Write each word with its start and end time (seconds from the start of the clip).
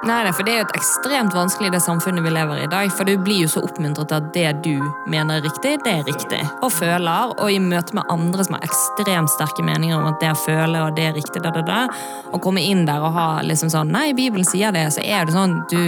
Nei, 0.00 0.22
nei, 0.24 0.30
for 0.32 0.46
det 0.48 0.52
er 0.54 0.62
jo 0.62 0.64
et 0.64 0.78
ekstremt 0.78 1.34
vanskelig 1.36 1.74
det 1.74 1.82
samfunnet 1.84 2.24
vi 2.24 2.30
lever 2.32 2.62
i 2.62 2.64
i 2.64 2.70
dag. 2.72 2.88
For 2.96 3.04
du 3.04 3.18
blir 3.20 3.42
jo 3.42 3.50
så 3.52 3.60
oppmuntret 3.66 4.08
til 4.08 4.16
at 4.16 4.30
det 4.32 4.52
du 4.64 4.78
mener 5.12 5.36
er 5.36 5.44
riktig, 5.44 5.74
det 5.84 5.92
er 5.92 6.06
riktig. 6.08 6.40
Og 6.64 6.72
føler. 6.72 7.34
Og 7.36 7.52
i 7.52 7.58
møte 7.60 7.96
med 7.98 8.08
andre 8.12 8.46
som 8.46 8.56
har 8.56 8.64
ekstremt 8.64 9.32
sterke 9.34 9.64
meninger 9.66 9.98
om 9.98 10.08
at 10.08 10.20
det 10.22 10.32
å 10.32 10.40
føle 10.40 10.86
og 10.86 10.96
det 10.96 11.10
er 11.10 11.16
riktig, 11.18 11.44
da, 11.44 11.52
da, 11.52 11.64
da, 11.66 11.82
og 12.30 12.40
komme 12.40 12.64
inn 12.64 12.86
der 12.88 13.04
og 13.04 13.12
ha 13.16 13.28
liksom 13.44 13.72
sånn 13.72 13.92
Nei, 13.92 14.10
Bibelen 14.16 14.46
sier 14.46 14.72
det, 14.72 14.86
så 14.94 15.04
er 15.04 15.26
det 15.26 15.34
sånn 15.34 15.58
Du 15.70 15.82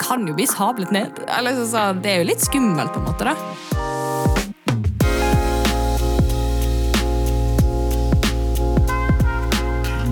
kan 0.00 0.24
jo 0.26 0.34
bli 0.34 0.48
sablet 0.48 0.94
ned. 0.94 1.24
Eller 1.36 1.60
så, 1.60 1.68
så, 1.68 1.86
det 2.00 2.14
er 2.14 2.22
jo 2.22 2.30
litt 2.32 2.48
skummelt, 2.48 2.96
på 2.96 3.02
en 3.02 3.08
måte, 3.12 3.28
da. 3.34 3.73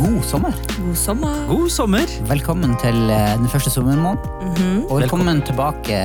God 0.02 0.24
sommer. 0.26 0.52
God 0.78 0.96
sommer. 0.98 1.34
God 1.48 1.70
sommer! 1.70 2.06
Velkommen 2.28 2.72
til 2.82 2.96
eh, 3.12 3.34
den 3.38 3.48
første 3.52 3.70
sommermåneden. 3.72 4.82
Og 4.88 4.98
velkommen 5.02 5.42
tilbake, 5.46 5.98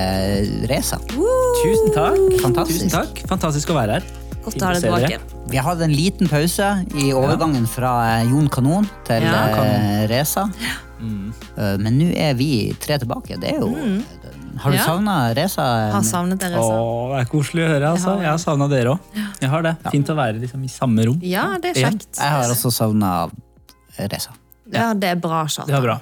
Reza. 0.69 0.99
Tusen 1.09 1.93
takk. 1.95 2.19
Fantastisk. 2.43 2.83
Tusen 2.85 2.93
takk. 2.93 3.21
Fantastisk 3.31 3.71
å 3.73 3.77
være 3.79 3.97
her. 3.97 4.09
Godt 4.45 4.61
å 4.61 4.67
ha 4.69 4.73
deg 4.75 4.85
tilbake. 4.85 5.19
Vi 5.51 5.59
har 5.59 5.65
hatt 5.71 5.81
en 5.87 5.95
liten 5.95 6.29
pause 6.31 6.67
i 6.99 7.09
overgangen 7.15 7.65
fra 7.69 7.93
eh, 8.19 8.27
Jon 8.29 8.49
Kanon 8.53 8.85
til 9.07 9.25
Ja. 9.25 9.41
eh, 9.63 10.03
Reza. 10.11 10.45
Mm. 10.97 11.33
Men 11.83 11.97
nå 11.99 12.07
er 12.17 12.31
vi 12.37 12.51
tre 12.81 12.97
tilbake. 13.01 13.35
Det 13.41 13.51
er 13.53 13.59
jo 13.61 13.67
Har 14.57 14.71
du 14.73 14.77
Ja. 14.79 14.85
savna 14.87 15.17
Reza? 15.37 15.65
Har 15.93 16.01
savnet 16.05 16.39
deg, 16.41 16.55
Reza. 16.55 16.77
Åh, 16.81 17.11
det 17.13 17.19
er 17.21 17.29
koselig 17.31 17.65
å 17.65 17.67
høre. 17.75 17.91
altså. 17.93 18.15
Jeg 18.21 18.29
har- 18.31 18.39
savna 18.41 18.67
dere 18.67 18.95
òg. 18.95 18.99
Ja. 19.41 19.73
Fint 19.91 20.09
å 20.09 20.15
være 20.17 20.39
liksom, 20.41 20.63
i 20.65 20.67
samme 20.67 21.05
rom. 21.05 21.19
Ja, 21.21 21.57
det 21.61 21.75
er 21.77 21.83
kjekt. 21.91 22.17
Jeg 22.17 22.29
har 22.29 22.49
også 22.49 22.71
savna 22.73 23.29
Reza. 23.97 24.33
Ja, 24.67 24.89
det 24.99 25.07
er 25.07 25.15
bra, 25.15 25.45
Kjartan. 25.47 25.69
Det 25.69 25.75
var 25.77 25.83
bra. 25.85 25.93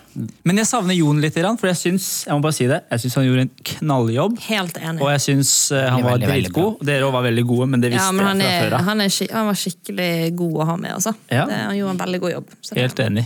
Men 0.49 0.57
jeg 0.57 0.65
savner 0.65 0.95
Jon 0.97 1.19
litt, 1.21 1.35
for 1.37 1.67
jeg 1.69 1.77
syns 1.77 2.05
jeg 2.25 2.33
må 2.33 2.41
bare 2.41 2.55
si 2.57 2.65
det, 2.65 2.79
jeg 2.89 3.03
syns 3.03 3.17
han 3.19 3.25
gjorde 3.27 3.43
en 3.45 3.51
knalljobb. 3.69 4.39
Helt 4.47 4.79
enig. 4.81 5.03
Og 5.05 5.11
jeg 5.13 5.21
syns 5.21 5.51
eh, 5.71 5.83
han 5.85 6.01
var 6.01 6.15
veldig, 6.15 6.29
veldig 6.31 6.49
dritgod. 6.49 6.79
Dere 6.89 7.05
òg 7.05 7.13
var 7.13 7.27
veldig 7.27 7.43
gode, 7.45 7.67
men 7.69 7.83
det 7.83 7.91
visste 7.93 8.07
Ja, 8.07 8.15
men 8.17 8.25
han, 8.25 8.41
jeg 8.41 8.49
er, 8.55 8.57
fra 8.63 8.71
før 8.71 8.77
av. 8.79 8.87
han, 8.89 9.03
er, 9.05 9.19
han 9.37 9.45
var 9.51 9.59
skikkelig 9.61 10.09
god 10.41 10.55
å 10.57 10.65
ha 10.71 10.77
med. 10.81 10.95
Altså. 10.97 11.13
Ja. 11.29 11.43
Det, 11.51 11.59
han 11.67 11.77
gjorde 11.77 11.93
en 11.93 12.01
veldig 12.01 12.21
god 12.25 12.33
jobb. 12.33 12.49
Så 12.65 12.73
det- 12.73 12.81
Helt 12.87 13.03
enig. 13.05 13.25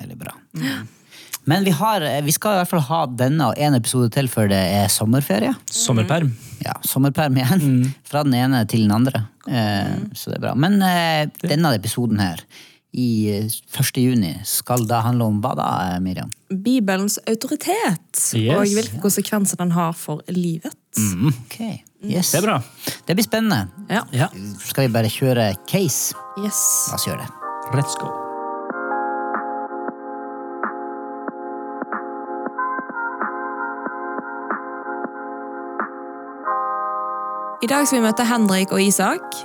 Veldig 0.00 0.18
bra. 0.24 0.32
Men 1.44 1.64
vi, 1.64 1.70
har, 1.76 2.00
vi 2.22 2.32
skal 2.32 2.56
i 2.56 2.60
hvert 2.62 2.68
fall 2.72 2.82
ha 2.88 3.02
denne 3.20 3.46
og 3.50 3.58
en 3.60 3.74
episode 3.78 4.10
til 4.16 4.28
før 4.32 4.48
det 4.52 4.60
er 4.80 4.88
sommerferie. 4.92 5.52
Sommerperm. 5.72 6.32
Ja, 6.64 6.74
sommerperm 6.88 7.36
igjen. 7.40 7.94
Fra 8.08 8.24
den 8.24 8.34
ene 8.40 8.64
til 8.68 8.84
den 8.88 8.92
andre. 8.96 9.26
Eh, 9.48 9.92
Så 10.16 10.32
det 10.32 10.38
er 10.40 10.44
bra. 10.48 10.54
Men 10.56 10.80
eh, 10.84 11.28
denne 11.44 11.72
episoden 11.76 12.20
her, 12.20 12.40
i 12.92 13.30
eh, 13.30 13.44
1. 13.78 13.96
juni, 14.02 14.32
skal 14.44 14.86
da 14.90 15.00
handle 15.06 15.28
om 15.30 15.40
hva 15.42 15.52
da, 15.58 15.66
eh, 15.94 16.00
Miriam? 16.02 16.30
Bibelens 16.50 17.18
autoritet 17.30 18.22
Yes. 18.34 18.56
og 18.56 18.64
hvilke 18.74 19.00
konsekvenser 19.02 19.56
den 19.60 19.70
har 19.76 19.92
for 19.92 20.22
livet. 20.28 20.74
Ok, 20.98 21.60
yes. 22.02 22.32
Det 22.32 22.40
er 22.40 22.46
bra. 22.48 22.56
Det 23.06 23.14
blir 23.16 23.24
spennende. 23.24 23.68
Ja. 23.88 24.02
Ja. 24.12 24.26
Skal 24.64 24.88
vi 24.88 24.92
bare 24.92 25.12
kjøre 25.12 25.52
case? 25.70 26.14
Yes. 26.42 26.88
La 26.90 26.98
oss 26.98 27.06
gjøre 27.06 27.22
det. 27.22 27.30
Let's 27.78 27.94
go. 28.00 28.10
I 37.62 37.68
dag 37.68 37.84
skal 37.86 38.00
vi 38.00 38.06
møte 38.06 38.24
Henrik 38.24 38.72
og 38.72 38.80
Isak. 38.82 39.36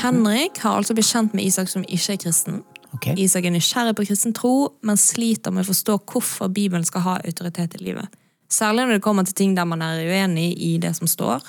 Henrik 0.00 0.60
har 0.62 0.78
altså 0.78 0.94
blitt 0.96 1.08
kjent 1.10 1.34
med 1.36 1.44
Isak 1.48 1.68
som 1.68 1.82
ikke 1.84 2.14
er 2.14 2.20
kristen. 2.22 2.60
Ok. 2.96 3.10
Isak 3.20 3.44
er 3.44 3.52
nysgjerrig 3.54 3.96
på 3.98 4.06
kristen 4.08 4.34
tro, 4.36 4.54
men 4.86 4.98
sliter 5.00 5.52
med 5.54 5.66
å 5.66 5.70
forstå 5.70 5.98
hvorfor 6.08 6.52
Bibelen 6.52 6.86
skal 6.86 7.04
ha 7.04 7.18
autoritet 7.20 7.76
i 7.78 7.84
livet. 7.84 8.12
Særlig 8.52 8.86
når 8.86 8.98
det 8.98 9.04
kommer 9.04 9.26
til 9.26 9.36
ting 9.36 9.56
der 9.56 9.66
man 9.68 9.82
er 9.84 10.00
uenig 10.06 10.52
i 10.62 10.76
det 10.82 10.94
som 10.96 11.10
står. 11.10 11.44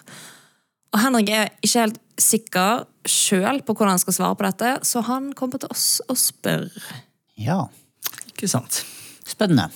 Og 0.95 1.01
Henrik 1.03 1.31
er 1.31 1.51
ikke 1.61 1.83
helt 1.85 1.99
sikker 2.17 2.85
sjøl 3.07 3.61
på 3.63 3.75
hvordan 3.75 3.95
han 3.95 4.01
skal 4.01 4.15
svare 4.17 4.37
på 4.37 4.47
dette, 4.47 4.71
så 4.87 5.03
han 5.05 5.29
kommer 5.37 5.61
til 5.61 5.71
oss 5.73 5.99
og 6.07 6.17
spør. 6.19 6.69
Ja, 7.37 7.67
Ikke 8.31 8.49
sant. 8.49 8.83
spennende. 9.27 9.69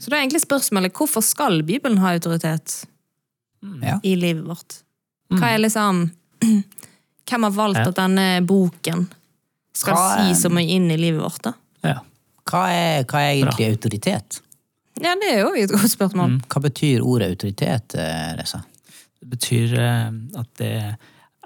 Så 0.00 0.10
da 0.10 0.16
er 0.16 0.24
egentlig 0.24 0.42
spørsmålet 0.44 0.96
hvorfor 0.96 1.24
skal 1.24 1.62
Bibelen 1.64 2.00
ha 2.02 2.12
autoritet 2.16 2.84
mm. 3.62 4.00
i 4.02 4.14
livet 4.16 4.44
vårt? 4.46 4.82
Hva 5.32 5.54
er 5.54 5.62
liksom 5.62 6.08
Hvem 7.30 7.44
har 7.46 7.52
valgt 7.54 7.84
at 7.84 7.94
denne 7.94 8.40
boken 8.42 9.04
skal 9.80 9.96
Hva 9.96 10.06
si 10.28 10.36
så 10.38 10.50
mye 10.52 10.76
inn 10.76 10.90
i 10.92 10.98
livet 11.00 11.22
vårt, 11.24 11.42
da? 11.46 11.54
Ja. 11.86 11.98
Hva 12.50 12.64
er, 12.74 13.04
hva 13.08 13.22
er 13.24 13.38
egentlig 13.38 13.70
autoritet? 13.72 14.40
Ja, 15.00 15.14
det 15.16 15.30
er 15.32 15.38
jo 15.44 15.52
et 15.56 15.72
godt 15.72 15.92
spørsmål. 15.92 16.40
Hva 16.50 16.62
betyr 16.66 17.04
ordet 17.06 17.30
autoritet, 17.32 17.96
Ressa? 17.96 18.60
Reza? 18.60 18.62
Det 19.20 19.28
betyr 19.28 19.74
eh, 19.78 20.08
at 20.40 20.50
det 20.60 20.74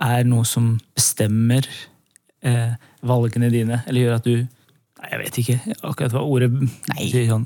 er 0.04 0.26
noe 0.26 0.46
som 0.46 0.74
bestemmer 0.94 1.66
eh, 2.46 2.74
valgene 3.06 3.50
dine, 3.52 3.80
eller 3.86 4.06
gjør 4.06 4.18
at 4.20 4.28
du 4.28 4.36
Nei, 5.04 5.08
jeg 5.10 5.20
vet 5.20 5.38
ikke 5.42 5.56
akkurat 5.90 6.14
hva 6.14 6.22
ordet 6.24 6.48
Nei. 6.54 6.68
betyr. 6.96 7.26
Sånn. 7.28 7.42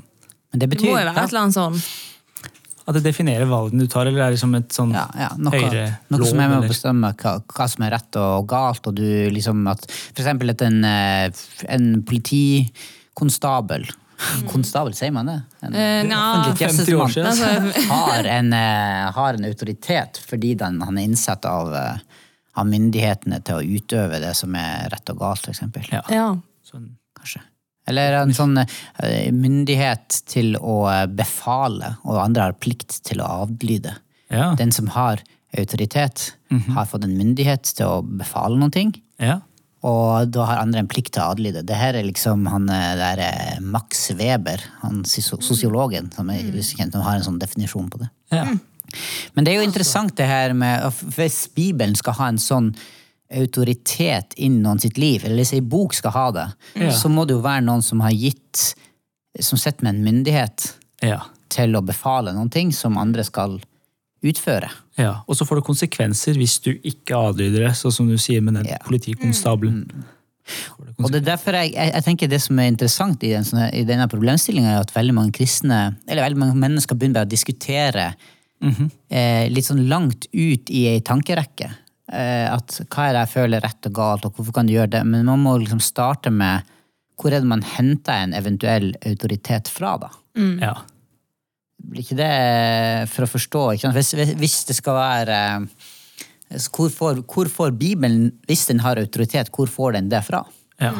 Men 0.53 0.61
det 0.61 0.69
Det 0.69 0.79
må 0.85 0.93
jo 0.93 0.95
være 0.95 1.11
et 1.11 1.25
eller 1.25 1.41
annet 1.41 1.57
sånn. 1.57 1.79
At 2.89 2.97
det 2.97 3.03
definerer 3.05 3.45
valgene 3.45 3.85
du 3.85 3.91
tar, 3.91 4.09
eller 4.09 4.25
er 4.25 4.33
det 4.33 4.41
som 4.41 4.55
et 4.57 4.73
sånn 4.73 4.95
ja, 4.95 5.05
ja, 5.13 5.29
noe, 5.37 5.53
høyere 5.53 5.85
noe 6.09 6.25
som 6.25 6.41
er 6.41 6.49
med 6.49 6.63
å 6.63 6.71
bestemme 6.71 7.13
hva, 7.21 7.35
hva 7.45 7.67
som 7.69 7.85
er 7.85 7.93
rett 7.93 8.17
og 8.17 8.47
galt, 8.49 8.89
og 8.89 8.97
du 8.97 9.05
liksom 9.29 9.61
at 9.69 9.85
For 9.91 10.23
eksempel 10.23 10.55
at 10.55 10.65
en, 10.65 10.81
eh, 10.89 11.43
en 11.69 11.89
politikonstabel 12.09 13.85
Konstabel, 14.49 14.93
sier 14.97 15.13
man 15.15 15.29
det? 15.29 15.37
En, 15.63 15.75
uh, 15.75 16.03
nja, 16.09 16.19
offentlig 16.41 16.67
50 16.67 16.95
år 16.99 17.13
tjenestemann. 17.13 17.69
Altså, 17.69 17.83
har, 17.93 18.27
en, 18.27 18.53
eh, 18.53 19.11
har 19.15 19.37
en 19.37 19.47
autoritet 19.47 20.19
fordi 20.27 20.55
den, 20.59 20.81
han 20.83 20.99
er 20.99 21.07
innsatt 21.07 21.47
av, 21.47 21.71
eh, 21.75 22.25
av 22.59 22.67
myndighetene 22.67 23.39
til 23.47 23.61
å 23.61 23.77
utøve 23.79 24.19
det 24.19 24.33
som 24.37 24.55
er 24.59 24.89
rett 24.91 25.13
og 25.13 25.21
galt, 25.23 25.45
f.eks. 25.45 25.55
eksempel. 25.55 25.87
Ja. 25.95 26.03
ja. 26.11 26.27
sånn. 26.67 26.89
Eller 27.89 28.19
en 28.19 28.35
sånn 28.35 28.57
eh, 28.61 29.29
myndighet 29.33 30.21
til 30.29 30.55
å 30.59 30.83
eh, 30.91 31.05
befale, 31.09 31.95
og 32.05 32.21
andre 32.21 32.49
har 32.49 32.57
plikt 32.61 33.01
til 33.07 33.23
å 33.23 33.29
adlyde. 33.45 33.95
Ja. 34.29 34.53
Den 34.59 34.73
som 34.75 34.91
har 34.93 35.23
autoritet, 35.57 36.35
har 36.75 36.85
fått 36.85 37.07
en 37.07 37.15
myndighet 37.17 37.71
til 37.73 37.87
å 37.87 38.01
befale 38.05 38.59
noen 38.59 38.73
ting, 38.73 38.91
ja. 39.17 39.39
og 39.81 40.29
da 40.29 40.45
har 40.45 40.61
andre 40.61 40.83
en 40.83 40.89
plikt 40.91 41.15
til 41.15 41.23
å 41.23 41.31
adlyde. 41.33 41.63
Det 41.65 41.77
her 41.77 41.97
er 41.97 42.05
liksom 42.05 42.45
han 42.53 42.69
eh, 42.69 42.93
der 42.99 43.23
Max 43.65 44.11
Weber, 44.19 44.61
han 44.83 45.01
sosiologen, 45.09 46.11
som 46.13 46.29
er 46.29 46.45
kjent, 46.61 46.93
som 46.93 47.05
har 47.05 47.17
en 47.17 47.25
sånn 47.25 47.41
definisjon 47.41 47.89
på 47.89 48.03
det. 48.05 48.11
ja. 48.37 48.49
Men 49.35 49.45
det 49.45 49.51
er 49.51 49.59
jo 49.59 49.67
interessant 49.67 50.15
det 50.17 50.25
her 50.25 50.55
med 50.57 50.87
Hvis 51.13 51.43
Bibelen 51.53 51.93
skal 51.93 52.15
ha 52.17 52.29
en 52.31 52.39
sånn 52.41 52.71
autoritet 53.31 54.33
inn 54.37 54.61
noen 54.63 54.79
sitt 54.81 54.97
liv, 54.97 55.23
eller 55.25 55.37
hvis 55.43 55.53
ei 55.53 55.61
bok 55.61 55.93
skal 55.93 56.11
ha 56.15 56.27
det, 56.31 56.47
Ja. 56.75 56.89
så 56.91 57.09
må 57.09 57.25
det 57.27 57.35
jo 57.37 57.41
være 57.45 57.61
noen 57.65 57.81
som 57.83 57.99
har 58.01 58.11
gitt 58.11 58.75
Som 59.39 59.59
sitter 59.61 59.83
med 59.85 59.95
en 59.95 60.03
myndighet 60.03 60.73
ja. 61.05 61.19
til 61.49 61.75
å 61.77 61.81
befale 61.85 62.33
noen 62.33 62.49
ting 62.51 62.71
som 62.73 62.97
andre 62.97 63.23
skal 63.23 63.59
utføre. 64.25 64.69
ja. 64.97 65.21
Og 65.29 65.35
så 65.37 65.45
får 65.45 65.55
det 65.61 65.65
konsekvenser 65.67 66.33
hvis 66.35 66.57
du 66.65 66.71
ikke 66.83 67.15
adlyder 67.15 67.67
det, 67.67 67.75
sånn 67.77 67.91
som 67.93 68.07
du 68.09 68.17
sier 68.17 68.41
med 68.41 68.55
den 68.55 68.65
Ja. 68.65 68.77
politikonstabelen. 68.83 69.85
Og 70.97 71.11
det 71.11 71.21
er 71.21 71.37
derfor 71.37 71.53
jeg, 71.53 71.73
jeg, 71.75 71.93
jeg 71.93 72.03
tenker 72.03 72.27
det 72.27 72.41
som 72.41 72.57
er 72.59 72.67
interessant 72.67 73.23
i, 73.23 73.29
den, 73.29 73.43
sånne- 73.43 73.71
i 73.73 73.83
denne 73.85 74.07
problemstillinga, 74.09 74.73
er 74.73 74.79
at 74.81 74.91
veldig 74.95 75.13
mange 75.13 75.31
kristne, 75.31 75.95
eller 76.07 76.23
veldig 76.25 76.37
mange 76.41 76.55
mennesker 76.57 76.95
begynner 76.97 77.23
å 77.23 77.29
diskutere 77.29 78.15
eh, 79.09 79.47
litt 79.47 79.65
sånn 79.69 79.87
langt 79.87 80.25
ut 80.33 80.69
i 80.73 80.87
ei 80.89 80.99
tankerekke. 81.05 81.69
Eh, 82.09 82.47
at 82.49 82.79
hva 82.89 83.07
er 83.09 83.13
det 83.13 83.23
jeg 83.27 83.33
føler 83.35 83.61
rett 83.61 83.85
og 83.89 83.93
galt, 83.93 84.25
og 84.25 84.33
hvorfor 84.37 84.55
kan 84.55 84.65
du 84.69 84.73
gjøre 84.73 84.89
det? 84.97 85.03
Men 85.05 85.27
man 85.29 85.43
må 85.43 85.57
liksom 85.61 85.81
starte 85.83 86.31
med 86.33 86.65
hvor 87.19 87.33
er 87.35 87.41
det 87.43 87.49
man 87.51 87.61
henter 87.61 88.15
en 88.23 88.33
eventuell 88.33 88.93
autoritet 89.05 89.67
fra, 89.67 89.97
da? 89.99 90.09
Ja. 90.63 90.73
Blir 91.79 92.01
ikke 92.05 92.15
det 92.19 93.09
for 93.11 93.25
å 93.27 93.31
forstå? 93.31 93.63
Ikke 93.75 93.85
sant? 93.87 93.97
Hvis, 93.97 94.13
hvis- 94.39 94.65
det 94.69 94.75
skal 94.77 94.95
være 94.95 95.39
eh, 96.49 96.65
hvor 96.73 96.89
får, 96.89 97.21
hvor 97.29 97.49
får 97.51 97.75
Bibelen, 97.77 98.31
hvis 98.47 98.65
den 98.71 98.79
har 98.79 98.97
autoritet, 98.97 99.51
hvor 99.53 99.67
får 99.69 99.93
den 99.99 100.09
det 100.09 100.23
fra? 100.27 100.45
ja. 100.81 100.93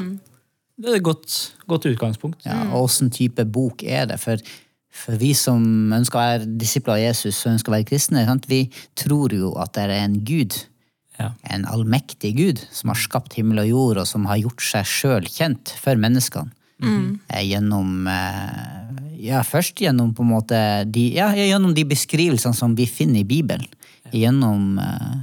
Det 0.80 0.88
er 0.94 0.96
et 0.96 1.04
godt, 1.04 1.34
godt 1.68 1.86
utgangspunkt. 1.90 2.46
Ja, 2.48 2.62
og 2.72 2.86
åssen 2.86 3.10
type 3.12 3.44
bok 3.52 3.82
er 3.84 4.06
det? 4.08 4.16
For, 4.22 4.40
for 4.96 5.18
vi 5.20 5.34
som 5.36 5.92
ønsker 5.92 6.16
å 6.16 6.22
være 6.24 6.46
disipler 6.62 6.94
av 6.94 7.02
Jesus 7.02 7.42
og 7.44 7.52
ønsker 7.58 7.68
å 7.68 7.76
være 7.76 7.88
kristne, 7.90 8.22
sant? 8.24 8.48
vi 8.48 8.62
tror 8.96 9.36
jo 9.36 9.50
at 9.60 9.74
det 9.76 9.84
er 9.90 9.92
en 10.06 10.16
gud, 10.24 10.56
Ja. 11.20 11.34
en 11.52 11.66
allmektig 11.68 12.32
gud, 12.38 12.62
som 12.72 12.94
har 12.94 13.00
skapt 13.00 13.34
himmel 13.36 13.66
og 13.66 13.68
jord, 13.68 13.98
og 14.00 14.08
som 14.08 14.28
har 14.30 14.40
gjort 14.40 14.64
seg 14.64 14.88
sjøl 14.88 15.28
kjent 15.28 15.74
for 15.82 16.00
menneskene. 16.00 16.54
Mm. 16.80 17.18
Gjennom 17.44 18.08
eh, 18.08 19.00
Ja, 19.20 19.42
først 19.44 19.82
gjennom 19.84 20.14
på 20.16 20.24
en 20.24 20.30
måte 20.32 20.60
de, 20.88 21.10
ja, 21.18 21.28
gjennom 21.36 21.74
de 21.76 21.84
beskrivelsene 21.84 22.56
som 22.56 22.72
vi 22.78 22.86
finner 22.88 23.20
i 23.20 23.28
Bibelen. 23.28 23.68
Gjennom 24.16 24.80
eh, 24.80 25.18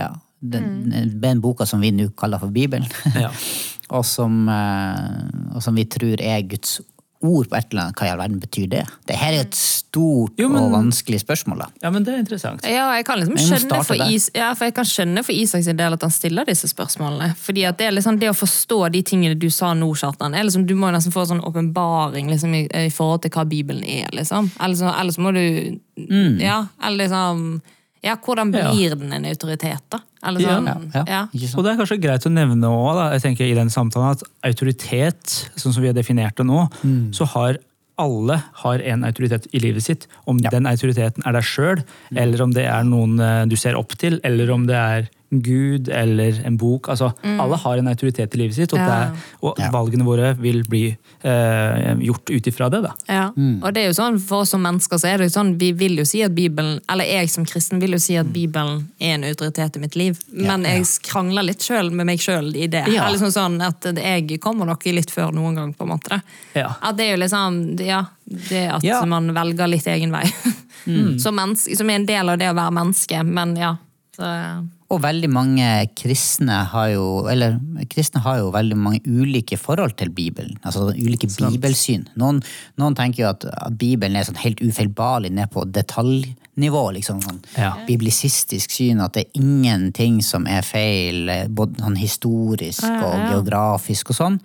ja, 0.00 0.08
den, 0.40 0.88
den 1.20 1.42
boka 1.44 1.68
som 1.68 1.84
vi 1.84 1.92
nå 1.92 2.08
kaller 2.16 2.40
for 2.40 2.48
Bibelen. 2.54 2.88
Ja. 3.12 3.28
og, 3.96 4.06
som, 4.08 4.46
eh, 4.48 5.52
og 5.52 5.60
som 5.64 5.76
vi 5.76 5.84
tror 5.84 6.24
er 6.24 6.48
Guds 6.48 6.78
ord 7.22 7.48
på 7.50 7.56
et 7.58 7.66
eller 7.70 7.82
annet, 7.82 7.96
hva 8.00 8.06
i 8.06 8.10
all 8.10 8.18
verden 8.18 8.40
betyr 8.40 8.68
det? 8.72 8.84
Det 9.06 9.16
her 9.16 9.32
er 9.36 9.40
et 9.44 9.54
stort 9.54 10.32
Jo, 10.40 10.48
men- 10.48 10.62
og 10.62 10.70
vanskelig 10.72 11.20
spørsmål. 11.20 11.58
da. 11.58 11.66
Ja, 11.82 11.90
men 11.90 12.02
det 12.04 12.14
er 12.14 12.18
interessant. 12.22 12.62
Ja, 12.64 12.92
jeg 12.96 13.04
kan 13.04 13.18
liksom 13.20 13.36
skjønne 13.36 13.84
for. 13.84 13.94
Is 14.10 14.30
ja, 14.34 14.52
for 14.54 14.64
jeg 14.64 14.74
kan 14.74 14.84
skjønne 14.84 15.24
for 15.24 15.32
Isaks 15.32 15.66
del 15.66 15.92
at 15.92 16.00
han 16.02 16.10
stiller 16.10 16.44
disse 16.46 16.68
spørsmålene. 16.68 17.34
Fordi 17.36 17.64
at 17.68 17.76
det 17.78 17.86
er 17.88 17.92
liksom 17.92 18.18
det 18.18 18.30
å 18.30 18.36
forstå 18.36 18.90
de 18.92 19.02
tingene 19.02 19.38
du 19.38 19.50
sa 19.50 19.74
nå, 19.74 19.90
Kjartan. 19.94 20.34
er 20.34 20.44
Liksom, 20.44 20.66
du 20.66 20.74
må 20.74 20.90
nesten 20.92 21.12
få 21.12 21.20
en 21.28 21.40
sånn 21.40 21.44
åpenbaring 21.44 22.28
liksom, 22.30 22.54
i, 22.54 22.68
i 22.86 22.88
forhold 22.88 23.22
til 23.22 23.30
hva 23.30 23.44
Bibelen 23.48 23.84
er. 23.84 24.08
liksom. 24.12 24.50
Ellers, 24.60 24.78
så- 24.78 25.18
må 25.20 25.32
du 25.34 25.78
Mm. 26.00 26.40
Ja, 26.40 26.66
eller 26.82 27.04
liksom 27.08 27.60
Ja, 28.02 28.16
hvordan 28.16 28.52
Ja. 28.54 28.70
blir 28.72 28.94
den 28.96 29.12
en 29.12 29.24
autoritet, 29.26 29.82
da? 29.90 29.98
Eller 30.24 30.40
Ja, 30.40 30.48
sånn, 30.56 30.90
Ja, 30.94 31.04
ja. 31.06 31.26
Og 31.56 31.64
det 31.64 31.72
er 31.72 31.76
kanskje 31.84 32.00
greit 32.00 32.24
å 32.26 32.30
nevne 32.32 32.64
også, 32.66 32.94
da, 32.94 33.10
jeg 33.12 33.22
tenker 33.22 33.44
i 33.50 33.54
den 33.54 33.68
samtalen 33.68 34.10
at 34.12 34.22
autoritet, 34.42 35.50
sånn 35.56 35.72
som 35.74 35.82
vi 35.82 35.88
har 35.88 35.94
definert 35.94 36.36
det 36.36 36.46
nå, 36.46 36.68
Mm. 36.84 37.12
så 37.12 37.26
har 37.26 37.58
alle 37.98 38.42
har 38.64 38.78
en 38.80 39.04
autoritet 39.04 39.46
i 39.52 39.58
livet 39.60 39.82
sitt. 39.82 40.06
Om 40.26 40.38
den 40.38 40.64
autoriteten 40.64 41.22
er 41.26 41.32
deg 41.32 41.42
sjøl, 41.42 41.84
Mm. 42.10 42.16
eller 42.16 42.42
om 42.42 42.50
det 42.52 42.64
er 42.64 42.82
noen 42.84 43.20
eh, 43.20 43.44
du 43.46 43.56
ser 43.56 43.74
opp 43.76 43.90
til, 43.98 44.18
eller 44.24 44.50
om 44.50 44.66
det 44.66 44.76
er 44.76 45.08
Gud 45.30 45.88
eller 45.88 46.40
en 46.44 46.56
bok. 46.56 46.88
altså 46.88 47.12
Alle 47.22 47.56
har 47.56 47.78
en 47.78 47.86
autoritet 47.88 48.34
i 48.34 48.38
livet 48.38 48.54
sitt, 48.56 48.72
og, 48.72 48.78
Ja. 48.80 48.86
det 48.86 48.94
er, 48.94 49.22
og 49.42 49.58
Ja. 49.58 49.70
valgene 49.70 50.04
våre 50.04 50.34
vil 50.36 50.62
bli 50.64 50.96
eh, 51.22 51.94
gjort 52.00 52.30
ut 52.30 52.46
ifra 52.46 52.70
det. 52.70 52.82
da. 52.82 52.92
Ja, 53.08 53.30
Mm. 53.36 53.62
og 53.62 53.74
det 53.74 53.82
er 53.84 53.86
jo 53.92 53.92
sånn 54.02 54.18
for 54.20 54.40
oss 54.40 54.50
som 54.50 54.62
mennesker 54.62 54.96
så 54.98 55.06
er 55.08 55.18
det 55.18 55.30
jo 55.30 55.40
sånn, 55.40 55.58
vi 55.58 55.72
vil 55.72 55.96
jo 55.98 56.04
si 56.04 56.22
at 56.22 56.34
Bibelen, 56.34 56.80
eller 56.88 57.04
jeg 57.04 57.28
som 57.30 57.44
kristen 57.44 57.78
vil 57.80 57.90
jo 57.92 57.98
si 57.98 58.14
Mm. 58.14 58.20
at 58.20 58.32
Bibelen 58.32 58.88
er 59.00 59.14
en 59.14 59.24
autoritet 59.24 59.76
i 59.76 59.80
mitt 59.80 59.94
liv, 59.96 60.18
men 60.32 60.62
jeg 60.64 60.82
krangler 61.02 61.44
litt 61.44 61.60
selv 61.62 61.92
med 61.92 62.06
meg 62.06 62.18
selv 62.20 62.56
i 62.56 62.66
det. 62.66 62.86
Ja. 62.88 63.06
Eller 63.06 63.18
sånn 63.18 63.32
sånn 63.32 63.62
at 63.62 63.82
jeg 63.96 64.40
kommer 64.40 64.64
nok 64.66 64.84
litt 64.86 65.10
før 65.10 65.30
noen 65.32 65.54
gang, 65.54 65.74
på 65.74 65.82
en 65.82 65.88
måte. 65.88 66.08
da. 66.08 66.20
Ja. 66.54 66.74
At 66.82 66.96
det 66.96 67.06
er 67.06 67.16
jo 67.16 67.22
liksom, 67.22 67.78
ja, 67.80 68.04
det 68.26 68.70
at 68.72 68.82
Ja. 68.82 69.04
man 69.04 69.28
velger 69.34 69.68
litt 69.68 69.84
egen 69.86 70.10
vei. 70.10 70.24
Som, 71.18 71.36
menneske, 71.36 71.76
som 71.76 71.90
er 71.90 71.94
en 71.96 72.06
del 72.06 72.28
av 72.30 72.38
det 72.38 72.48
å 72.48 72.54
være 72.54 72.72
menneske, 72.72 73.22
men 73.26 73.54
ja. 73.56 73.76
Så, 74.16 74.66
Og 74.90 74.98
veldig 75.04 75.28
mange 75.30 75.66
kristne 75.94 76.64
har 76.72 76.88
jo 76.90 77.04
eller 77.30 77.60
kristne 77.92 78.22
har 78.24 78.40
jo 78.40 78.48
veldig 78.50 78.76
mange 78.76 79.00
ulike 79.06 79.54
forhold 79.60 79.94
til 80.00 80.10
Bibelen. 80.10 80.56
altså 80.66 80.88
Ulike 80.90 81.28
bibelsyn. 81.30 82.08
Noen, 82.18 82.40
noen 82.80 82.96
tenker 82.98 83.22
jo 83.22 83.28
at, 83.30 83.46
at 83.46 83.76
Bibelen 83.78 84.18
er 84.18 84.26
sånn 84.26 84.40
helt 84.42 84.58
ufeilbarlig 84.60 85.30
ned 85.36 85.50
på 85.54 85.62
detaljnivå. 85.70 86.82
liksom 86.98 87.22
sånn 87.22 87.38
Ja. 87.56 87.76
Biblisistisk 87.86 88.70
syn, 88.74 89.00
at 89.00 89.14
det 89.14 89.28
er 89.28 89.40
ingenting 89.40 90.20
som 90.26 90.46
er 90.50 90.62
feil, 90.66 91.30
både 91.48 91.78
sånn 91.86 91.96
historisk 91.96 92.82
og 92.82 93.30
geografisk 93.30 94.10
og 94.10 94.16
sånn. 94.16 94.40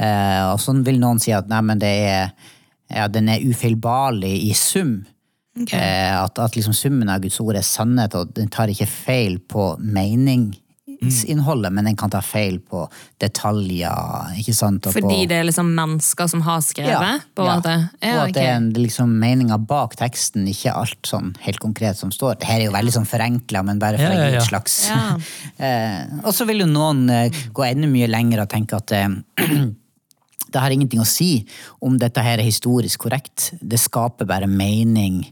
Eh, 0.00 0.42
og 0.52 0.60
sånn 0.64 0.84
vil 0.84 0.98
noen 0.98 1.20
si 1.20 1.32
at 1.36 1.48
nei, 1.48 1.60
men 1.60 1.78
det 1.78 1.92
er, 2.08 2.32
ja, 2.90 3.06
den 3.08 3.28
er 3.28 3.44
ufeilbarlig 3.44 4.48
i 4.48 4.54
sum. 4.56 5.04
Eh, 5.54 6.22
at, 6.22 6.38
at 6.38 6.56
liksom 6.56 6.74
summen 6.74 7.10
av 7.10 7.22
Guds 7.22 7.38
ord 7.42 7.54
er 7.54 7.66
sannhet, 7.66 8.14
og 8.18 8.34
den 8.34 8.50
tar 8.50 8.70
ikke 8.72 8.88
feil 8.90 9.36
på 9.38 9.68
meningsinnholdet, 9.78 11.70
men 11.70 11.86
den 11.86 11.98
kan 11.98 12.10
ta 12.10 12.18
feil 12.26 12.56
på 12.58 12.82
detaljer. 13.22 14.34
ikke 14.40 14.54
sant? 14.56 14.88
Og 14.90 14.96
fordi 14.96 15.20
på, 15.20 15.28
det 15.30 15.36
er 15.38 15.46
liksom 15.46 15.70
mennesker 15.76 16.30
som 16.32 16.42
har 16.42 16.64
skrevet, 16.66 17.28
på 17.38 17.46
ja. 17.46 17.54
måte. 17.54 17.76
Ja, 18.02 18.16
og 18.16 18.32
at 18.32 18.34
det 18.34 18.48
er 18.50 18.66
liksom 18.80 19.14
meninga 19.22 19.60
bak 19.62 19.94
teksten, 20.00 20.48
ikke 20.50 20.74
alt 20.74 21.06
sånn 21.06 21.36
helt 21.46 21.62
konkret 21.62 22.02
som 22.02 22.10
står. 22.14 22.40
Dette 22.40 22.50
er 22.56 22.66
jo 22.66 22.74
veldig 22.74 22.96
sånn 22.98 23.08
forenkla, 23.12 23.62
men 23.70 23.82
bare 23.82 24.02
for 24.02 24.10
Ja, 24.10 24.26
ja, 24.26 24.34
ja. 24.34 24.42
et 24.42 24.50
slags 24.50 24.80
Ja. 24.90 25.06
eh, 25.70 26.18
Og 26.24 26.34
så 26.34 26.48
vil 26.50 26.64
jo 26.64 26.68
noen 26.72 27.06
eh, 27.14 27.42
gå 27.54 27.68
enda 27.70 27.86
mye 27.94 28.10
lenger 28.10 28.42
og 28.42 28.50
tenke 28.50 28.82
at 28.82 28.98
eh, 28.98 29.08
det 30.54 30.66
har 30.66 30.74
ingenting 30.74 31.02
å 31.02 31.06
si 31.06 31.44
om 31.78 31.94
dette 31.98 32.22
her 32.22 32.42
er 32.42 32.46
historisk 32.46 33.06
korrekt. 33.06 33.52
Det 33.62 33.78
skaper 33.78 34.26
bare 34.26 34.50
mening 34.50 35.22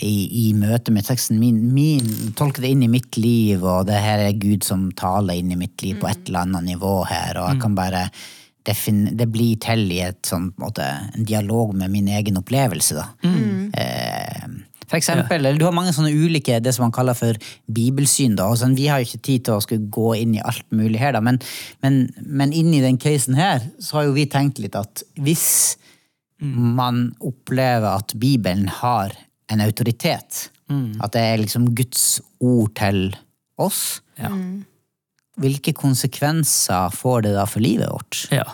i, 0.00 0.48
i 0.48 0.52
møte 0.56 0.92
med 0.94 1.04
teksten. 1.04 1.40
Min, 1.40 1.58
min 1.74 2.32
tolker 2.38 2.64
det 2.64 2.70
inn 2.72 2.84
i 2.86 2.92
mitt 2.92 3.18
liv, 3.20 3.60
og 3.60 3.88
det 3.90 4.00
her 4.00 4.24
er 4.24 4.38
Gud 4.40 4.64
som 4.64 4.88
taler 4.96 5.40
inn 5.40 5.52
i 5.52 5.58
mitt 5.60 5.84
liv 5.84 6.00
på 6.00 6.08
et 6.08 6.28
eller 6.28 6.46
annet 6.46 6.70
nivå 6.72 7.02
her, 7.10 7.36
og 7.40 7.50
jeg 7.52 7.60
kan 7.66 7.76
bare 7.76 8.06
det 8.62 9.26
blir 9.26 9.56
til 9.58 9.88
i 9.90 10.04
et 10.06 10.20
sånn, 10.22 10.52
måte, 10.62 10.84
en 10.86 11.24
dialog 11.26 11.72
med 11.74 11.90
min 11.90 12.06
egen 12.14 12.36
opplevelse. 12.38 12.94
Da. 12.94 13.08
Eh, 13.74 14.44
for 14.86 15.00
eksempel, 15.00 15.40
eller 15.40 15.58
Du 15.58 15.64
har 15.64 15.74
mange 15.74 15.90
sånne 15.92 16.12
ulike 16.12 16.60
det 16.60 16.74
som 16.76 16.84
man 16.84 16.92
kaller 16.94 17.16
for 17.18 17.34
bibelsyn. 17.66 18.36
da, 18.36 18.46
sånn, 18.54 18.76
Vi 18.76 18.86
har 18.86 19.00
jo 19.00 19.08
ikke 19.08 19.22
tid 19.26 19.44
til 19.44 19.54
å 19.54 19.64
skulle 19.64 19.90
gå 19.90 20.14
inn 20.20 20.36
i 20.36 20.44
alt 20.44 20.66
mulig 20.70 21.00
her, 21.00 21.12
da, 21.12 21.20
men, 21.20 21.40
men, 21.82 22.08
men 22.22 22.52
inni 22.52 22.80
den 22.80 22.98
casen 22.98 23.34
her 23.34 23.66
så 23.80 23.98
har 23.98 24.04
jo 24.04 24.12
vi 24.12 24.26
tenkt 24.26 24.62
litt 24.62 24.76
at 24.76 25.02
hvis 25.18 25.76
man 26.42 27.14
opplever 27.20 27.98
at 27.98 28.14
Bibelen 28.18 28.68
har 28.68 29.14
en 29.52 29.60
autoritet, 29.64 30.48
at 30.72 31.12
det 31.12 31.20
er 31.20 31.40
liksom 31.42 31.66
Guds 31.76 32.20
ord 32.40 32.72
til 32.78 33.10
oss, 33.60 34.00
Ja. 34.18 34.30
hvilke 35.40 35.72
konsekvenser 35.76 36.92
får 36.94 37.22
det 37.26 37.34
da 37.36 37.44
for 37.48 37.60
livet 37.64 37.90
vårt? 37.92 38.26
Ja. 38.32 38.46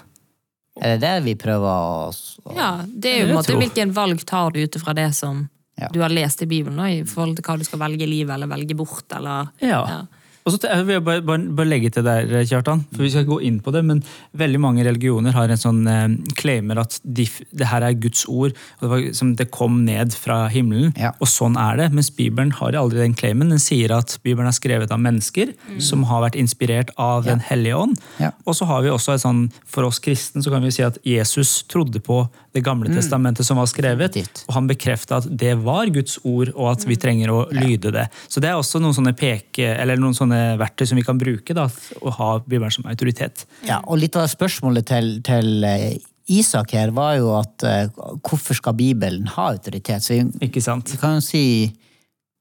Er 0.80 0.94
det 0.96 1.00
det 1.02 1.14
vi 1.24 1.34
prøver 1.34 1.66
å 1.66 2.10
å- 2.12 2.56
Ja, 2.56 2.84
det 2.86 3.10
er 3.12 3.18
jo 3.20 3.26
på 3.26 3.30
en 3.30 3.36
måte 3.38 3.56
hvilken 3.58 3.92
valg 3.94 4.24
tar 4.26 4.50
du 4.54 4.60
ut 4.62 4.76
ifra 4.78 4.94
det 4.94 5.12
som 5.14 5.48
Ja. 5.78 5.88
du 5.92 6.00
har 6.00 6.08
lest 6.08 6.42
i 6.42 6.46
Bibelen, 6.46 6.76
da, 6.76 6.84
i 6.90 7.02
forhold 7.02 7.36
til 7.36 7.42
hva 7.44 7.58
du 7.58 7.64
skal 7.64 7.78
velge 7.80 8.02
i 8.02 8.06
livet, 8.06 8.30
eller 8.34 8.46
velge 8.46 8.74
bort, 8.76 9.04
eller 9.12 9.48
Ja. 9.60 10.06
Ja. 10.48 10.54
Og 10.54 10.54
så 10.54 10.84
vil 10.86 10.94
jeg 10.96 11.04
bare, 11.04 11.20
bare, 11.22 11.44
bare 11.52 11.68
legge 11.68 11.90
til 11.92 12.04
der, 12.06 12.24
Kjartan, 12.48 12.84
for 12.94 13.04
vi 13.04 13.10
skal 13.12 13.26
gå 13.28 13.40
inn 13.44 13.58
på 13.64 13.72
det, 13.74 13.82
men 13.84 14.02
veldig 14.38 14.60
mange 14.62 14.84
religioner 14.86 15.34
har 15.36 15.50
en 15.52 15.60
sånn 15.60 15.82
eh, 15.90 16.06
claimer 16.38 16.80
at 16.80 16.96
de, 17.04 17.26
det 17.52 17.68
her 17.68 17.84
er 17.84 17.96
Guds 18.00 18.24
ord, 18.30 18.54
og 18.78 18.84
det, 18.86 18.90
var, 18.92 19.04
som 19.18 19.34
det 19.36 19.48
kom 19.54 19.82
ned 19.84 20.14
fra 20.16 20.46
himmelen, 20.52 20.94
Ja. 20.98 21.12
og 21.20 21.28
sånn 21.28 21.58
er 21.60 21.76
det. 21.82 21.90
Mens 21.92 22.10
Bibelen 22.16 22.52
har 22.56 22.72
aldri 22.80 23.02
den 23.02 23.14
claimen. 23.18 23.50
Den 23.52 23.60
sier 23.62 23.92
at 23.98 24.16
Bibelen 24.24 24.48
er 24.48 24.56
skrevet 24.56 24.90
av 24.94 25.00
mennesker 25.04 25.52
som 25.84 26.04
har 26.08 26.24
vært 26.24 26.38
inspirert 26.40 26.90
av 26.96 27.24
Den 27.28 27.40
hellige 27.44 27.76
ånd. 27.76 27.98
Ja. 28.22 28.30
Og 28.48 28.54
så 28.56 28.64
har 28.70 28.82
vi 28.86 28.90
også 28.94 29.14
et 29.14 29.22
sånn, 29.24 29.50
for 29.68 29.84
oss 29.88 29.98
kristne 30.00 30.40
så 30.44 30.50
kan 30.54 30.62
vi 30.64 30.70
si 30.72 30.82
at 30.86 30.96
Jesus 31.04 31.62
trodde 31.68 32.00
på 32.00 32.22
Det 32.56 32.62
gamle 32.64 32.88
testamentet 32.90 33.44
som 33.46 33.58
var 33.60 33.68
skrevet, 33.70 34.14
Ditt. 34.16 34.40
og 34.48 34.54
han 34.56 34.66
bekrefta 34.66 35.18
at 35.20 35.26
det 35.38 35.52
var 35.62 35.86
Guds 35.94 36.16
ord, 36.26 36.48
og 36.56 36.70
at 36.72 36.86
vi 36.88 36.96
trenger 36.98 37.30
å 37.30 37.42
lyde 37.54 37.92
det. 37.94 38.06
Så 38.26 38.40
det 38.42 38.48
er 38.50 38.56
også 38.58 38.80
noen 38.82 38.96
sånne 38.96 39.12
peke, 39.14 39.68
eller 39.78 40.00
noen 40.00 40.16
sånne 40.16 40.37
verktøy 40.60 40.86
som 40.90 41.00
vi 41.00 41.06
kan 41.06 41.18
bruke 41.20 41.56
da, 41.56 41.66
å 42.00 42.12
ha 42.18 42.28
Bibelen 42.44 42.74
som 42.74 42.86
autoritet. 42.90 43.44
Ja, 43.68 43.80
og 43.84 44.00
litt 44.02 44.16
av 44.18 44.28
spørsmålet 44.30 44.88
til, 44.90 45.10
til 45.26 45.66
eh, 45.66 45.98
Isak 46.28 46.74
her 46.76 46.92
var 46.96 47.16
jo 47.16 47.32
at 47.38 47.64
eh, 47.64 47.90
hvorfor 48.26 48.58
skal 48.58 48.76
Bibelen 48.78 49.28
ha 49.34 49.50
autoritet? 49.54 50.04
Så 50.04 50.18
vi, 50.18 50.48
Ikke 50.48 50.62
sant? 50.64 50.90
vi 50.92 51.00
kan 51.00 51.18
jo 51.18 51.24
si 51.24 51.44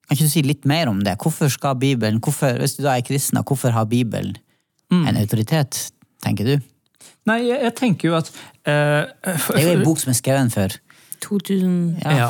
kan 0.07 0.15
ikke 0.15 0.29
du 0.29 0.31
si 0.31 0.41
litt 0.45 0.65
mer 0.67 0.88
om 0.88 1.01
det? 1.03 1.17
Hvorfor 1.19 1.51
skal 1.51 1.75
Bibelen, 1.75 2.22
hvorfor, 2.24 2.55
Hvis 2.62 2.77
du 2.77 2.83
da 2.86 2.95
er 2.95 3.03
kristen, 3.03 3.41
hvorfor 3.43 3.75
har 3.75 3.89
Bibelen 3.91 4.38
en 4.88 5.17
autoritet, 5.19 5.89
tenker 6.24 6.48
du? 6.48 6.67
Nei, 7.27 7.41
jeg, 7.43 7.60
jeg 7.65 7.74
tenker 7.75 8.07
jo 8.07 8.15
at 8.15 8.29
uh, 8.31 9.03
for, 9.36 9.57
Det 9.57 9.65
er 9.65 9.67
jo 9.67 9.79
en 9.81 9.83
bok 9.83 10.00
som 10.00 10.13
er 10.13 10.15
skrevet 10.15 10.53
for 10.55 10.77
2000 11.21 11.97
ja, 12.03 12.12
Ja. 12.17 12.29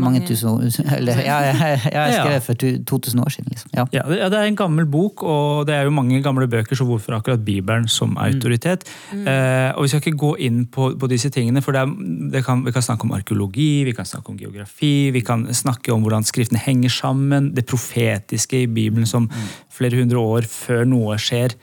mange 0.00 0.20
tusen 0.26 0.48
Eller 0.96 1.20
ja, 1.24 1.38
ja, 1.46 1.52
ja, 1.92 2.02
jeg 2.06 2.14
skrev 2.14 2.32
Ja. 2.32 2.38
for 2.38 2.54
2000 2.54 3.20
år 3.20 3.28
siden, 3.30 3.48
liksom. 3.50 3.70
Ja. 3.74 3.84
Ja, 3.92 4.02
det, 4.08 4.18
ja, 4.18 4.28
det 4.28 4.38
er 4.38 4.42
en 4.50 4.56
gammel 4.56 4.86
bok, 4.86 5.22
og 5.22 5.66
det 5.66 5.74
er 5.74 5.82
jo 5.84 5.90
mange 5.90 6.22
gamle 6.22 6.48
bøker, 6.48 6.76
så 6.76 6.84
hvorfor 6.84 7.16
akkurat 7.16 7.44
Bibelen 7.44 7.88
som 7.88 8.16
autoritet? 8.16 8.84
Eh, 9.12 9.72
og 9.76 9.82
Vi 9.82 9.88
skal 9.88 10.00
ikke 10.04 10.16
gå 10.18 10.34
inn 10.38 10.66
på, 10.66 10.90
på 10.98 11.08
disse 11.08 11.30
tingene, 11.30 11.62
for 11.62 11.72
det 11.72 11.80
er, 11.82 11.92
det 12.32 12.44
kan, 12.44 12.64
vi 12.66 12.72
kan 12.72 12.82
snakke 12.82 13.04
om 13.04 13.12
arkeologi, 13.12 13.84
vi 13.84 13.92
kan 13.92 14.04
snakke 14.04 14.30
om 14.30 14.38
geografi, 14.38 15.10
vi 15.10 15.20
kan 15.20 15.46
snakke 15.54 15.92
om 15.94 16.02
hvordan 16.02 16.24
skriftene 16.24 16.58
henger 16.58 16.88
sammen, 16.90 17.54
det 17.54 17.66
profetiske 17.66 18.62
i 18.62 18.66
Bibelen 18.66 19.06
som 19.06 19.30
flere 19.70 19.96
hundre 20.00 20.18
år 20.18 20.42
før 20.50 20.84
noe 20.88 21.16
skjer, 21.18 21.54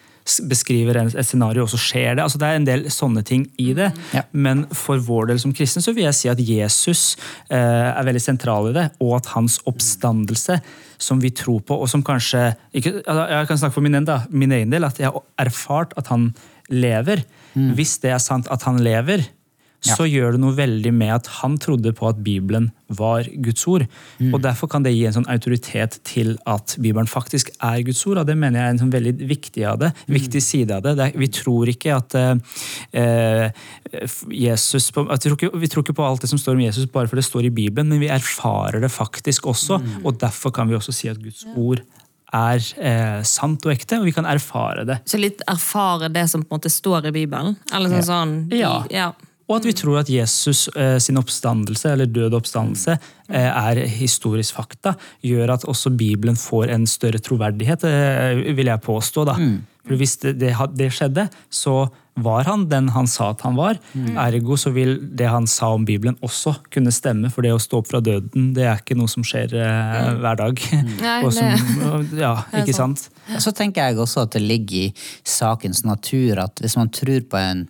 beskriver 0.48 1.00
et 1.01 1.27
scenario, 1.27 1.65
og 1.65 1.72
så 1.74 1.80
skjer 1.82 2.15
det. 2.15 2.24
Altså, 2.24 2.39
det 2.42 2.48
er 2.48 2.60
en 2.60 2.68
del 2.68 2.86
sånne 2.94 3.24
ting 3.27 3.46
i 3.62 3.74
det. 3.77 3.89
Ja. 4.15 4.24
Men 4.32 4.65
for 4.75 5.01
vår 5.03 5.32
del 5.32 5.42
som 5.44 5.53
kristne 5.56 5.84
så 5.84 5.94
vil 5.96 6.08
jeg 6.08 6.18
si 6.18 6.32
at 6.32 6.39
Jesus 6.39 7.03
eh, 7.50 7.60
er 7.60 8.08
veldig 8.08 8.24
sentral 8.24 8.72
i 8.72 8.75
det, 8.77 8.88
og 9.03 9.18
at 9.20 9.32
hans 9.36 9.60
oppstandelse, 9.70 10.60
som 11.03 11.20
vi 11.20 11.34
tror 11.36 11.62
på, 11.68 11.75
og 11.75 11.92
som 11.92 12.06
kanskje 12.06 12.53
ikke, 12.72 13.01
altså, 13.01 13.24
Jeg 13.34 13.48
kan 13.50 13.58
snakke 13.60 13.75
for 13.75 13.86
min, 13.86 14.00
enda, 14.00 14.22
min 14.30 14.51
egen 14.56 14.72
del, 14.72 14.88
at 14.88 15.00
jeg 15.01 15.12
har 15.12 15.48
erfart 15.48 15.96
at 16.00 16.08
han 16.13 16.32
lever. 16.72 17.25
Hvis 17.53 18.00
det 18.01 18.13
er 18.13 18.22
sant 18.24 18.48
at 18.50 18.63
han 18.65 18.80
lever, 18.82 19.27
så 19.84 20.08
gjør 20.08 20.36
det 20.36 20.42
noe 20.44 20.56
veldig 20.56 20.94
med 20.96 21.12
at 21.18 21.28
han 21.42 21.58
trodde 21.62 21.92
på 21.96 22.08
at 22.08 22.22
Bibelen 22.24 22.70
var 22.94 23.28
Guds 23.44 23.66
ord. 23.68 23.86
Og 24.30 24.38
Derfor 24.44 24.70
kan 24.72 24.86
det 24.86 24.94
gi 24.94 25.06
en 25.10 25.16
sånn 25.16 25.28
autoritet 25.32 25.98
til 26.08 26.36
at 26.50 26.75
Bibelen 26.80 27.10
faktisk 27.10 27.52
er 27.58 27.82
Guds 27.86 28.04
ord. 28.08 28.22
og 28.22 28.28
Det 28.30 28.38
mener 28.38 28.60
jeg 28.60 28.68
er 28.68 28.75
en 28.75 28.82
sånn 28.84 28.94
veldig 28.94 29.13
viktig, 29.30 29.66
av 29.68 29.80
det, 29.82 29.92
viktig 30.08 30.42
side 30.44 30.78
av 30.78 30.86
det. 30.86 30.96
det 31.00 31.08
er, 31.10 31.18
vi 31.20 31.30
tror 31.34 31.72
ikke 31.74 31.98
at 31.98 32.16
eh, 32.20 33.63
Jesus 34.30 34.92
på, 34.94 35.08
at 35.10 35.24
vi, 35.25 35.30
tror 35.30 35.40
ikke, 35.40 35.52
vi 35.63 35.72
tror 35.72 35.86
ikke 35.86 35.98
på 35.98 36.06
alt 36.06 36.24
det 36.24 36.32
som 36.32 36.40
står 36.42 36.58
om 36.58 36.63
Jesus 36.66 36.88
bare 36.94 37.10
for 37.12 37.20
det 37.20 37.25
står 37.28 37.50
i 37.50 37.54
Bibelen, 37.54 37.90
men 37.92 38.04
vi 38.04 38.12
erfarer 38.13 38.84
det 38.84 38.92
faktisk 38.94 39.50
også. 39.52 39.82
Og 40.04 40.22
derfor 40.22 40.54
kan 40.56 40.70
vi 40.70 40.78
også 40.80 40.96
si 40.96 41.12
at 41.12 41.22
Guds 41.24 41.46
ord 41.56 41.84
er 42.34 42.63
eh, 42.82 43.20
sant 43.28 43.66
og 43.68 43.74
ekte, 43.75 44.00
og 44.02 44.08
vi 44.08 44.16
kan 44.16 44.25
erfare 44.25 44.86
det. 44.90 45.02
Så 45.10 45.20
litt 45.22 45.44
erfare 45.50 46.10
det 46.13 46.25
som 46.32 46.42
på 46.42 46.50
en 46.50 46.58
måte 46.58 46.72
står 46.74 47.12
i 47.12 47.13
Bibelen. 47.13 47.58
Eller 47.74 47.94
sånn, 47.94 48.08
sånn 48.10 48.34
de, 48.50 48.63
Ja. 48.63 48.80
ja. 48.90 49.12
Og 49.50 49.58
at 49.58 49.66
vi 49.68 49.74
tror 49.76 50.00
at 50.00 50.10
Jesus 50.12 50.70
eh, 50.76 50.98
sin 51.04 51.20
oppstandelse, 51.20 51.92
eller 51.92 52.08
død 52.08 52.38
oppstandelse, 52.40 52.96
eh, 53.30 53.50
er 53.50 53.82
historisk 53.92 54.56
fakta. 54.56 54.96
Gjør 55.26 55.58
at 55.58 55.66
også 55.68 55.92
Bibelen 55.98 56.40
får 56.40 56.72
en 56.72 56.88
større 56.88 57.20
troverdighet, 57.20 57.84
eh, 57.90 58.56
vil 58.56 58.72
jeg 58.72 58.86
påstå. 58.86 59.26
da. 59.28 59.36
For 59.84 60.00
Hvis 60.00 60.16
det, 60.22 60.38
det, 60.40 60.56
det 60.80 60.94
skjedde, 60.96 61.28
så 61.52 61.90
var 62.24 62.46
han 62.46 62.68
den 62.70 62.88
han 62.94 63.08
sa 63.10 63.32
at 63.34 63.42
han 63.42 63.56
var. 63.58 63.80
Ergo 64.22 64.56
så 64.60 64.72
vil 64.74 64.96
det 65.18 65.28
han 65.28 65.48
sa 65.50 65.72
om 65.74 65.86
Bibelen 65.86 66.16
også 66.24 66.56
kunne 66.72 66.94
stemme, 66.94 67.32
for 67.34 67.44
det 67.46 67.54
å 67.56 67.60
stå 67.62 67.82
opp 67.82 67.90
fra 67.90 68.02
døden 68.06 68.52
det 68.56 68.68
er 68.70 68.80
ikke 68.80 68.98
noe 69.00 69.12
som 69.12 69.26
skjer 69.28 69.56
eh, 69.58 70.10
hver 70.22 70.40
dag. 70.40 70.66
Nei, 71.04 71.20
Og 71.26 71.34
som, 71.36 72.08
ja, 72.16 72.36
er 72.54 72.64
ikke 72.64 72.78
sant. 72.78 73.08
sant? 73.10 73.42
Så 73.44 73.52
tenker 73.58 73.90
jeg 73.90 74.00
også 74.00 74.28
at 74.28 74.38
det 74.38 74.44
ligger 74.46 74.88
i 74.88 74.92
sakens 75.28 75.84
natur 75.88 76.46
at 76.46 76.62
hvis 76.64 76.78
man 76.80 76.94
tror 76.94 77.26
på 77.28 77.42
en 77.42 77.66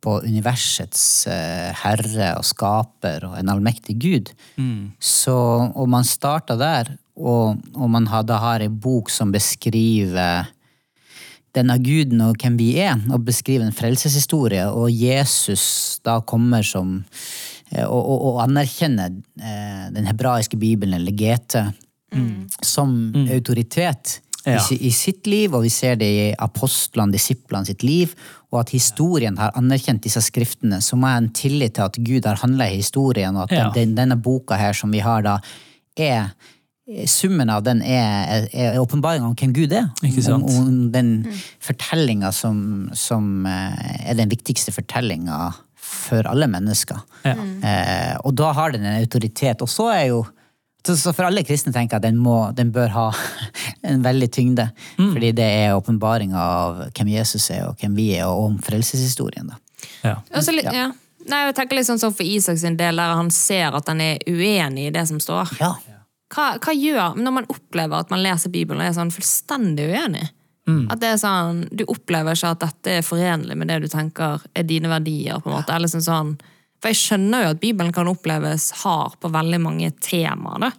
på 0.00 0.16
universets 0.24 1.26
eh, 1.28 1.70
herre 1.82 2.32
og 2.38 2.46
skaper 2.48 3.26
og 3.28 3.36
en 3.38 3.52
allmektig 3.52 3.98
gud, 4.00 4.30
så 5.00 5.36
og 5.74 5.90
man 5.92 6.04
starter 6.08 6.56
der, 6.60 6.94
og, 7.20 7.60
og 7.74 7.90
man 7.92 8.06
har, 8.08 8.24
da 8.24 8.38
har 8.40 8.64
ei 8.64 8.68
bok 8.68 9.10
som 9.12 9.32
beskriver 9.32 10.48
denne 11.52 11.76
guden 11.82 12.22
og 12.22 12.38
hvem 12.40 12.56
vi 12.56 12.70
er, 12.78 12.96
og 13.10 13.26
beskriver 13.26 13.66
en 13.66 13.74
frelseshistorie, 13.74 14.68
og 14.70 14.90
Jesus 14.94 15.98
da 16.06 16.20
kommer 16.20 16.62
som 16.62 17.04
eh, 17.72 17.84
og, 17.84 18.00
og, 18.00 18.18
og 18.30 18.42
anerkjenner 18.46 19.10
eh, 19.40 19.86
den 19.92 20.06
hebraiske 20.06 20.56
bibelen, 20.56 20.94
eller 21.00 21.12
GT, 21.12 21.64
som 22.66 23.12
autoritet. 23.30 24.20
i, 24.20 24.29
Ja. 24.46 24.60
i, 24.72 24.76
i 24.88 24.90
sitt 24.94 25.26
liv, 25.28 25.52
og 25.54 25.62
vi 25.66 25.72
ser 25.72 25.98
det 26.00 26.06
i 26.08 26.28
apostlene, 26.40 27.12
disiplene 27.12 27.68
sitt 27.68 27.82
liv, 27.84 28.14
og 28.50 28.62
at 28.62 28.70
historien 28.72 29.36
har 29.38 29.52
anerkjent 29.58 30.02
disse 30.06 30.22
skriftene, 30.24 30.78
så 30.82 30.96
må 30.96 31.10
jeg 31.10 31.18
ha 31.18 31.24
en 31.24 31.32
tillit 31.36 31.74
til 31.76 31.84
at 31.84 31.98
Gud 32.00 32.24
har 32.26 32.40
handla 32.40 32.70
i 32.70 32.78
historien, 32.80 33.36
og 33.36 33.50
at 33.50 33.52
Ja. 33.58 33.66
den, 33.74 33.92
denne 33.98 34.16
boka 34.16 34.56
her 34.56 34.72
som 34.72 34.90
vi 34.90 35.02
har 35.04 35.22
da, 35.22 35.38
er 35.96 36.32
Summen 37.06 37.46
av 37.54 37.62
den 37.62 37.84
er, 37.86 38.48
er 38.50 38.80
åpenbaringa 38.80 39.28
om 39.28 39.34
hvem 39.38 39.52
Gud 39.54 39.70
er. 39.78 39.84
Ikke 40.02 40.24
sant? 40.26 40.42
Om, 40.42 40.56
om 40.66 40.78
den 40.90 41.10
fortellinga 41.62 42.32
som, 42.34 42.88
som 42.98 43.46
eh, 43.46 44.08
er 44.10 44.16
den 44.18 44.32
viktigste 44.32 44.74
fortellinga 44.74 45.52
for 45.78 46.26
alle 46.26 46.48
mennesker. 46.50 46.98
Ja. 47.22 47.36
Eh, 47.36 48.16
og 48.24 48.34
da 48.40 48.50
har 48.58 48.74
den 48.74 48.88
en 48.90 48.98
autoritet. 49.04 49.62
Og 49.62 49.70
så 49.70 49.86
er 49.94 50.08
jo 50.08 50.24
så 50.86 50.96
så 50.96 51.12
for 51.12 51.28
alle 51.28 51.44
kristne 51.44 51.72
tenker 51.74 51.96
jeg 51.96 52.02
at 52.02 52.06
den, 52.08 52.18
må, 52.22 52.38
den 52.56 52.72
bør 52.72 52.88
ha 52.94 53.06
en 53.90 54.02
veldig 54.04 54.30
tyngde. 54.32 54.70
Fordi 54.96 55.32
det 55.36 55.46
er 55.64 55.76
åpenbaringa 55.76 56.40
av 56.40 56.80
hvem 56.96 57.12
Jesus 57.16 57.50
er, 57.50 57.66
og 57.68 57.80
hvem 57.80 57.94
vi 57.98 58.10
er, 58.16 58.26
og 58.30 58.50
om 58.50 58.58
frelseshistorien. 58.64 59.52
da. 59.52 59.60
Ja. 60.04 60.16
Altså, 60.32 60.56
ja. 60.64 60.90
Nei, 61.28 61.44
jeg 61.46 61.56
tenker 61.58 61.76
litt 61.76 61.88
sånn 61.88 62.00
som 62.00 62.12
For 62.16 62.24
Isak 62.24 62.58
sin 62.58 62.78
del, 62.80 62.96
der 62.96 63.14
han 63.16 63.28
ser 63.34 63.76
at 63.76 63.88
han 63.92 64.00
er 64.00 64.20
uenig 64.26 64.88
i 64.88 64.92
det 64.94 65.06
som 65.08 65.20
står. 65.20 65.52
Ja. 65.60 65.74
Hva, 66.30 66.52
hva 66.62 66.74
gjør 66.74 67.16
når 67.18 67.34
man 67.40 67.48
opplever 67.50 68.04
at 68.04 68.12
man 68.12 68.22
leser 68.22 68.52
Bibelen 68.54 68.80
og 68.80 68.88
er 68.88 68.94
sånn 68.96 69.12
fullstendig 69.14 69.88
uenig? 69.90 70.28
At 70.92 71.00
det 71.02 71.08
er 71.08 71.16
sånn, 71.18 71.64
Du 71.74 71.82
opplever 71.90 72.36
ikke 72.36 72.52
at 72.54 72.60
dette 72.62 72.92
er 73.00 73.06
forenlig 73.06 73.56
med 73.58 73.70
det 73.72 73.80
du 73.82 73.88
tenker 73.90 74.42
er 74.54 74.66
dine 74.68 74.90
verdier. 74.92 75.40
på 75.40 75.50
en 75.50 75.56
måte, 75.56 75.74
eller 75.74 75.90
sånn 75.90 76.04
sånn, 76.04 76.34
For 76.80 76.88
jeg 76.92 76.96
skjønner 77.00 77.44
jo 77.44 77.54
at 77.54 77.60
Bibelen 77.60 77.92
kan 77.92 78.08
oppleves 78.08 78.70
hard 78.84 79.18
på 79.20 79.30
veldig 79.32 79.60
mange 79.60 79.90
temaer. 80.00 80.58
da. 80.68 80.70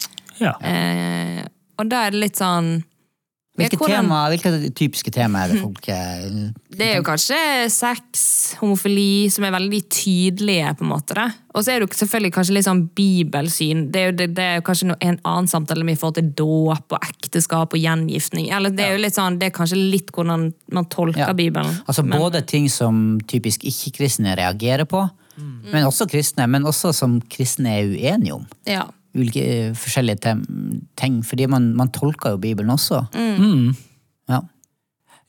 Ja. 0.41 0.55
Eh, 0.65 1.43
og 1.77 1.89
da 1.89 2.07
er 2.07 2.11
det 2.15 2.19
litt 2.23 2.39
sånn 2.41 2.79
Hvilke, 3.59 3.77
hvordan- 3.77 4.07
tema, 4.07 4.29
hvilke 4.31 4.73
typiske 4.73 5.11
tema 5.11 5.41
er 5.43 5.49
det 5.51 5.59
folk 5.61 5.87
eh, 5.89 6.23
Det 6.71 6.85
er 6.87 6.95
jo 6.95 7.03
kanskje 7.03 7.69
sex, 7.69 8.55
homofili, 8.61 9.29
som 9.29 9.43
er 9.43 9.51
veldig 9.51 9.81
tydelige, 9.91 10.71
på 10.79 10.81
en 10.85 10.89
måte. 10.89 11.13
det. 11.13 11.33
Og 11.53 11.61
så 11.61 11.73
er 11.75 11.79
det 11.79 11.89
jo 11.89 11.99
selvfølgelig 11.99 12.33
kanskje 12.33 12.53
litt 12.55 12.65
sånn 12.65 12.89
bibelsyn. 12.95 13.91
Det 13.91 13.99
er 14.01 14.05
jo, 14.07 14.15
det, 14.17 14.27
det 14.35 14.43
er 14.47 14.55
jo 14.55 14.61
kanskje 14.61 14.87
noe, 14.87 14.97
en 15.01 15.19
annen 15.25 15.47
samtale 15.51 15.83
med 15.83 15.97
i 15.97 15.99
forhold 15.99 16.15
til 16.15 16.31
dåp 16.41 16.95
og 16.95 16.99
ekteskap 17.11 17.73
og 17.75 17.79
gjengiftning. 17.83 18.49
Eller 18.55 18.69
det 18.71 18.85
er 18.87 18.95
jo 18.95 19.03
litt 19.03 19.19
sånn, 19.19 19.37
det 19.37 19.51
er 19.51 19.57
kanskje 19.59 19.77
litt 19.91 20.09
hvordan 20.15 20.53
man 20.71 20.85
tolker 20.85 21.27
Ja. 21.27 21.33
Bibelen. 21.33 21.75
Altså 21.85 22.07
både 22.07 22.41
ting 22.47 22.69
som 22.69 23.19
typisk 23.27 23.67
ikke-kristne 23.67 24.33
reagerer 24.39 24.85
på, 24.87 25.03
men 25.37 25.85
også 25.87 26.07
kristne, 26.11 26.47
men 26.47 26.65
også 26.67 26.91
som 26.93 27.19
kristne 27.31 27.77
er 27.79 27.87
uenige 27.93 28.33
om. 28.35 28.45
Ja. 28.67 28.83
Ulike 29.15 29.43
eh, 29.43 29.73
forskjellige 29.75 30.21
tem 30.23 30.41
ting, 30.99 31.21
fordi 31.25 31.47
man, 31.51 31.73
man 31.75 31.89
tolker 31.91 32.29
jo 32.35 32.37
Bibelen 32.37 32.69
også. 32.71 33.03
Ja. 34.29 34.41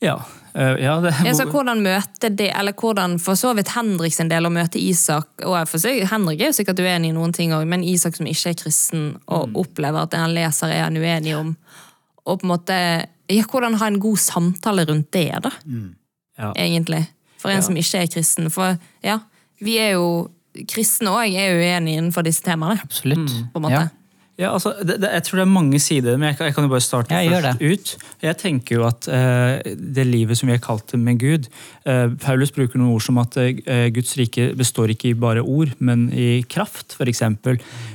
Ja. 0.03 0.17
Uh, 0.57 0.77
ja, 0.83 0.97
det, 1.01 1.13
Ja, 1.25 1.33
så 1.35 1.45
hvordan 1.49 1.81
møte 1.81 2.29
det, 2.29 2.51
eller 2.59 2.75
hvordan 2.77 3.15
for 3.23 3.39
så 3.39 3.53
vidt 3.57 3.71
Henrik 3.73 4.13
sin 4.13 4.29
del 4.29 4.45
å 4.45 4.51
møte 4.53 4.81
Isak 4.83 5.45
og 5.47 5.55
for 5.71 5.79
så, 5.81 5.93
Henrik 6.11 6.43
er 6.43 6.51
jo 6.51 6.57
sikkert 6.59 6.83
uenig 6.83 7.13
i 7.13 7.15
noen 7.17 7.33
ting 7.33 7.55
òg, 7.55 7.65
men 7.71 7.85
Isak 7.87 8.19
som 8.19 8.27
ikke 8.27 8.51
er 8.51 8.59
kristen 8.59 9.05
og 9.31 9.55
opplever 9.63 10.03
at 10.03 10.11
det 10.13 10.21
han 10.21 10.35
leser 10.35 10.75
er 10.75 10.83
han 10.89 10.99
uenig 10.99 11.37
om, 11.39 11.55
og 12.27 12.43
på 12.43 12.47
en 12.49 12.53
måte 12.53 12.79
ja, 13.33 13.45
Hvordan 13.49 13.79
ha 13.81 13.87
en 13.89 14.01
god 14.03 14.19
samtale 14.21 14.85
rundt 14.91 15.09
det, 15.15 15.31
da, 15.47 15.51
Mm. 15.65 15.95
Ja. 16.39 16.51
egentlig. 16.57 17.07
For 17.39 17.49
en 17.49 17.57
Ja. 17.57 17.63
som 17.63 17.77
ikke 17.77 18.03
er 18.03 18.07
kristen. 18.13 18.51
For 18.51 18.77
ja, 19.03 19.19
vi 19.63 19.79
er 19.83 19.97
jo 19.97 20.07
Kristne 20.69 21.09
òg 21.09 21.33
er 21.33 21.57
uenige 21.57 21.97
innenfor 21.97 22.27
disse 22.27 22.45
temaene. 22.45 22.77
Absolutt. 22.85 23.31
På 23.55 23.61
en 23.61 23.69
måte. 23.69 23.79
Ja. 23.81 23.89
Ja, 24.41 24.49
altså, 24.57 24.73
det, 24.81 24.97
det, 25.03 25.11
jeg 25.13 25.23
tror 25.27 25.39
det 25.39 25.43
er 25.45 25.51
mange 25.53 25.79
sider, 25.81 26.17
men 26.17 26.31
jeg 26.31 26.37
kan, 26.39 26.47
jeg 26.49 26.55
kan 26.57 26.65
jo 26.65 26.71
bare 26.73 26.81
starte 26.81 27.19
jeg 27.21 27.43
først 27.45 27.61
ut. 27.63 27.91
Jeg 28.25 28.37
tenker 28.41 28.79
jo 28.79 28.87
at 28.89 29.09
eh, 29.13 29.75
det 29.77 30.07
livet 30.09 30.39
som 30.39 30.49
vi 30.49 30.55
er 30.57 30.63
kalt 30.63 30.95
med 30.97 31.21
Gud 31.21 31.51
eh, 31.85 32.07
Paulus 32.23 32.53
bruker 32.55 32.81
noen 32.81 32.95
ord 32.95 33.05
som 33.05 33.21
at 33.21 33.37
eh, 33.43 33.91
Guds 33.93 34.17
rike 34.17 34.49
består 34.57 34.95
ikke 34.95 35.11
i 35.11 35.19
bare 35.19 35.45
ord, 35.45 35.75
men 35.85 36.07
i 36.17 36.43
kraft, 36.49 36.97
f.eks. 36.97 37.23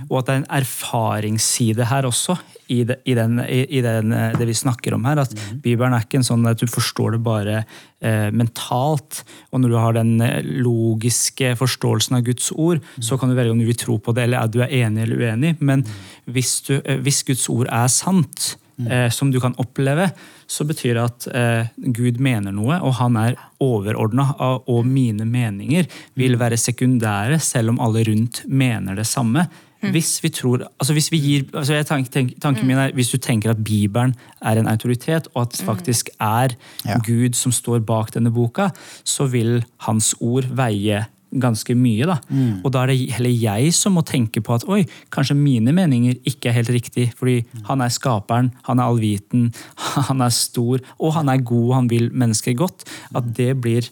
Og 0.10 0.20
at 0.20 0.28
det 0.28 0.36
er 0.36 0.44
en 0.44 0.52
erfaringsside 0.60 1.88
her 1.90 2.08
også, 2.10 2.38
i, 2.68 2.82
det, 2.84 2.98
i, 3.08 3.14
den, 3.16 3.40
i, 3.48 3.82
den, 3.82 4.12
eh, 4.12 4.36
det 4.36 4.48
vi 4.50 4.56
snakker 4.58 4.96
om 4.98 5.06
her. 5.08 5.22
At 5.24 5.34
Bibelen 5.64 5.96
er 5.96 6.04
ikke 6.04 6.20
en 6.20 6.28
sånn 6.28 6.48
at 6.50 6.60
du 6.60 6.68
forstår 6.68 7.16
det 7.16 7.22
bare 7.24 7.62
eh, 7.62 8.28
mentalt. 8.36 9.22
Og 9.52 9.64
når 9.64 9.72
du 9.72 9.78
har 9.80 9.98
den 9.98 10.14
eh, 10.24 10.42
logiske 10.44 11.56
forståelsen 11.60 12.20
av 12.20 12.28
Guds 12.28 12.52
ord, 12.52 12.84
så 13.00 13.20
kan 13.20 13.32
du 13.32 13.38
velge 13.38 13.56
om 13.56 13.62
du 13.64 13.68
vil 13.70 13.80
tro 13.80 13.98
på 14.04 14.16
det, 14.16 14.28
eller 14.28 14.44
er 14.44 14.52
du 14.52 14.62
er 14.66 14.74
enig 14.84 15.06
eller 15.06 15.24
uenig. 15.24 15.56
Men 15.64 15.86
hvis, 16.28 16.58
du, 16.68 16.78
eh, 16.84 17.00
hvis 17.04 17.24
Guds 17.28 17.48
ord 17.54 17.72
er 17.72 17.88
sant, 17.94 18.58
eh, 18.86 19.10
som 19.10 19.32
du 19.32 19.40
kan 19.44 19.56
oppleve, 19.58 20.10
så 20.48 20.64
betyr 20.68 20.96
det 20.96 21.04
at 21.04 21.28
eh, 21.36 21.70
Gud 21.96 22.20
mener 22.24 22.54
noe, 22.56 22.80
og 22.80 22.98
han 23.02 23.18
er 23.20 23.38
overordna, 23.64 24.30
og 24.70 24.86
mine 24.88 25.26
meninger 25.28 25.88
vil 26.20 26.38
være 26.40 26.60
sekundære, 26.62 27.40
selv 27.44 27.74
om 27.74 27.82
alle 27.84 28.06
rundt 28.08 28.44
mener 28.48 28.96
det 28.96 29.08
samme. 29.10 29.48
Hvis 29.81 30.24
vi 30.24 30.29
tror, 30.34 30.63
altså 30.79 30.93
hvis 30.93 31.12
vi 31.12 31.19
gir, 31.22 31.43
altså 31.53 31.74
jeg 31.77 31.86
tenk, 31.86 32.10
tenk, 32.12 32.31
tanken 32.41 32.67
min 32.67 32.77
er, 32.77 32.91
hvis 32.98 33.12
du 33.13 33.17
tenker 33.17 33.51
at 33.53 33.63
Bibelen 33.63 34.15
er 34.41 34.57
en 34.57 34.67
autoritet, 34.67 35.27
og 35.36 35.41
at 35.41 35.57
det 35.57 35.65
faktisk 35.65 36.10
er 36.19 36.55
Ja. 36.86 36.98
Gud 37.05 37.36
som 37.36 37.51
står 37.51 37.79
bak 37.86 38.13
denne 38.13 38.31
boka, 38.34 38.69
så 39.03 39.27
vil 39.29 39.63
hans 39.86 40.15
ord 40.19 40.46
veie 40.50 41.05
ganske 41.36 41.75
mye. 41.75 42.05
da. 42.05 42.17
Og 42.63 42.72
da 42.72 42.84
er 42.84 42.88
det 42.88 43.12
heller 43.17 43.29
jeg 43.29 43.74
som 43.74 43.98
må 43.98 44.01
tenke 44.07 44.41
på 44.41 44.55
at 44.55 44.63
oi, 44.67 44.86
kanskje 45.12 45.36
mine 45.36 45.74
meninger 45.75 46.15
ikke 46.25 46.50
er 46.50 46.53
helt 46.62 46.69
riktig, 46.69 47.12
fordi 47.17 47.43
han 47.67 47.81
er 47.81 47.89
skaperen, 47.89 48.51
han 48.63 48.79
er 48.79 48.88
allviten, 48.88 49.53
han 50.10 50.22
er 50.22 50.29
stor, 50.29 50.79
og 51.00 51.13
han 51.13 51.29
er 51.29 51.43
god, 51.43 51.74
han 51.75 51.89
vil 51.89 52.10
mennesker 52.13 52.53
godt. 52.53 52.88
At 53.15 53.36
det 53.36 53.60
blir 53.62 53.89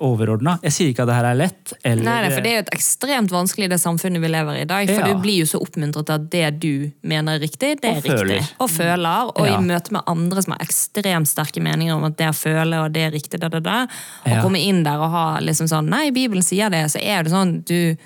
overordna. 0.00 0.58
Jeg 0.62 0.72
sier 0.72 0.88
ikke 0.92 1.04
at 1.04 1.08
det 1.08 1.14
her 1.18 1.24
er 1.30 1.38
lett. 1.38 1.72
Eller, 1.84 2.02
Nei, 2.04 2.16
nei, 2.24 2.30
for 2.34 2.40
det 2.42 2.50
er 2.50 2.56
jo 2.56 2.64
et 2.66 2.72
ekstremt 2.74 3.30
vanskelig 3.30 3.68
det 3.70 3.78
samfunnet 3.80 4.20
vi 4.20 4.28
lever 4.28 4.56
i 4.58 4.62
i 4.62 4.64
dag. 4.64 4.88
For 4.90 5.06
Ja. 5.06 5.12
du 5.14 5.20
blir 5.22 5.38
jo 5.38 5.44
så 5.46 5.60
oppmuntret 5.62 6.06
til 6.06 6.14
at 6.14 6.30
det 6.30 6.60
du 6.60 6.90
mener 7.02 7.36
er 7.36 7.38
riktig, 7.40 7.80
det 7.80 7.84
er 7.84 7.96
Og 7.96 8.02
føler. 8.02 8.50
Og 8.60 8.70
føler. 8.70 9.32
Og 9.38 9.46
Ja. 9.46 9.58
i 9.58 9.62
møte 9.62 9.92
med 9.92 10.02
andre 10.06 10.42
som 10.42 10.52
har 10.52 10.60
ekstremt 10.66 11.28
sterke 11.28 11.60
meninger 11.62 11.94
om 11.94 12.04
at 12.04 12.16
det 12.16 12.26
å 12.28 12.34
føle 12.34 12.84
og 12.84 12.92
det 12.92 13.02
er 13.06 13.10
riktig, 13.12 13.38
da, 13.40 13.48
da, 13.48 13.60
da, 13.60 13.82
og 14.26 14.32
Ja. 14.32 14.42
komme 14.42 14.58
inn 14.58 14.82
der 14.82 14.98
og 14.98 15.10
ha 15.10 15.38
liksom 15.40 15.68
sånn 15.68 15.88
Nei, 15.88 16.10
Bibelen 16.10 16.42
sier 16.42 16.68
det, 16.70 16.84
så 16.90 16.98
er 17.02 17.22
det 17.22 17.32
sånn 17.32 17.64
Du 17.64 17.96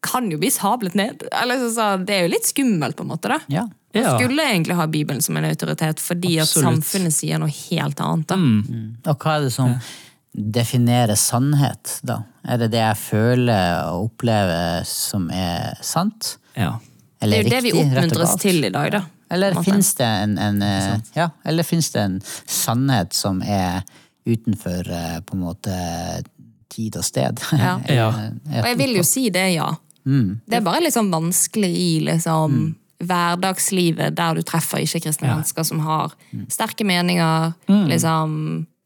kan 0.00 0.30
jo 0.30 0.38
bli 0.38 0.48
sablet 0.48 0.94
ned. 0.94 1.22
Eller 1.32 1.56
så, 1.56 1.70
så, 1.74 2.04
Det 2.06 2.14
er 2.14 2.22
jo 2.28 2.32
litt 2.34 2.44
skummelt, 2.46 2.94
på 2.96 3.02
en 3.02 3.08
måte. 3.08 3.28
da. 3.28 3.38
Ja. 3.48 3.66
Man 3.94 4.04
Ja. 4.04 4.18
skulle 4.18 4.42
egentlig 4.42 4.76
ha 4.76 4.86
Bibelen 4.86 5.20
som 5.22 5.36
en 5.36 5.44
autoritet, 5.44 5.96
fordi 5.98 6.38
at 6.40 6.46
samfunnet 6.46 7.12
sier 7.12 7.38
noe 7.38 7.48
helt 7.48 7.96
annet. 8.00 8.26
da. 8.28 8.34
Og 9.10 9.18
hva 9.18 9.38
er 9.38 9.40
det 9.44 9.52
som 9.52 9.80
definerer 10.32 11.16
sannhet, 11.18 11.98
da? 12.06 12.22
Er 12.48 12.60
det 12.62 12.70
det 12.72 12.82
jeg 12.82 12.98
føler 13.00 13.92
og 13.92 14.10
opplever 14.10 14.84
som 14.88 15.28
er 15.34 15.78
sant? 15.84 16.36
Ja. 16.56 16.76
Det 17.18 17.34
er 17.34 17.42
jo 17.42 17.50
det 17.50 17.62
vi 17.64 17.72
riktig, 17.74 17.86
rett 17.96 17.96
og 17.96 18.04
oppmuntres 18.04 18.36
til 18.42 18.68
i 18.68 18.72
dag, 18.74 18.92
da. 18.94 19.02
Eller 19.34 19.58
fins 19.60 19.90
det 19.98 20.06
en, 20.06 20.38
en 20.40 20.62
eh, 20.64 20.94
ja, 21.18 21.28
eller 21.44 21.66
finnes 21.66 21.90
det 21.92 22.00
en 22.00 22.14
sannhet 22.48 23.12
som 23.12 23.42
er 23.44 23.82
utenfor 24.28 24.88
eh, 24.88 25.18
på 25.26 25.36
en 25.36 25.42
måte 25.42 25.74
tid 26.72 26.96
og 26.96 27.04
sted? 27.04 27.42
Ja. 27.52 27.76
Ja. 27.98 28.08
Og 28.62 28.70
jeg 28.70 28.78
vil 28.80 28.96
jo 29.00 29.04
si 29.06 29.28
det, 29.34 29.50
ja. 29.56 29.68
Det 30.08 30.56
er 30.56 30.64
bare 30.64 30.80
litt 30.80 30.96
sånn 30.96 31.10
vanskelig 31.12 31.68
i 31.68 31.90
liksom 32.06 32.76
hverdagslivet 33.04 34.16
der 34.16 34.38
du 34.38 34.42
treffer 34.46 34.80
ikke-kristne 34.82 35.28
mennesker 35.28 35.66
som 35.66 35.82
har 35.84 36.14
sterke 36.50 36.86
meninger, 36.88 37.52
liksom 37.90 38.32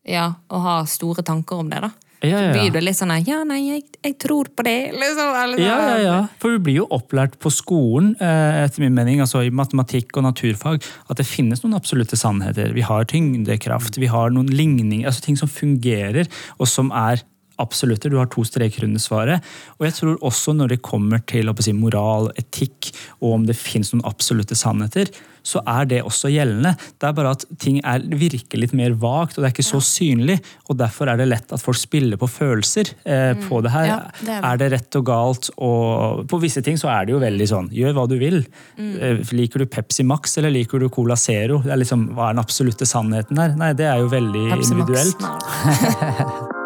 Ja, 0.09 0.33
og 0.51 0.65
ha 0.65 0.79
store 0.91 1.23
tanker 1.27 1.63
om 1.63 1.71
det, 1.71 1.83
da. 1.85 1.93
Ja, 2.23 2.39
ja, 2.39 2.51
ja. 2.55 2.71
blir 2.71 2.85
litt 2.87 2.95
sånn 2.95 3.11
ja, 3.27 3.41
nei, 3.43 3.59
jeg, 3.67 3.81
jeg 3.99 4.15
tror 4.23 4.47
på 4.55 4.63
det. 4.63 4.93
Liksom, 4.95 5.33
eller 5.35 5.59
sånn. 5.59 5.65
Ja, 5.67 5.79
ja, 5.89 5.97
ja. 6.05 6.19
For 6.39 6.55
du 6.55 6.63
blir 6.63 6.77
jo 6.79 6.87
opplært 6.95 7.35
på 7.43 7.51
skolen, 7.51 8.13
eh, 8.23 8.61
etter 8.63 8.85
min 8.85 8.95
mening, 8.95 9.19
altså 9.25 9.43
i 9.43 9.51
matematikk 9.51 10.15
og 10.21 10.29
naturfag, 10.29 10.87
at 11.11 11.19
det 11.19 11.27
finnes 11.27 11.65
noen 11.65 11.75
absolutte 11.79 12.19
sannheter. 12.19 12.71
Vi 12.77 12.87
har 12.87 13.09
tyngdekraft, 13.11 13.99
vi 13.99 14.11
har 14.13 14.31
noen 14.35 14.53
ligninger, 14.55 15.09
altså 15.11 15.27
ting 15.27 15.41
som 15.41 15.51
fungerer, 15.51 16.31
og 16.63 16.71
som 16.71 16.95
er 16.95 17.25
absolutter. 17.63 18.11
Du 18.11 18.21
har 18.21 18.31
to 18.31 18.47
streker 18.47 18.87
under 18.87 19.03
svaret. 19.03 19.43
Og 19.81 19.89
jeg 19.89 19.99
tror 19.99 20.23
også 20.23 20.55
når 20.57 20.77
det 20.77 20.83
kommer 20.87 21.27
til 21.27 21.51
å 21.51 21.57
si, 21.59 21.75
moral, 21.75 22.31
etikk, 22.39 22.93
og 23.19 23.41
om 23.41 23.51
det 23.51 23.59
finnes 23.59 23.91
noen 23.95 24.07
absolutte 24.09 24.59
sannheter, 24.59 25.11
så 25.47 25.63
er 25.67 25.89
det 25.91 26.03
også 26.07 26.31
gjeldende. 26.33 26.75
Det 27.01 27.09
er 27.09 27.17
bare 27.17 27.35
at 27.37 27.45
ting 27.63 27.81
er, 27.83 28.05
virker 28.07 28.61
litt 28.61 28.75
mer 28.79 28.95
vagt, 29.01 29.37
og 29.37 29.43
det 29.43 29.51
er 29.51 29.55
ikke 29.57 29.67
så 29.67 29.81
synlig. 29.85 30.39
Og 30.71 30.79
derfor 30.81 31.11
er 31.13 31.21
det 31.21 31.29
lett 31.31 31.53
at 31.55 31.63
folk 31.63 31.79
spiller 31.81 32.21
på 32.21 32.29
følelser 32.31 32.93
eh, 33.05 33.33
på 33.49 33.61
det 33.65 33.75
her. 33.75 33.89
Ja, 33.91 33.99
det 34.23 34.37
er 34.39 34.49
er 34.53 34.61
det 34.61 34.71
rett 34.75 34.99
og 35.01 35.07
galt? 35.09 35.51
Og 35.59 36.25
på 36.31 36.41
visse 36.43 36.63
ting 36.65 36.79
så 36.81 36.91
er 36.93 37.07
det 37.09 37.17
jo 37.17 37.21
veldig 37.23 37.49
sånn, 37.51 37.71
gjør 37.75 37.97
hva 37.99 38.07
du 38.11 38.17
vil. 38.21 38.43
Eh, 38.79 39.23
Liker 39.33 39.65
du 39.65 39.69
Pepsi 39.71 40.05
Max 40.07 40.37
eller 40.39 40.53
liker 40.55 40.83
du 40.83 40.89
Cola 40.93 41.17
Zero? 41.17 41.63
Det 41.65 41.73
er 41.73 41.81
liksom, 41.81 42.11
Hva 42.17 42.29
er 42.31 42.37
den 42.37 42.45
absolutte 42.45 42.89
sannheten 42.89 43.41
her? 43.41 43.57
Nei, 43.59 43.73
det 43.79 43.89
er 43.89 44.03
jo 44.03 44.11
veldig 44.13 44.49
Pepsi 44.55 44.75
individuelt. 44.77 45.23
Nei. 45.25 46.59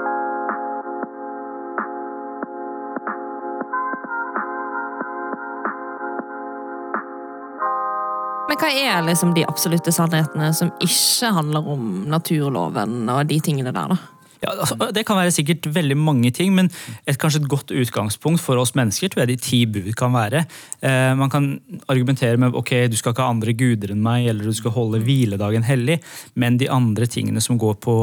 hva 8.67 8.75
er 8.75 9.07
liksom 9.07 9.37
de 9.37 9.47
absolutte 9.47 9.95
sannhetene 9.95 10.51
som 10.57 10.75
ikke 10.83 11.31
handler 11.39 11.73
om 11.77 11.89
naturloven 12.11 13.07
og 13.13 13.25
de 13.31 13.41
tingene 13.45 13.71
der, 13.71 13.95
da? 13.95 13.99
Ja, 14.43 14.51
altså, 14.53 14.77
det 14.93 15.07
kan 15.09 15.17
være 15.17 15.33
sikkert 15.33 15.65
veldig 15.73 15.97
mange 15.97 16.29
ting, 16.35 16.51
men 16.55 16.69
et, 17.07 17.17
kanskje 17.17 17.41
et 17.41 17.49
godt 17.51 17.73
utgangspunkt 17.73 18.43
for 18.43 18.61
oss 18.61 18.75
mennesker 18.77 19.09
tror 19.09 19.23
jeg 19.23 19.31
de 19.31 19.37
ti 19.41 19.61
bud 19.71 19.89
kan 19.97 20.13
være. 20.13 20.43
Eh, 20.85 21.13
man 21.17 21.33
kan 21.33 21.49
argumentere 21.89 22.37
med 22.43 22.59
ok, 22.59 22.75
du 22.93 22.99
skal 22.99 23.15
ikke 23.15 23.25
ha 23.25 23.33
andre 23.33 23.55
guder 23.57 23.95
enn 23.95 24.05
meg, 24.05 24.27
eller 24.29 24.51
du 24.51 24.59
skal 24.59 24.75
holde 24.77 25.01
hviledagen 25.07 25.65
hellig, 25.67 26.01
men 26.35 26.61
de 26.61 26.69
andre 26.69 27.09
tingene 27.09 27.41
som 27.43 27.57
går 27.63 27.79
på 27.87 27.97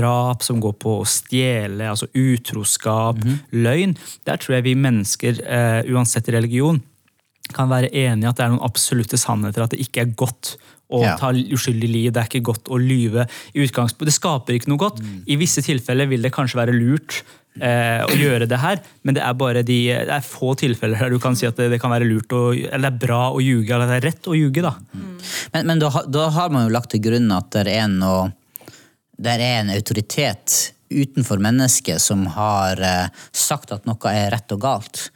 drap, 0.00 0.46
som 0.46 0.62
går 0.62 0.78
på 0.80 0.96
å 1.02 1.04
stjele, 1.10 1.90
altså 1.90 2.08
utroskap, 2.14 3.20
løgn, 3.52 3.98
der 4.24 4.40
tror 4.40 4.58
jeg 4.58 4.68
vi 4.70 4.78
mennesker, 4.88 5.44
eh, 5.44 5.80
uansett 5.92 6.32
religion, 6.32 6.80
kan 7.52 7.68
være 7.68 7.90
enige 7.92 8.24
i 8.24 8.30
at 8.30 8.36
det 8.38 8.44
er 8.46 8.54
noen 8.54 8.64
absolutte 8.64 9.18
sannheter, 9.20 9.62
at 9.66 9.74
det 9.74 9.82
ikke 9.84 10.00
er 10.06 10.14
godt 10.16 10.56
å 10.94 11.00
Ja. 11.02 11.16
ta 11.18 11.32
uskyldig 11.32 11.88
liv, 11.90 12.12
det 12.12 12.20
er 12.22 12.28
ikke 12.28 12.44
godt 12.52 12.68
å 12.70 12.78
lyve. 12.78 13.26
i 13.54 13.64
utgangspunktet. 13.64 14.06
Det 14.06 14.14
skaper 14.14 14.54
ikke 14.54 14.68
noe 14.68 14.78
godt. 14.78 15.00
I 15.26 15.36
visse 15.36 15.62
tilfeller 15.64 16.06
vil 16.06 16.22
det 16.22 16.30
kanskje 16.32 16.56
være 16.60 16.72
lurt 16.76 17.22
eh, 17.60 18.02
å 18.04 18.14
gjøre 18.14 18.46
det 18.48 18.58
her, 18.58 18.80
men 19.02 19.14
det 19.14 19.22
er 19.22 19.34
bare 19.34 19.62
de, 19.62 19.86
det 19.88 20.10
er 20.10 20.20
få 20.20 20.54
tilfeller 20.56 20.98
der 20.98 21.10
du 21.10 21.18
kan 21.18 21.34
si 21.36 21.46
at 21.46 21.56
det, 21.56 21.70
det 21.70 21.80
kan 21.80 21.90
være 21.90 22.06
lurt 22.08 22.28
å, 22.32 22.52
eller 22.52 22.90
det 22.90 22.92
er 23.02 23.06
bra 23.06 23.30
å 23.32 23.40
ljuge, 23.42 23.70
eller 23.74 23.86
det 23.86 23.96
er 24.00 24.06
rett 24.10 24.26
å 24.28 24.34
ljuge. 24.36 24.62
da. 24.62 24.74
Men, 25.54 25.66
men 25.66 25.78
da, 25.78 25.90
da 26.08 26.28
har 26.30 26.50
man 26.50 26.66
jo 26.68 26.72
lagt 26.74 26.90
til 26.90 27.00
grunn 27.00 27.30
at 27.32 27.50
det 27.54 27.66
er 27.68 27.88
noe 27.88 28.32
det 29.16 29.30
er 29.30 29.44
en 29.62 29.70
autoritet 29.70 30.72
utenfor 30.90 31.38
mennesket 31.38 32.00
som 32.02 32.26
har 32.34 32.80
eh, 32.82 33.08
sagt 33.32 33.70
at 33.72 33.86
noe 33.86 34.10
er 34.10 34.30
rett 34.34 34.50
og 34.52 34.60
galt. 34.60 35.08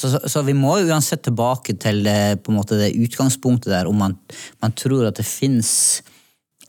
Så, 0.00 0.08
så, 0.14 0.20
så 0.32 0.42
vi 0.46 0.54
må 0.56 0.78
jo 0.80 0.88
uansett 0.88 1.26
tilbake 1.26 1.76
til 1.80 2.06
eh, 2.08 2.38
måte 2.48 2.78
det 2.80 2.94
utgangspunktet 2.96 3.72
der 3.74 3.90
om 3.90 4.00
man, 4.00 4.16
man 4.64 4.72
tror 4.72 5.10
at 5.10 5.20
det 5.20 5.28
fins 5.28 6.00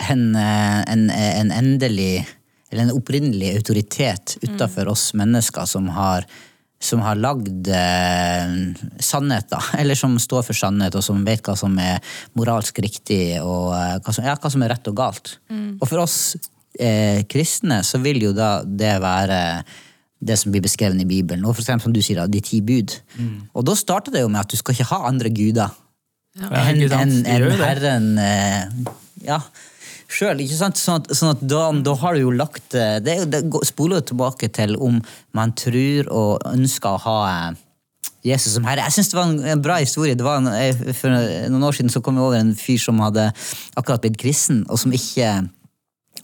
en, 0.10 0.34
eh, 0.36 0.82
en, 0.92 1.08
en 1.16 1.56
endelig 1.56 2.26
eller 2.72 2.88
en 2.88 2.96
opprinnelig 2.96 3.56
autoritet 3.58 4.38
utafor 4.44 4.92
oss 4.92 5.12
mennesker 5.18 5.68
som 5.68 5.90
har 5.96 6.28
som 6.82 7.04
har 7.06 7.20
lagd 7.22 7.68
eh, 7.70 8.54
sannhet. 9.00 9.54
Eller 9.80 9.96
som 9.96 10.16
står 10.20 10.48
for 10.48 10.58
sannhet, 10.58 10.96
og 10.98 11.06
som 11.06 11.20
vet 11.28 11.44
hva 11.46 11.54
som 11.60 11.76
er 11.78 12.02
moralsk 12.38 12.82
riktig, 12.82 13.38
og 13.44 13.76
eh, 13.78 14.00
hva, 14.02 14.15
som, 14.15 14.26
ja, 14.26 14.34
hva 14.34 14.50
som 14.50 14.65
er 14.65 14.74
rett 14.74 14.89
og 14.89 14.98
galt. 14.98 15.36
Og 15.78 15.86
for 15.86 16.02
oss 16.02 16.17
eh, 16.80 17.22
kristne 17.30 17.82
så 17.86 18.02
vil 18.02 18.24
jo 18.26 18.34
da 18.34 18.63
det 18.65 18.96
være 19.04 19.41
det 20.21 20.38
som 20.38 20.53
blir 20.53 20.63
beskrevet 20.63 21.01
i 21.01 21.07
Bibelen. 21.10 21.45
Og 21.45 21.55
for 21.55 21.63
eksempel, 21.63 21.89
som 21.89 21.95
du 21.95 22.01
sier, 22.05 22.21
de 22.29 22.41
ti 22.45 22.62
bud. 22.62 22.93
Og 23.57 23.65
da 23.65 23.75
starter 23.77 24.13
det 24.13 24.21
jo 24.23 24.29
med 24.31 24.43
at 24.43 24.51
du 24.51 24.57
skal 24.60 24.77
ikke 24.77 24.91
ha 24.93 25.07
andre 25.10 25.34
guder 25.34 25.73
Ja, 26.39 26.47
enn 26.69 26.86
en, 26.88 27.15
en. 27.27 27.45
Herren 27.60 28.05
eh, 28.21 28.62
ja, 29.25 29.41
sjøl. 30.07 30.39
Sånn 30.47 30.71
at, 30.71 31.10
sånn 31.12 31.34
at 31.34 31.41
da, 31.43 31.65
da 31.84 31.95
har 31.99 32.15
du 32.15 32.21
jo 32.21 32.31
lagt 32.31 32.77
eh, 32.77 33.01
Det, 33.03 33.17
det 33.34 33.41
spoler 33.67 33.99
jo 33.99 34.05
tilbake 34.13 34.47
til 34.55 34.77
om 34.79 35.01
man 35.36 35.51
tror 35.60 36.07
og 36.07 36.47
ønsker 36.53 36.95
å 36.95 37.01
ha 37.03 37.17
eh, 37.34 37.60
Jesus 38.23 38.53
som 38.55 38.67
herre. 38.69 38.86
Jeg 38.88 38.95
synes 38.95 39.12
det 39.12 39.17
var 39.17 39.27
en, 39.27 39.39
en 39.55 39.65
bra 39.65 39.79
historie. 39.81 40.15
Det 40.15 40.23
var 40.23 40.39
en, 40.39 40.93
For 40.95 41.12
noen 41.49 41.67
år 41.67 41.75
siden 41.75 41.91
så 41.91 42.03
kom 42.05 42.19
jeg 42.19 42.29
over 42.29 42.39
en 42.39 42.53
fyr 42.55 42.79
som 42.79 43.01
hadde 43.01 43.31
akkurat 43.75 44.03
blitt 44.05 44.19
kristen, 44.21 44.62
og 44.69 44.79
som 44.79 44.93
ikke 44.93 45.34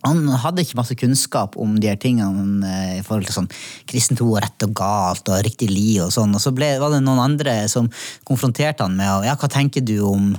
han 0.06 0.28
hadde 0.44 0.62
ikke 0.64 0.78
masse 0.78 0.96
kunnskap 1.00 1.56
om 1.60 1.74
de 1.82 1.90
her 1.90 1.98
tingene 2.00 2.62
eh, 2.68 2.94
i 3.00 3.04
forhold 3.06 3.28
til 3.28 3.38
sånn 3.40 3.50
kristen 3.90 4.20
tro 4.20 4.30
og 4.36 4.42
rett 4.44 4.68
og 4.68 4.76
galt 4.78 5.32
og 5.32 5.42
riktig 5.48 5.72
liv 5.72 6.04
og 6.06 6.14
sånn. 6.14 6.36
Og 6.38 6.44
så 6.44 6.54
ble, 6.56 6.76
var 6.82 6.94
det 6.94 7.02
noen 7.06 7.24
andre 7.24 7.60
som 7.72 7.90
konfronterte 8.28 8.86
han 8.86 8.96
med 9.00 9.26
ja, 9.28 9.36
hva 9.40 9.50
tenker 9.52 9.82
du 9.86 9.98
om, 10.06 10.30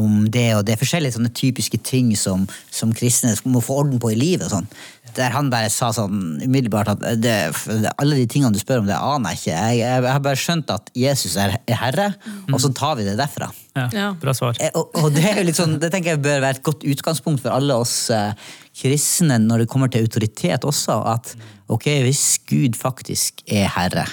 om 0.00 0.24
det 0.32 0.48
og 0.56 0.64
det. 0.66 0.78
Forskjellige 0.80 1.18
sånne 1.18 1.34
typiske 1.36 1.78
ting 1.84 2.14
som, 2.18 2.46
som 2.72 2.94
kristne 2.96 3.36
må 3.44 3.60
få 3.62 3.82
orden 3.84 4.00
på 4.02 4.14
i 4.14 4.18
livet. 4.18 4.48
og 4.48 4.56
sånn. 4.56 4.70
Der 5.14 5.36
han 5.36 5.52
bare 5.52 5.68
sa 5.70 5.92
sånn 5.94 6.40
umiddelbart 6.42 6.94
at 6.96 7.04
det, 7.22 7.36
det, 7.84 7.92
alle 8.00 8.16
de 8.18 8.24
tingene 8.30 8.56
du 8.56 8.58
spør 8.58 8.82
om, 8.82 8.88
det 8.88 8.96
aner 8.98 9.36
jeg 9.36 9.42
ikke. 9.44 9.52
Jeg, 9.52 9.78
jeg, 9.84 10.00
jeg 10.08 10.16
har 10.16 10.24
bare 10.24 10.40
skjønt 10.46 10.72
at 10.74 10.90
Jesus 10.98 11.36
er, 11.38 11.58
er 11.70 11.78
herre, 11.84 12.08
og 12.50 12.56
så 12.64 12.72
tar 12.74 12.96
vi 12.98 13.06
det 13.06 13.18
derfra. 13.20 13.52
Ja, 13.76 13.88
Ja. 13.90 14.08
Bra 14.22 14.32
svar. 14.34 14.56
Eh, 14.62 14.70
Og, 14.78 14.90
og 15.02 15.12
det, 15.14 15.22
er 15.28 15.40
jo 15.42 15.48
litt 15.50 15.58
sånn, 15.58 15.76
det 15.82 15.92
tenker 15.92 16.14
jeg 16.14 16.24
bør 16.24 16.42
være 16.42 16.56
et 16.60 16.66
godt 16.66 16.84
utgangspunkt 16.86 17.42
for 17.42 17.54
alle 17.54 17.74
oss 17.78 18.08
eh, 18.14 18.32
kristne 18.74 19.38
når 19.42 19.64
det 19.64 19.68
kommer 19.72 19.90
til 19.92 20.04
autoritet 20.06 20.64
også. 20.66 20.96
At 21.14 21.34
ok, 21.72 21.86
hvis 22.06 22.24
Gud 22.50 22.76
faktisk 22.78 23.44
er 23.46 23.68
herre, 23.76 24.06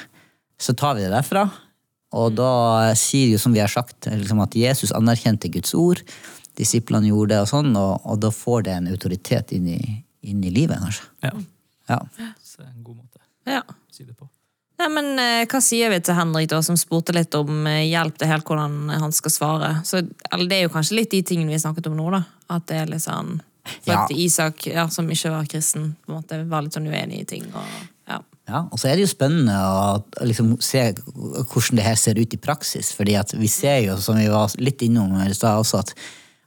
så 0.61 0.75
tar 0.77 0.95
vi 0.97 1.05
det 1.05 1.13
derfra. 1.13 1.47
Og 2.13 2.33
da 2.35 2.91
sier 2.99 3.31
jo, 3.31 3.39
som 3.39 3.53
vi 3.55 3.61
har 3.63 3.71
sagt, 3.71 4.05
liksom 4.11 4.41
at 4.43 4.55
Jesus 4.59 4.91
anerkjente 4.95 5.49
Guds 5.53 5.73
ord. 5.79 6.01
Disiplene 6.59 7.07
gjorde 7.07 7.31
det, 7.33 7.39
og 7.45 7.47
sånn, 7.47 7.71
og, 7.79 8.01
og 8.03 8.19
da 8.19 8.29
får 8.35 8.65
det 8.67 8.73
en 8.75 8.89
autoritet 8.91 9.53
inn 9.55 9.69
i, 9.71 9.79
inn 10.27 10.43
i 10.43 10.51
livet, 10.51 10.81
kanskje. 10.83 11.07
Ja, 11.23 11.31
Ja. 11.91 11.99
så 12.43 12.61
en 12.67 12.83
god 12.83 12.97
måte 12.99 13.19
Ja. 13.47 13.61
å 13.63 13.95
si 13.95 14.03
det 14.03 14.13
på. 14.19 14.27
Nei, 14.81 14.87
men 14.89 15.19
eh, 15.19 15.45
Hva 15.45 15.59
sier 15.63 15.89
vi 15.93 15.99
til 16.03 16.15
Henrik, 16.17 16.49
da, 16.51 16.59
som 16.65 16.75
spurte 16.79 17.13
litt 17.15 17.33
om 17.37 17.65
eh, 17.69 17.85
hjelp 17.89 18.17
til 18.17 18.27
helt 18.31 18.45
hvordan 18.47 18.91
han 19.01 19.11
skal 19.15 19.31
svare? 19.33 19.71
Så, 19.87 20.01
eller 20.31 20.47
Det 20.51 20.57
er 20.59 20.63
jo 20.67 20.73
kanskje 20.75 20.97
litt 20.99 21.11
de 21.15 21.21
tingene 21.23 21.53
vi 21.55 21.59
snakket 21.63 21.87
om 21.91 21.95
nå. 21.99 22.09
da. 22.11 22.23
At 22.51 22.67
det 22.67 22.77
er 22.81 22.91
litt 22.91 23.03
sånn 23.05 23.39
For 23.63 23.93
Ja. 23.93 24.03
at 24.03 24.11
Isak, 24.11 24.65
ja, 24.67 24.87
som 24.89 25.09
ikke 25.09 25.29
var 25.29 25.45
kristen, 25.45 25.95
på 26.05 26.11
en 26.11 26.21
måte 26.21 26.49
var 26.49 26.63
litt 26.65 26.73
sånn 26.73 26.89
uenig 26.89 27.21
i 27.21 27.25
ting. 27.25 27.45
og 27.53 27.65
ja. 28.09 28.19
Ja, 28.47 28.67
og 28.71 28.79
så 28.79 28.89
er 28.89 28.95
det 28.97 29.05
jo 29.05 29.11
spennende 29.13 29.53
å 29.53 30.03
liksom 30.25 30.55
se 30.61 30.93
hvordan 30.97 31.77
det 31.77 31.85
her 31.85 31.95
ser 31.95 32.19
ut 32.19 32.33
i 32.33 32.37
praksis. 32.41 32.91
fordi 32.93 33.15
at 33.15 33.33
vi 33.33 33.47
ser 33.47 33.85
jo, 33.85 33.97
som 33.97 34.17
vi 34.17 34.27
var 34.27 34.49
litt 34.57 34.81
innom 34.81 35.13
i 35.21 35.33
stad 35.33 35.61
også, 35.61 35.79
at, 35.79 35.93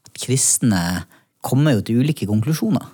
at 0.05 0.13
kristne 0.27 1.05
kommer 1.45 1.77
jo 1.77 1.85
til 1.85 2.03
ulike 2.03 2.27
konklusjoner. 2.27 2.85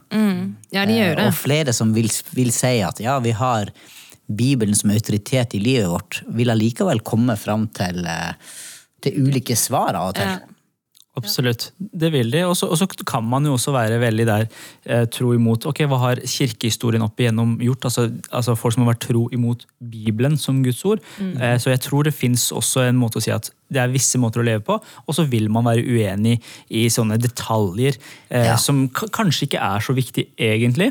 ja, 0.71 0.85
de 0.87 0.99
gjør 0.99 1.17
det. 1.17 1.25
Eh. 1.25 1.29
Og 1.29 1.35
flere 1.35 1.73
som 1.73 1.95
vil, 1.95 2.11
vil 2.35 2.53
si 2.53 2.81
at 2.83 3.01
ja, 3.03 3.19
vi 3.23 3.31
har 3.31 3.71
Bibelen 4.31 4.77
som 4.79 4.93
autoritet 4.95 5.55
i 5.55 5.63
livet 5.63 5.89
vårt, 5.91 6.21
vil 6.37 6.53
allikevel 6.53 7.01
komme 7.03 7.37
fram 7.39 7.67
til, 7.75 8.05
eh, 8.07 8.33
til 9.03 9.27
ulike 9.27 9.57
svar 9.59 9.97
av 9.99 10.13
og 10.13 10.15
til. 10.21 10.29
Ja. 10.29 10.39
Absolutt, 11.21 11.69
det 11.79 12.11
vil 12.15 12.33
de. 12.33 12.43
Og 12.49 12.57
så 12.57 12.89
kan 13.07 13.25
man 13.27 13.47
jo 13.47 13.55
også 13.57 13.75
være 13.77 14.01
veldig 14.03 14.27
der 14.29 14.47
eh, 14.87 15.05
tro 15.13 15.33
imot 15.37 15.67
Ok, 15.71 15.83
hva 15.91 15.99
har 16.07 16.23
kirkehistorien 16.25 17.05
opp 17.07 17.21
igjennom 17.21 17.57
gjort? 17.63 17.87
Altså, 17.91 18.09
altså 18.31 18.57
Folk 18.59 18.75
som 18.77 18.85
har 18.87 18.95
vært 18.95 19.07
tro 19.09 19.27
imot 19.37 19.67
Bibelen 19.93 20.37
som 20.41 20.63
Guds 20.65 20.83
ord. 20.89 21.05
Eh, 21.21 21.57
så 21.61 21.73
jeg 21.75 21.83
tror 21.87 22.09
det 22.09 22.17
fins 22.17 22.49
også 22.57 22.87
en 22.89 22.99
måte 23.01 23.21
å 23.21 23.25
si 23.25 23.33
at 23.35 23.53
det 23.71 23.79
er 23.85 23.93
visse 23.93 24.19
måter 24.19 24.43
å 24.43 24.47
leve 24.49 24.65
på, 24.67 24.75
og 24.81 25.15
så 25.15 25.23
vil 25.31 25.47
man 25.53 25.63
være 25.69 25.85
uenig 25.87 26.41
i 26.75 26.89
sånne 26.91 27.21
detaljer 27.23 27.95
eh, 28.29 28.49
Ja. 28.51 28.57
som 28.59 28.89
kanskje 28.91 29.47
ikke 29.47 29.63
er 29.63 29.85
så 29.87 29.95
viktig 29.95 30.27
egentlig. 30.35 30.91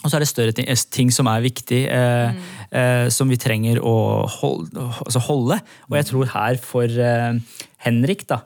Og 0.00 0.08
så 0.08 0.16
er 0.16 0.22
det 0.24 0.30
større 0.30 0.52
ting, 0.56 0.68
ting 0.90 1.10
som 1.12 1.28
er 1.28 1.42
viktig, 1.44 1.82
eh, 1.92 2.38
eh, 2.72 3.08
som 3.12 3.28
vi 3.28 3.36
trenger 3.36 3.82
å 3.84 4.26
holde, 4.40 4.72
altså 5.04 5.20
holde. 5.26 5.58
Og 5.90 5.96
jeg 5.98 6.08
tror 6.08 6.30
her 6.32 6.56
for 6.64 6.88
eh, 6.88 7.36
Henrik, 7.84 8.24
da, 8.30 8.40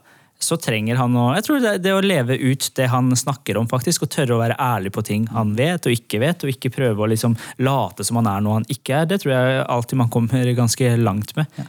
så 0.45 0.59
trenger 0.61 0.99
han 1.01 1.17
å 1.19 1.31
jeg 1.35 1.47
tror 1.47 1.63
det, 1.63 1.73
det 1.85 1.95
å 1.95 2.03
leve 2.05 2.37
ut 2.39 2.69
det 2.79 2.89
han 2.93 3.11
snakker 3.17 3.59
om, 3.61 3.69
faktisk, 3.71 4.05
og 4.07 4.13
tørre 4.15 4.37
å 4.37 4.43
være 4.43 4.59
ærlig 4.61 4.93
på 4.95 5.05
ting 5.07 5.27
han 5.35 5.55
vet 5.59 5.89
og 5.89 5.97
ikke 5.97 6.21
vet, 6.23 6.45
og 6.45 6.53
ikke 6.53 6.73
prøve 6.75 7.05
å 7.05 7.11
liksom 7.11 7.37
late 7.65 8.07
som 8.07 8.21
han 8.21 8.31
er 8.31 8.45
noe 8.45 8.61
han 8.61 8.69
ikke 8.73 9.01
er, 9.01 9.11
det 9.11 9.23
tror 9.23 9.35
jeg 9.35 9.67
alltid 9.77 10.01
man 10.05 10.13
kommer 10.13 10.53
ganske 10.57 10.95
langt 11.01 11.35
med. 11.39 11.61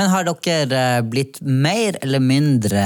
Men 0.00 0.12
har 0.12 0.26
dere 0.26 0.82
eh, 0.98 1.04
blitt 1.06 1.40
mer 1.42 1.98
eller 2.02 2.22
mindre 2.22 2.84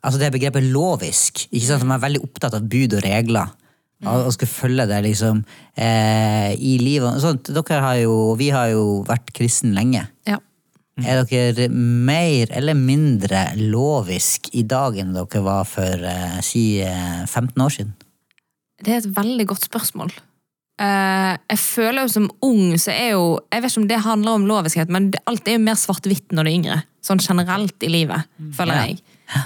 Altså 0.00 0.16
det 0.16 0.30
begrepet 0.32 0.64
lovisk. 0.72 1.42
ikke 1.50 1.66
sant? 1.66 1.82
De 1.84 1.92
er 1.92 2.00
veldig 2.00 2.22
opptatt 2.24 2.54
av 2.56 2.64
bud 2.72 2.94
og 2.96 3.02
regler. 3.04 3.50
Og 4.08 4.28
og 4.30 4.32
skulle 4.32 4.48
følge 4.48 4.86
det 4.88 5.02
liksom 5.04 5.42
eh, 5.76 6.54
i 6.56 6.78
livet. 6.80 7.20
Sånt, 7.20 7.50
dere 7.52 7.80
har 7.84 7.98
jo, 8.00 8.14
vi 8.40 8.48
har 8.54 8.70
jo 8.72 9.02
vært 9.08 9.28
kristne 9.36 9.74
lenge. 9.76 10.06
Ja. 10.28 10.38
Er 11.06 11.22
dere 11.24 11.68
mer 11.72 12.50
eller 12.56 12.74
mindre 12.78 13.44
lovisk 13.58 14.50
i 14.56 14.62
dag 14.68 14.98
enn 15.00 15.12
dere 15.16 15.42
var 15.44 15.64
for 15.68 16.06
eh, 16.06 16.40
si 16.44 16.80
eh, 16.84 17.22
15 17.26 17.62
år 17.64 17.76
siden? 17.76 17.94
Det 18.80 18.92
er 18.94 19.02
et 19.02 19.14
veldig 19.16 19.46
godt 19.50 19.66
spørsmål. 19.68 20.12
Eh, 20.80 21.32
jeg 21.52 21.58
føler 21.60 22.06
jo 22.06 22.12
som 22.14 22.28
ung, 22.46 22.72
så 22.80 22.92
er 22.94 23.10
jo 23.12 23.24
Jeg 23.52 23.62
vet 23.62 23.70
ikke 23.74 23.82
om 23.82 23.88
det 23.90 23.98
handler 24.06 24.38
om 24.38 24.46
loviskhet, 24.48 24.88
men 24.92 25.10
alt 25.28 25.48
er 25.48 25.58
jo 25.58 25.64
mer 25.66 25.76
svart-hvitt 25.76 26.32
når 26.32 26.46
du 26.46 26.50
er 26.50 26.56
yngre. 26.56 26.78
Sånn 27.04 27.20
generelt 27.20 27.84
i 27.84 27.88
livet, 27.92 28.28
føler 28.56 28.76
jeg. 28.84 28.98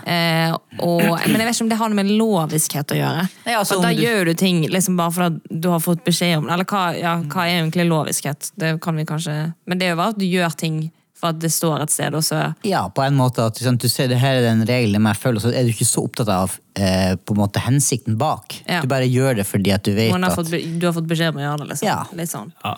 Eh, 0.09 0.55
og, 0.81 1.03
men 1.29 1.37
jeg 1.37 1.45
vet 1.47 1.55
ikke 1.59 1.65
om 1.67 1.69
det 1.71 1.77
har 1.79 1.91
noe 1.93 1.99
med 1.99 2.09
loviskhet 2.17 2.95
å 2.95 2.97
gjøre. 2.99 3.25
Ja, 3.45 3.59
altså, 3.61 3.77
da 3.83 3.91
du- 3.93 4.01
gjør 4.03 4.31
du 4.31 4.35
ting 4.41 4.63
liksom 4.73 4.97
bare 4.97 5.13
fordi 5.13 5.61
du 5.61 5.69
har 5.71 5.83
fått 5.85 6.05
beskjed 6.07 6.39
om 6.39 6.47
det. 6.49 6.55
Eller 6.57 6.65
hva, 6.71 6.85
ja, 6.99 7.17
hva 7.23 7.45
er 7.47 7.59
egentlig 7.61 7.87
loviskhet? 7.91 8.53
Det 8.59 8.81
kan 8.83 8.97
vi 8.97 9.05
kanskje 9.05 9.37
Men 9.67 9.79
det 9.79 9.87
er 9.87 9.91
jo 9.95 10.01
bare 10.01 10.15
at 10.15 10.19
du 10.19 10.25
gjør 10.27 10.57
ting 10.57 10.79
for 11.15 11.31
at 11.31 11.41
det 11.41 11.51
står 11.55 11.85
et 11.85 11.93
sted, 11.95 12.15
og 12.19 12.25
så 12.27 12.41
Ja, 12.67 12.85
på 12.93 13.05
en 13.05 13.17
måte 13.19 13.45
at 13.47 13.59
sant, 13.63 13.81
du 13.81 13.89
ser 13.91 14.11
det 14.11 14.19
her 14.21 14.41
er 14.41 14.49
den 14.49 14.65
regelen 14.69 15.07
jeg 15.11 15.21
føler, 15.23 15.43
så 15.43 15.53
er 15.55 15.67
du 15.67 15.71
ikke 15.73 15.87
så 15.89 16.03
opptatt 16.05 16.31
av 16.33 16.57
eh, 16.77 17.15
på 17.17 17.37
en 17.37 17.43
måte 17.45 17.63
hensikten 17.65 18.19
bak. 18.21 18.59
Ja. 18.67 18.83
Du 18.83 18.91
bare 18.91 19.07
gjør 19.09 19.39
det 19.41 19.47
fordi 19.49 19.73
at 19.75 19.87
du 19.87 19.95
vet 19.95 20.11
har 20.13 20.27
at 20.27 20.37
fått, 20.41 20.51
Du 20.51 20.89
har 20.89 20.97
fått 20.97 21.09
beskjed 21.11 21.35
om 21.35 21.41
å 21.41 21.47
gjøre 21.47 21.63
det, 21.63 21.71
liksom. 21.75 21.89
Ja. 21.89 22.03
Litt 22.19 22.33
sånn. 22.33 22.51
Ja. 22.65 22.75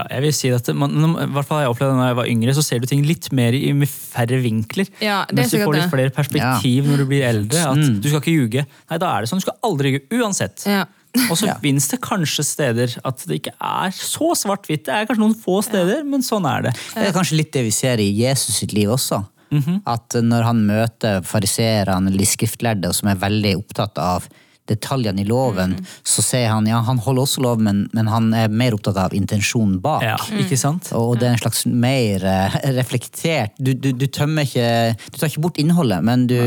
ja, 0.00 0.06
jeg 0.16 0.24
vil 0.26 0.34
si 0.40 0.52
at 0.56 0.72
man, 0.74 0.96
i 0.96 1.28
hvert 1.36 1.48
fall 1.50 1.62
jeg 1.62 1.74
opplevde 1.74 1.98
når 2.00 2.10
jeg 2.10 2.18
var 2.22 2.32
yngre, 2.32 2.56
så 2.56 2.64
ser 2.64 2.80
du 2.80 2.88
ting 2.90 3.04
litt 3.06 3.28
mer 3.36 3.56
i 3.56 3.72
med 3.76 3.92
færre 3.92 4.40
vinkler. 4.42 4.88
Ja, 5.04 5.22
det 5.28 5.36
er 5.36 5.42
Mens 5.42 5.52
du 5.52 5.60
får 5.62 5.76
litt 5.76 5.92
flere 5.92 6.14
perspektiv 6.14 6.88
når 6.88 7.04
du 7.04 7.10
blir 7.12 7.26
eldre. 7.28 7.66
At 7.74 8.00
Du 8.00 8.08
skal 8.08 8.22
ikke 8.24 8.36
ljuge. 8.36 8.64
Nei, 8.88 9.02
da 9.04 9.12
er 9.12 9.26
det 9.26 9.30
sånn. 9.30 9.44
Du 9.44 9.46
skal 9.46 9.60
aldri 9.68 9.98
ljuge. 9.98 10.08
Uansett. 10.22 10.64
Ja. 10.66 10.86
Og 11.28 11.38
så 11.40 11.54
finnes 11.62 11.88
det 11.90 12.00
kanskje 12.04 12.44
steder 12.46 12.98
at 13.08 13.24
det 13.28 13.40
ikke 13.40 13.54
er 13.56 13.94
så 13.94 14.32
svart-hvitt. 14.38 14.86
Det 14.86 14.94
er 14.94 15.08
kanskje 15.08 15.24
noen 15.24 15.38
få 15.38 15.60
steder, 15.66 16.04
men 16.08 16.24
sånn 16.24 16.46
er 16.48 16.68
det. 16.68 16.76
Det 16.94 17.08
er 17.10 17.16
kanskje 17.16 17.40
litt 17.40 17.52
det 17.56 17.66
vi 17.66 17.74
ser 17.74 18.02
i 18.02 18.10
Jesus 18.20 18.62
sitt 18.62 18.76
liv 18.76 18.92
også. 18.94 19.22
Mhm. 19.54 19.80
At 19.88 20.18
når 20.20 20.44
han 20.44 20.66
møter 20.68 21.22
fariseerne 21.24 22.10
eller 22.10 22.20
de 22.20 22.28
skriftlærde, 22.28 22.92
som 22.94 23.08
er 23.08 23.22
veldig 23.22 23.56
opptatt 23.62 23.98
av 24.02 24.28
detaljene 24.68 25.22
i 25.22 25.24
loven, 25.24 25.78
mm. 25.78 25.86
så 26.04 26.24
sier 26.24 26.50
han 26.52 26.66
ja, 26.68 26.82
han 26.84 27.00
holder 27.00 27.24
også 27.24 27.44
lov, 27.44 27.62
men, 27.64 27.86
men 27.96 28.10
han 28.12 28.28
er 28.36 28.52
mer 28.52 28.76
opptatt 28.76 28.98
av 29.00 29.16
intensjonen 29.16 29.78
bak. 29.84 30.04
Ja, 30.04 30.18
ikke 30.42 30.58
sant? 30.60 30.90
Og 30.96 31.16
det 31.20 31.30
er 31.30 31.36
en 31.36 31.40
slags 31.40 31.64
mer 31.68 32.26
eh, 32.28 32.58
reflektert 32.76 33.56
Du, 33.56 33.72
du, 33.72 33.94
du 33.96 34.06
tømmer 34.12 34.44
ikke 34.44 34.68
Du 35.08 35.16
tar 35.16 35.30
ikke 35.30 35.46
bort 35.46 35.60
innholdet, 35.60 36.04
men 36.04 36.26
du 36.28 36.38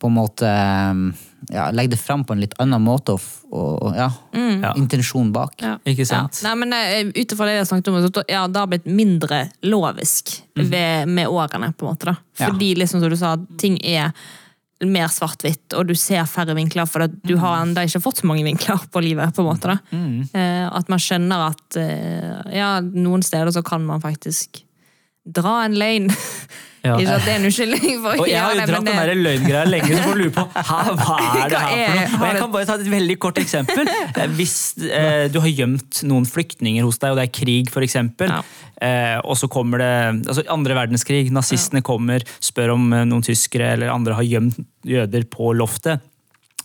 på 0.00 0.10
en 0.10 0.16
måte 0.16 0.48
eh, 0.48 1.04
ja, 1.52 1.70
legge 1.74 1.94
det 1.94 2.00
fram 2.00 2.24
på 2.24 2.34
en 2.34 2.42
litt 2.44 2.54
annen 2.62 2.82
måte, 2.84 3.16
og, 3.16 3.72
og 3.84 3.98
ja, 3.98 4.08
mm. 4.34 4.62
intensjonen 4.80 5.32
bak. 5.34 5.56
Ja. 5.62 5.74
Ikke 5.90 6.06
sant? 6.08 6.40
Ja. 6.42 6.50
Nei, 6.50 6.54
men 6.62 6.76
eh, 6.76 7.10
Ut 7.14 7.34
ifra 7.34 7.48
det 7.48 7.58
jeg 7.58 7.68
snakket 7.70 7.90
om, 7.92 7.98
så 8.04 8.24
ja, 8.30 8.46
det 8.48 8.62
har 8.62 8.70
blitt 8.70 8.88
mindre 8.88 9.44
lovisk 9.66 10.36
ved, 10.54 11.10
med 11.10 11.28
årene. 11.28 11.72
på 11.72 11.86
en 11.86 11.92
måte 11.92 12.10
da. 12.12 12.16
Ja. 12.38 12.48
Fordi 12.48 12.74
liksom 12.80 13.02
som 13.02 13.12
du 13.12 13.18
sa, 13.20 13.36
ting 13.60 13.78
er 13.84 14.14
mer 14.84 15.08
svart-hvitt, 15.12 15.72
og 15.78 15.88
du 15.88 15.94
ser 15.98 16.26
færre 16.28 16.56
vinkler, 16.56 16.86
for 16.90 17.06
at 17.06 17.14
du 17.24 17.36
har 17.40 17.60
enda 17.62 17.84
ikke 17.86 18.02
fått 18.04 18.20
så 18.20 18.28
mange 18.28 18.44
vinkler 18.46 18.82
på 18.92 19.02
livet. 19.04 19.34
på 19.34 19.44
en 19.44 19.48
måte 19.48 19.70
da. 19.70 19.78
Eh, 19.94 20.66
at 20.66 20.90
man 20.92 21.02
skjønner 21.02 21.48
at 21.50 21.78
eh, 21.80 22.58
ja, 22.58 22.76
noen 22.82 23.22
steder 23.24 23.54
så 23.54 23.62
kan 23.66 23.84
man 23.86 24.02
faktisk 24.02 24.64
dra 25.24 25.62
en 25.64 25.78
løgn. 25.78 26.10
Ja. 26.84 26.98
ikke 27.00 27.14
at 27.16 27.24
det 27.24 27.32
er 27.32 27.38
en 27.40 27.46
unnskyldning 27.48 27.94
for 28.04 28.10
å 28.12 28.20
Og 28.20 28.28
jeg 28.28 28.40
har 28.44 28.52
jo 28.52 28.60
dratt 28.60 28.84
men 28.84 28.84
den 28.84 28.96
det- 28.98 29.06
der 29.08 29.20
løgngreia 29.24 29.64
lenge, 29.70 29.88
så 29.96 30.02
får 30.04 30.14
du 30.14 30.20
lure 30.20 30.34
på 30.36 30.44
hva 30.52 31.16
er 31.44 31.48
det 31.48 31.62
her 31.64 32.08
for 32.12 32.18
noe? 32.18 32.20
Og 32.20 32.26
jeg 32.28 32.40
kan 32.42 32.52
bare 32.52 32.66
ta 32.68 32.74
et 32.74 32.90
veldig 32.92 33.18
kort 33.18 33.38
eksempel. 33.40 33.88
Eh, 34.14 34.26
Hvis 34.36 34.54
eh, 34.84 35.26
du 35.32 35.40
har 35.40 35.48
gjemt 35.48 36.02
noen 36.06 36.26
flyktninger 36.28 36.84
hos 36.86 36.98
deg, 37.02 37.10
og 37.14 37.16
det 37.18 37.24
er 37.28 37.32
krig, 37.34 37.70
f.eks., 37.72 37.96
Ja. 38.28 38.42
eh, 38.84 39.18
og 39.24 39.36
så 39.40 39.48
kommer 39.50 39.78
det 39.82 40.28
altså 40.28 40.44
andre 40.52 40.74
verdenskrig, 40.76 41.30
nazistene 41.34 41.82
kommer, 41.82 42.22
spør 42.40 42.74
om 42.76 42.92
eh, 42.92 43.04
noen 43.08 43.22
tyskere 43.26 43.72
eller 43.74 43.90
andre 43.90 44.14
har 44.14 44.22
gjemt 44.28 44.60
jøder 44.84 45.24
på 45.32 45.54
loftet. 45.56 46.00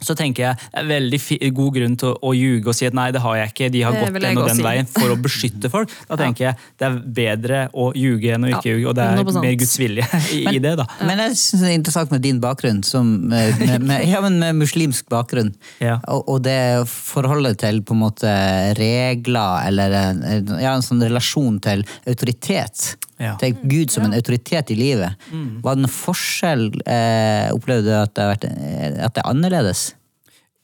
Så 0.01 0.15
tenker 0.15 0.43
jeg 0.45 0.55
det 0.59 0.79
er 0.79 0.85
veldig 0.87 1.17
fi 1.19 1.37
god 1.51 1.73
grunn 1.75 1.95
til 1.99 2.13
å, 2.13 2.17
å 2.29 2.33
ljuge 2.35 2.69
og 2.71 2.75
si 2.77 2.85
at 2.87 2.93
nei, 2.95 3.09
det 3.11 3.19
har 3.23 3.35
jeg 3.35 3.49
ikke, 3.51 3.67
de 3.73 3.81
har 3.83 3.97
gått 3.99 4.15
den 4.21 4.37
og 4.39 4.47
den 4.47 4.55
si. 4.61 4.63
veien 4.63 4.87
for 4.87 5.11
å 5.11 5.17
beskytte 5.19 5.69
folk. 5.75 5.91
Da 6.07 6.15
tenker 6.21 6.45
jeg 6.47 6.55
det 6.79 6.87
er 6.87 6.99
bedre 7.19 7.59
å 7.73 7.89
ljuge 7.99 8.31
enn 8.37 8.47
å 8.47 8.51
ikke 8.53 8.69
Ja, 8.69 8.75
ljuge, 8.77 8.87
og 8.93 8.95
det 8.95 9.03
er 9.09 9.19
100%. 9.19 9.41
mer 9.43 9.57
Guds 9.59 9.75
vilje 9.81 10.07
i, 10.37 10.41
i 10.55 10.61
det. 10.63 10.75
da. 10.79 10.85
Men 11.03 11.19
jeg 11.25 11.35
synes 11.41 11.65
det 11.65 11.71
er 11.73 11.77
interessant 11.81 12.13
med 12.15 12.23
din 12.23 12.39
bakgrunn, 12.43 12.79
som, 12.87 13.11
med, 13.31 13.59
med, 13.59 13.85
med, 13.91 14.05
ja, 14.13 14.21
men 14.23 14.39
med 14.39 14.55
muslimsk 14.61 15.09
bakgrunn. 15.11 15.51
Ja. 15.83 15.99
Og, 16.07 16.23
og 16.35 16.41
det 16.47 16.57
forholdet 16.89 17.59
til 17.65 17.81
på 17.83 17.97
en 17.97 18.03
måte 18.05 18.31
regler, 18.79 19.67
eller 19.67 19.97
en- 19.99 20.55
ja, 20.61 20.73
en 20.75 20.85
sånn 20.85 21.03
relasjon 21.03 21.59
til 21.63 21.83
autoritet. 22.07 22.95
Ja. 23.19 23.35
Til 23.41 23.55
Gud 23.67 23.91
som 23.91 24.05
en 24.07 24.13
autoritet 24.15 24.71
i 24.71 24.75
livet. 24.79 25.15
Var 25.29 25.75
det 25.75 25.81
noen 25.83 25.91
forskjell? 25.91 26.69
Eh, 26.87 27.49
opplevde 27.51 27.89
du 27.89 27.95
at 27.99 28.13
det, 28.15 28.23
har 28.23 28.35
vært, 28.35 28.45
eh, 28.47 29.05
at 29.05 29.15
det 29.17 29.23
er 29.25 29.27
annerledes? 29.29 29.81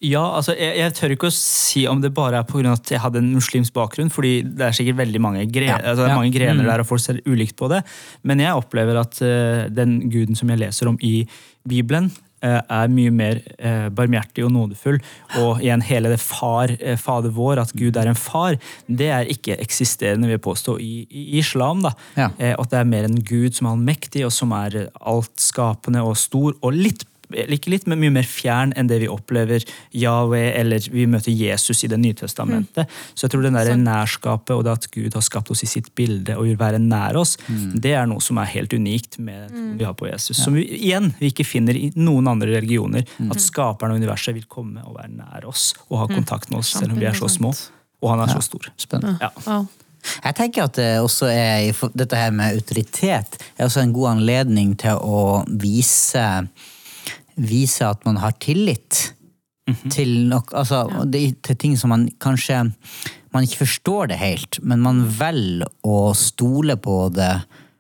Ja, 0.06 0.22
altså, 0.38 0.54
jeg, 0.60 0.76
jeg 0.78 0.94
tør 0.98 1.14
ikke 1.16 1.30
å 1.32 1.34
si 1.34 1.86
om 1.88 2.02
det 2.04 2.12
bare 2.14 2.42
er 2.42 2.48
pga. 2.48 2.74
at 2.76 2.92
jeg 2.92 3.00
hadde 3.00 3.22
en 3.24 3.30
muslimsk 3.34 3.74
bakgrunn, 3.74 4.12
fordi 4.12 4.42
det 4.44 4.68
er 4.68 4.76
sikkert 4.76 5.00
veldig 5.00 5.22
mange, 5.24 5.46
gre 5.52 5.70
Ja. 5.72 5.78
altså, 5.80 6.04
det 6.04 6.10
er 6.10 6.14
Ja. 6.14 6.20
mange 6.20 6.34
grener 6.36 6.64
der, 6.68 6.80
og 6.84 6.88
folk 6.88 7.02
ser 7.02 7.22
ulikt 7.26 7.56
på 7.56 7.70
det. 7.72 7.82
Men 8.24 8.40
jeg 8.40 8.54
opplever 8.54 9.00
at 9.00 9.20
uh, 9.24 9.68
den 9.72 10.10
guden 10.12 10.36
som 10.36 10.50
jeg 10.52 10.60
leser 10.60 10.88
om 10.92 10.98
i 11.02 11.26
Bibelen, 11.68 12.12
er 12.46 12.92
mye 12.94 13.14
mer 13.14 13.42
eh, 13.58 13.88
barmhjertig 13.96 14.46
og 14.46 14.54
nådefull. 14.56 15.00
Og 15.42 15.64
igjen, 15.64 15.84
hele 15.86 16.12
det 16.14 16.22
far, 16.24 16.74
eh, 16.80 16.98
Fader 17.00 17.34
vår, 17.36 17.64
at 17.66 17.74
Gud 17.78 17.98
er 17.98 18.12
en 18.12 18.20
far, 18.20 18.60
det 18.88 19.10
er 19.14 19.32
ikke 19.32 19.58
eksisterende, 19.62 20.30
vil 20.30 20.38
jeg 20.38 20.46
påstå, 20.46 20.78
i, 20.84 20.94
i 21.10 21.26
islam. 21.40 21.84
da. 21.86 21.96
Ja. 22.16 22.30
Eh, 22.38 22.56
at 22.58 22.72
det 22.72 22.80
er 22.82 22.94
mer 22.94 23.10
en 23.10 23.20
gud 23.26 23.58
som 23.58 23.70
er 23.70 23.76
allmektig, 23.76 24.26
og 24.28 24.34
som 24.36 24.54
er 24.56 24.80
eh, 24.86 24.90
altskapende 25.02 26.06
og 26.06 26.18
stor, 26.20 26.56
og 26.62 26.76
litt 26.76 27.06
ikke 27.32 27.72
litt, 27.74 27.88
men 27.90 28.00
mye 28.02 28.14
mer 28.18 28.28
fjern 28.28 28.74
enn 28.78 28.90
det 28.90 29.00
vi 29.04 29.10
opplever 29.12 29.64
Yahweh 29.96 30.52
eller 30.60 30.86
vi 30.94 31.08
møter 31.10 31.34
Jesus 31.34 31.84
i 31.84 31.90
Det 31.92 32.00
nye 32.02 32.18
testamentet. 32.18 32.92
Så 33.14 33.26
jeg 33.26 33.34
tror 33.34 33.46
den 33.46 33.58
der 33.58 33.72
nærskapet 33.80 34.56
og 34.56 34.66
det 34.66 34.74
at 34.76 34.90
Gud 34.94 35.16
har 35.16 35.26
skapt 35.26 35.52
oss 35.54 35.64
i 35.66 35.70
sitt 35.70 35.92
bilde 35.96 36.38
og 36.38 36.48
vil 36.50 36.60
være 36.60 36.82
nær 36.82 37.18
oss, 37.20 37.38
det 37.48 37.96
er 37.96 38.10
noe 38.10 38.24
som 38.24 38.40
er 38.42 38.52
helt 38.54 38.74
unikt 38.74 39.20
med 39.20 39.52
mm. 39.52 39.72
vi 39.80 39.88
har 39.88 39.96
på 39.98 40.10
Jesus. 40.10 40.42
Som 40.44 40.58
vi 40.58 40.66
igjen 40.76 41.14
vi 41.20 41.32
ikke 41.32 41.48
finner 41.48 41.78
i 41.78 41.92
noen 41.96 42.28
andre 42.32 42.58
religioner. 42.58 43.08
At 43.30 43.42
skaperen 43.44 43.96
av 43.96 44.02
universet 44.02 44.36
vil 44.36 44.50
komme 44.50 44.84
og 44.86 45.00
være 45.00 45.14
nær 45.16 45.48
oss 45.50 45.72
og 45.90 46.04
ha 46.04 46.12
kontakt 46.12 46.52
med 46.52 46.62
oss, 46.62 46.76
selv 46.76 46.96
om 46.96 47.02
vi 47.02 47.10
er 47.10 47.18
så 47.18 47.30
små. 47.32 47.54
Og 48.04 48.12
han 48.12 48.22
er 48.26 48.36
så 48.36 48.44
stor. 48.44 48.70
Spennende. 48.78 49.18
Ja. 49.22 49.32
Wow. 49.48 49.68
Jeg 50.24 50.38
tenker 50.38 50.68
at 50.68 50.78
det 50.78 50.90
også 51.02 51.30
er, 51.32 51.72
dette 51.98 52.20
her 52.20 52.34
med 52.36 52.58
autoritet 52.58 53.40
er 53.58 53.66
også 53.66 53.84
en 53.84 53.94
god 53.96 54.16
anledning 54.16 54.76
til 54.80 55.00
å 55.02 55.44
vise, 55.50 56.26
vise 57.36 57.88
at 57.88 58.06
man 58.08 58.20
har 58.22 58.36
tillit 58.40 59.12
til, 59.92 60.28
nok, 60.30 60.54
altså, 60.54 60.86
ja. 60.92 61.06
til 61.44 61.58
ting 61.58 61.78
som 61.80 61.92
man 61.94 62.08
kanskje 62.22 62.64
man 63.36 63.44
ikke 63.44 63.66
forstår 63.66 64.14
det 64.14 64.18
helt, 64.22 64.60
men 64.64 64.80
man 64.80 65.02
velger 65.20 65.68
å 65.84 66.14
stole 66.16 66.78
på 66.80 67.10
det 67.12 67.34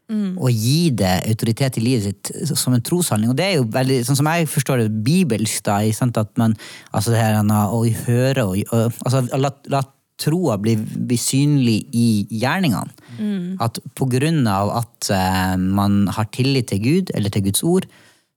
og 0.05 0.51
gi 0.53 0.91
det 0.93 1.23
autoritet 1.25 1.79
i 1.79 1.81
livet 1.81 2.03
sitt 2.05 2.57
som 2.59 2.75
en 2.75 2.83
troshandling. 2.85 3.31
Og 3.31 3.37
det 3.39 3.45
er 3.45 3.55
jo 3.57 3.65
veldig, 3.73 4.03
sånn 4.05 4.19
som 4.19 4.27
jeg 4.29 4.49
forstår 4.51 4.83
det, 4.83 5.03
bibelsk, 5.05 5.63
da, 5.65 5.79
at 5.81 6.37
man 6.37 6.53
altså 6.91 7.13
det 7.13 7.23
her 7.23 7.39
å 7.41 7.81
høre 8.05 8.45
og, 8.45 8.59
og 8.69 8.99
altså, 9.01 9.23
la, 9.33 9.49
la 9.73 9.81
troa 10.21 10.59
bli, 10.61 10.75
bli 10.77 11.17
synlig 11.19 11.79
i 11.97 12.07
gjerningene. 12.29 12.93
At 13.65 13.81
på 13.97 14.07
grunn 14.11 14.45
av 14.47 14.71
at 14.83 15.09
uh, 15.09 15.55
man 15.57 16.05
har 16.13 16.29
tillit 16.35 16.69
til 16.71 16.83
Gud, 16.83 17.15
eller 17.17 17.33
til 17.33 17.47
Guds 17.49 17.65
ord, 17.65 17.89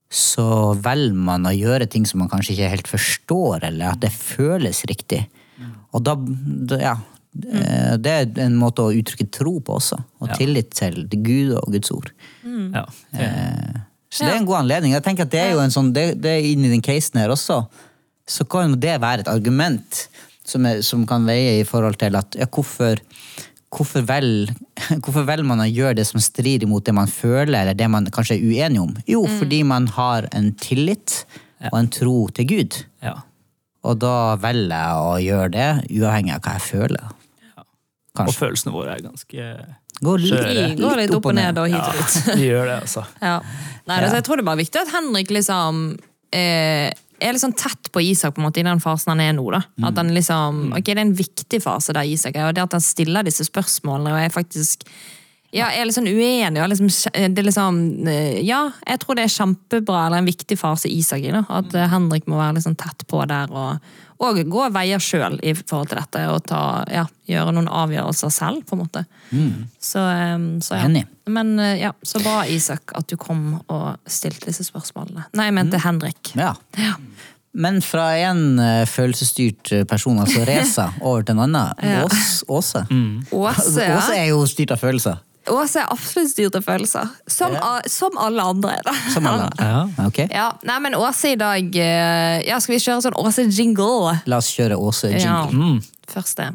så 0.09 0.73
velger 0.81 1.13
man 1.13 1.45
å 1.45 1.53
gjøre 1.53 1.85
ting 1.89 2.05
som 2.09 2.19
man 2.23 2.29
kanskje 2.31 2.55
ikke 2.55 2.69
helt 2.71 2.87
forstår, 2.89 3.63
eller 3.69 3.91
at 3.93 3.99
det 4.01 4.09
føles 4.15 4.81
riktig. 4.89 5.27
Og 5.93 6.01
da, 6.05 6.15
da 6.69 6.77
ja, 6.81 6.95
eh, 7.51 7.97
Det 7.97 8.13
er 8.13 8.41
en 8.45 8.55
måte 8.57 8.81
å 8.85 8.93
uttrykke 8.93 9.29
tro 9.33 9.59
på 9.59 9.75
også, 9.77 9.99
og 10.21 10.29
Ja. 10.29 10.35
tillit 10.35 10.71
til 10.73 11.05
Gud 11.09 11.53
og 11.57 11.71
Guds 11.73 11.91
ord. 11.91 12.11
Ja. 12.43 12.85
Eh, 13.13 13.77
Så 14.09 14.25
det 14.25 14.33
er 14.33 14.37
en 14.39 14.45
god 14.45 14.63
anledning. 14.63 14.93
Jeg 14.93 15.03
tenker 15.03 15.23
at 15.23 15.29
Det 15.29 15.39
er 15.39 15.51
jo 15.53 15.59
en 15.59 15.69
sånn, 15.69 15.93
det, 15.93 16.19
det 16.21 16.31
er 16.31 16.41
inni 16.53 16.69
den 16.69 16.81
casen 16.81 17.19
her 17.21 17.29
også, 17.29 17.67
så 18.27 18.47
kan 18.49 18.79
det 18.79 18.99
være 19.01 19.19
et 19.19 19.27
argument 19.27 20.07
som, 20.43 20.65
er, 20.65 20.81
som 20.81 21.05
kan 21.05 21.25
veie 21.25 21.59
i 21.59 21.63
forhold 21.63 21.97
til 22.01 22.15
at 22.15 22.33
ja, 22.35 22.45
hvorfor, 22.49 22.97
hvorfor, 23.75 24.03
vel, 24.09 24.49
hvorfor 25.03 25.25
velger 25.27 25.47
man 25.47 25.63
å 25.63 25.69
gjøre 25.69 25.99
det 26.01 26.07
som 26.09 26.21
strider 26.23 26.67
imot 26.67 26.85
det 26.87 26.95
man 26.97 27.09
føler, 27.11 27.61
eller 27.61 27.77
det 27.77 27.89
man 27.91 28.09
kanskje 28.13 28.37
er 28.39 28.45
uenig 28.49 28.81
om? 28.83 28.93
Jo, 29.09 29.23
fordi 29.39 29.63
man 29.67 29.87
har 29.95 30.27
en 30.35 30.51
tillit 30.59 31.23
og 31.71 31.79
en 31.81 31.89
tro 31.91 32.17
til 32.35 32.47
Gud. 32.53 32.83
ja. 33.05 33.17
Og 33.87 33.95
da 33.95 34.35
velger 34.35 34.73
jeg 34.75 34.95
å 34.99 35.11
gjøre 35.23 35.51
det, 35.53 35.67
uavhengig 36.01 36.33
av 36.35 36.41
hva 36.43 36.55
jeg 36.57 36.63
føler. 36.65 37.11
Og 38.19 38.31
følelsene 38.35 38.73
våre 38.75 38.97
er 38.97 39.05
ganske 39.05 39.45
Går 40.03 40.19
litt. 40.19 40.79
Går 40.79 40.97
litt 40.99 41.13
opp 41.15 41.29
og 41.31 41.35
ned 41.37 41.57
og 41.59 41.67
hit 41.71 41.77
Ja, 41.79 41.85
og 41.87 41.95
dit. 41.95 42.17
de 42.39 42.49
gjør 42.49 42.65
det, 42.67 42.75
altså. 42.83 43.03
Ja. 43.23 43.37
Nei, 43.87 43.97
altså, 44.01 44.17
jeg 44.19 44.25
tror 44.27 44.35
det 44.39 44.43
er 44.43 44.49
bare 44.49 44.59
viktig 44.59 44.81
at 44.81 44.91
Henrik 44.91 45.31
liksom 45.31 45.79
eh, 46.35 46.91
er 47.21 47.39
sånn 47.41 47.55
tett 47.57 47.91
på 47.93 48.01
Isak 48.03 48.35
på 48.35 48.41
en 48.41 48.47
måte 48.47 48.61
i 48.61 48.65
den 48.67 48.81
fasen 48.83 49.13
han 49.13 49.23
er 49.23 49.37
nå. 49.37 49.45
da. 49.53 49.61
At 49.89 49.99
han 49.99 50.11
liksom, 50.15 50.69
ok, 50.73 50.83
Det 50.85 50.97
er 50.97 51.05
en 51.05 51.15
viktig 51.17 51.61
fase 51.63 51.95
der 51.95 52.07
Isak 52.07 52.35
er, 52.35 52.49
og 52.49 52.57
det 52.57 52.65
at 52.65 52.75
han 52.77 52.83
stiller 52.83 53.27
disse 53.27 53.47
spørsmålene 53.47 54.13
og 54.15 54.21
er 54.23 54.35
faktisk 54.35 54.87
ja, 55.49 55.71
jeg 55.73 55.81
er 55.81 55.87
litt 55.89 55.95
sånn 55.95 56.05
uenig. 56.05 56.61
Liksom, 56.69 56.89
det 57.33 57.41
er 57.41 57.47
liksom, 57.47 57.77
eh, 58.05 58.35
ja, 58.45 58.67
jeg 58.85 58.99
tror 59.01 59.17
det 59.17 59.23
er 59.25 59.31
kjempebra, 59.33 60.03
eller 60.05 60.21
en 60.21 60.29
viktig 60.29 60.57
fase 60.61 60.91
Isak 60.93 61.23
i. 61.25 61.31
da, 61.33 61.41
At 61.49 61.73
eh, 61.73 61.89
Henrik 61.89 62.27
må 62.29 62.37
være 62.37 62.59
litt 62.59 62.67
sånn 62.67 62.77
tett 62.77 63.01
på 63.09 63.23
der 63.25 63.49
og, 63.49 63.87
og 64.19 64.39
gå 64.51 64.65
veier 64.75 64.99
sjøl 64.99 65.37
i 65.39 65.53
forhold 65.55 65.91
til 65.91 65.99
dette. 66.01 66.23
Og 66.33 66.41
ta, 66.47 66.61
ja, 66.91 67.05
gjøre 67.29 67.53
noen 67.55 67.69
avgjørelser 67.71 68.33
selv, 68.33 68.65
på 68.67 68.75
en 68.75 68.83
måte. 68.83 69.05
Så, 69.79 70.03
eh, 70.03 70.35
så 70.65 70.81
ja. 70.81 71.03
Men 71.29 71.53
eh, 71.59 71.77
ja, 71.85 71.93
så 72.03 72.21
bra, 72.23 72.41
Isak, 72.49 72.91
at 72.99 73.07
du 73.07 73.15
kom 73.19 73.61
og 73.61 74.09
stilte 74.09 74.51
disse 74.51 74.67
spørsmålene. 74.67 75.29
Nei, 75.39 75.49
jeg 75.49 75.57
mente 75.59 75.81
Henrik. 75.85 76.33
Ja. 76.35 76.53
Ja. 76.79 76.97
Men 77.59 77.79
fra 77.81 78.11
en 78.19 78.59
eh, 78.61 78.83
følelsesstyrt 78.89 79.71
person, 79.89 80.19
altså 80.21 80.43
Reza, 80.47 80.89
over 81.07 81.23
til 81.23 81.37
en 81.37 81.45
annen. 81.47 81.79
Ja. 81.79 82.03
Ås, 82.03 82.43
Åse. 82.47 82.85
Åse, 83.31 83.87
ja. 83.87 83.97
Åse 84.01 84.19
er 84.19 84.29
jo 84.33 84.43
styrt 84.49 84.75
av 84.75 84.83
følelser. 84.83 85.23
Åse 85.49 85.81
er 85.81 85.89
absolutt 85.91 86.31
styrt 86.31 86.55
av 86.59 86.63
følelser. 86.67 87.09
Som, 87.27 87.55
a- 87.55 87.81
som 87.89 88.17
alle 88.17 88.43
andre. 88.43 88.77
Da. 88.85 88.93
Som 89.13 89.25
alle. 89.27 89.49
Ja. 89.59 89.83
Ok, 90.05 90.19
Ja, 90.31 90.47
nei, 90.63 90.79
men 90.79 90.95
Åse 90.95 91.31
i 91.33 91.35
dag 91.39 91.75
eh, 91.75 92.39
Ja, 92.47 92.59
Skal 92.59 92.75
vi 92.75 92.81
kjøre 92.83 93.01
sånn 93.05 93.17
Åse-jingle? 93.19 94.19
La 94.29 94.37
oss 94.41 94.51
kjøre 94.55 94.77
Åse 94.77 95.11
Ja. 95.13 95.19
jingle. 95.47 95.57
Mm. 95.79 95.83
Først 96.09 96.37
det. 96.41 96.49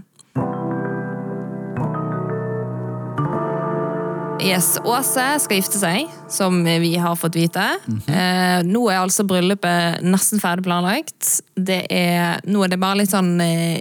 Yes, 4.45 4.75
Åse 4.85 5.23
skal 5.41 5.57
gifte 5.57 5.79
seg, 5.81 6.09
som 6.29 6.59
vi 6.67 6.91
har 7.01 7.15
fått 7.17 7.37
vite. 7.39 7.63
eh, 8.11 8.61
nå 8.67 8.83
er 8.93 8.99
altså 9.01 9.25
bryllupet 9.25 10.03
nesten 10.05 10.41
ferdig 10.43 10.67
planlagt. 10.67 11.39
Det 11.57 11.87
er, 11.89 12.41
nå 12.45 12.65
er 12.67 12.69
det 12.75 12.81
bare 12.83 12.99
litt 13.01 13.13
sånn 13.15 13.39
eh, 13.41 13.81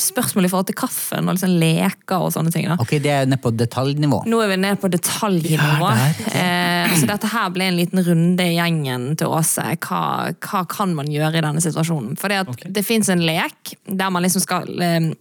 spørsmål 0.00 0.46
i 0.46 0.48
forhold 0.48 0.68
til 0.70 0.76
kaffen 0.80 1.28
og 1.28 1.40
sånn 1.40 1.58
leker 1.60 2.24
og 2.24 2.32
sånne 2.32 2.52
ting. 2.54 2.68
da. 2.70 2.78
Ok, 2.80 2.96
det 3.04 3.12
er 3.12 3.26
nede 3.28 3.40
på 3.42 3.52
detaljnivå. 3.52 4.22
Nå 4.30 4.40
er 4.40 4.52
vi 4.54 4.60
nede 4.62 4.80
på 4.80 4.88
detaljnivå. 4.92 5.90
Ja, 5.92 6.06
eh, 6.32 6.94
så 6.96 7.08
dette 7.10 7.28
her 7.32 7.50
ble 7.52 7.68
en 7.68 7.76
liten 7.76 8.00
runde 8.06 8.46
i 8.48 8.56
gjengen 8.56 9.10
til 9.20 9.32
Åse. 9.32 9.66
Hva, 9.84 10.32
hva 10.40 10.62
kan 10.70 10.96
man 10.96 11.10
gjøre 11.12 11.40
i 11.40 11.44
denne 11.44 11.64
situasjonen? 11.64 12.16
For 12.20 12.32
at 12.32 12.64
det 12.64 12.86
fins 12.86 13.12
en 13.12 13.24
lek 13.26 13.76
der 13.84 14.14
man 14.14 14.24
liksom 14.24 14.44
skal 14.44 14.72
eh, 14.80 15.12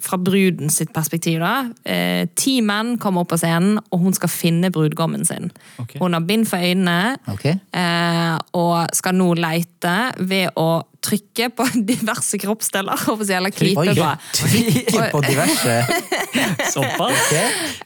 Fra 0.00 0.16
bruden 0.20 0.70
sitt 0.72 0.92
perspektiv, 0.94 1.40
da. 1.42 1.70
Eh, 1.84 2.28
ti 2.38 2.60
menn 2.64 2.96
kommer 3.02 3.24
opp 3.24 3.32
på 3.34 3.38
scenen, 3.40 3.78
og 3.90 4.04
hun 4.04 4.16
skal 4.16 4.30
finne 4.32 4.70
brudgommen 4.72 5.24
sin. 5.28 5.50
Okay. 5.82 5.98
Hun 6.00 6.16
har 6.16 6.24
bind 6.26 6.46
for 6.48 6.62
øynene. 6.62 7.16
Ok? 7.32 7.46
Eh, 7.50 8.38
og 8.56 8.94
skal 8.96 9.16
nå 9.18 9.32
leite 9.40 9.96
ved 10.20 10.56
å 10.60 10.68
trykke 11.04 11.50
på 11.56 11.66
diverse 11.92 12.40
kroppsdeler. 12.40 13.04
håper 13.06 13.28
si, 13.28 13.36
Eller 13.36 13.54
klype 13.56 13.94
på. 13.96 14.08
Trykke 14.40 15.04
på 15.12 15.22
diverse. 15.26 15.76
Såpass? 16.74 17.20
Ok. 17.26 17.36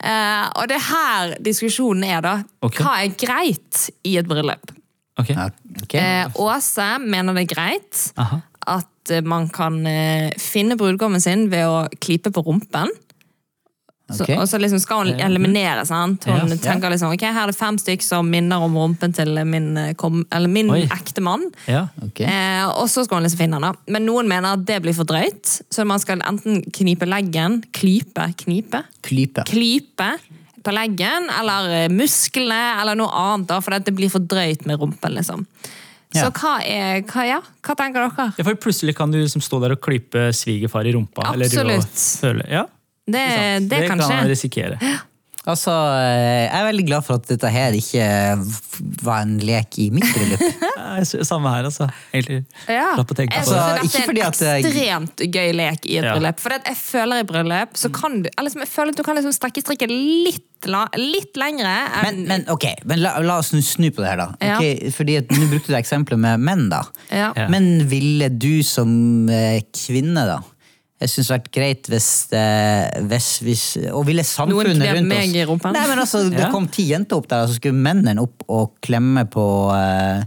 Eh, 0.04 0.46
og 0.60 0.70
det 0.70 0.78
er 0.80 0.88
her 0.90 1.36
diskusjonen 1.44 2.08
er, 2.10 2.24
da. 2.24 2.38
Hva 2.68 2.96
er 3.02 3.14
greit 3.18 3.88
i 4.06 4.16
et 4.20 4.28
bryllup? 4.30 4.74
Okay. 5.14 5.36
Okay. 5.84 6.00
Eh, 6.00 6.40
Åse 6.42 6.86
mener 6.98 7.36
det 7.36 7.44
er 7.44 7.50
greit 7.52 8.00
Aha. 8.18 8.40
At 8.66 9.12
eh, 9.14 9.24
man 9.24 9.48
kan 9.52 9.80
eh, 9.86 10.30
finne 10.40 10.76
brudgommen 10.80 11.22
sin 11.22 11.48
ved 11.52 11.66
å 11.68 11.84
klype 12.00 12.32
på 12.34 12.44
rumpen. 12.46 12.92
Så, 14.12 14.26
og 14.36 14.44
så 14.44 14.58
liksom 14.60 14.82
skal 14.82 15.06
hun 15.08 15.20
eliminere. 15.24 15.80
sant? 15.88 16.26
Hun 16.28 16.50
yes, 16.52 16.60
tenker 16.60 16.92
liksom, 16.92 17.14
ok, 17.16 17.22
Her 17.24 17.46
er 17.46 17.52
det 17.54 17.56
fem 17.56 17.78
stykk 17.80 18.02
som 18.04 18.28
minner 18.28 18.60
om 18.60 18.74
rumpen 18.76 19.14
til 19.16 19.32
min, 19.48 19.70
eh, 19.80 19.94
kom, 19.96 20.26
eller 20.28 20.50
min 20.52 20.68
ekte 20.84 21.24
mann. 21.24 21.46
Ja. 21.70 21.86
okay. 22.04 22.28
Eh, 22.28 22.66
og 22.68 22.84
så 22.92 23.06
skal 23.06 23.18
hun 23.22 23.24
liksom 23.24 23.40
finne 23.40 23.56
han. 23.56 23.64
da. 23.70 23.94
Men 23.96 24.04
noen 24.04 24.28
mener 24.28 24.58
at 24.58 24.66
det 24.68 24.82
blir 24.84 24.96
for 24.96 25.08
drøyt. 25.08 25.56
Så 25.72 25.86
man 25.88 26.02
skal 26.04 26.20
enten 26.20 26.60
knipe 26.76 27.08
leggen, 27.08 27.62
klype, 27.72 28.28
knipe, 28.44 28.84
Klype. 29.08 29.46
klype 29.48 30.10
på 30.64 30.72
leggen, 30.76 31.30
eller 31.40 31.72
eh, 31.84 31.88
musklene, 31.92 32.60
eller 32.82 33.00
noe 33.00 33.08
annet, 33.08 33.48
da, 33.54 33.62
for 33.64 33.76
det 33.76 33.96
blir 33.96 34.12
for 34.12 34.24
drøyt 34.24 34.68
med 34.68 34.80
rumpen, 34.84 35.16
liksom. 35.16 35.48
Så 36.14 36.30
hva 36.30 36.54
er 36.62 37.02
hva, 37.08 37.24
ja, 37.26 37.40
hva 37.64 37.76
tenker 37.78 38.04
dere? 38.06 38.28
Ja, 38.38 38.46
for 38.46 38.60
plutselig 38.66 38.94
kan 38.98 39.10
du 39.10 39.18
liksom 39.18 39.42
stå 39.44 39.60
der 39.64 39.74
og 39.74 39.82
klype 39.84 40.28
svigerfar 40.36 40.86
i 40.86 40.94
rumpa. 40.94 41.26
Eller 41.32 41.50
du 41.50 41.58
Absolutt. 41.58 41.90
og 41.90 42.22
føle, 42.22 42.46
ja, 42.50 42.64
Det, 43.04 43.24
det, 43.24 43.68
det, 43.72 43.82
kan 43.90 44.00
man 44.00 44.30
risikere. 44.30 44.78
Altså, 45.44 45.72
eh, 46.00 46.46
jeg 46.46 46.56
er 46.56 46.66
veldig 46.70 46.84
glad 46.88 47.04
for 47.04 47.18
at 47.20 47.26
dette 47.28 47.48
her 47.52 47.74
ikke 47.76 48.04
var 49.04 49.26
en 49.26 49.34
lek 49.44 49.76
i 49.82 49.90
mitt 49.92 50.06
bryllup. 50.14 50.40
Samme 51.28 51.50
her, 51.52 51.66
altså. 51.68 51.88
Egentlig. 52.14 52.38
Ja. 52.70 52.86
Slapp 52.96 53.12
å 53.12 53.16
tenke 53.18 53.42
på 53.42 53.50
det. 53.52 53.58
Altså, 53.58 53.84
ikke 53.84 54.00
er 54.00 54.08
fordi 54.08 54.22
en 54.22 54.30
at 54.30 54.40
jeg- 54.46 54.64
ekstremt 54.64 55.24
gøy 55.36 55.52
lek 55.58 55.84
i 55.90 55.98
et 55.98 56.04
Ja. 56.08 56.14
bryllup. 56.14 56.40
For 56.40 56.56
jeg 56.56 56.76
føler 56.80 57.20
i 57.20 57.28
bryllup 57.28 57.76
så 57.76 57.92
kan 57.92 58.22
du 58.24 58.30
liksom, 58.40 58.64
jeg 58.64 58.72
føler 58.72 58.94
at 58.94 58.96
du 58.96 59.04
kan 59.04 59.16
liksom 59.20 59.36
strekke 59.36 59.64
strikken 59.66 59.92
litt, 60.24 60.48
la, 60.64 60.86
litt 60.96 61.36
lengre 61.36 61.68
enn 61.68 62.06
Men, 62.06 62.22
men 62.30 62.44
ok, 62.48 62.64
men 62.88 63.02
la, 63.04 63.18
la 63.20 63.36
oss 63.42 63.52
snu, 63.52 63.90
på 63.92 64.00
det 64.00 64.14
her, 64.14 64.22
da. 64.24 64.30
Ja. 64.40 64.56
Ok, 64.56 64.88
fordi 64.96 65.18
at 65.20 65.28
Nå 65.28 65.50
brukte 65.52 65.74
du 65.74 65.76
eksempelet 65.76 66.18
med 66.24 66.40
menn, 66.40 66.68
da. 66.72 66.80
Ja. 67.12 67.34
Ja. 67.36 67.50
Men 67.52 67.84
ville 67.92 68.30
du 68.32 68.62
som 68.64 69.28
eh, 69.28 69.60
kvinne, 69.76 70.24
da 70.24 70.40
jeg 71.02 71.10
synes 71.10 71.26
det 71.26 71.34
hadde 71.34 71.42
vært 71.42 71.54
greit 71.56 71.88
hvis, 71.90 72.08
det, 72.30 72.44
hvis, 73.10 73.28
hvis 73.44 73.64
Og 73.92 74.04
ville 74.06 74.22
samfunnet 74.24 74.68
Noen 74.70 74.78
knep 74.80 74.96
rundt 74.96 75.10
meg 75.10 75.24
oss 75.26 75.34
i. 75.34 75.72
Nei, 75.74 75.86
men 75.90 75.98
altså, 76.04 76.20
Det 76.30 76.40
Ja. 76.44 76.50
kom 76.54 76.68
ti 76.72 76.86
jenter 76.92 77.18
opp 77.18 77.26
der, 77.28 77.42
og 77.44 77.50
så 77.50 77.58
skulle 77.58 77.74
mennene 77.76 78.22
opp 78.22 78.44
og 78.48 78.76
klemme 78.84 79.24
på 79.28 79.46
uh, 79.74 80.22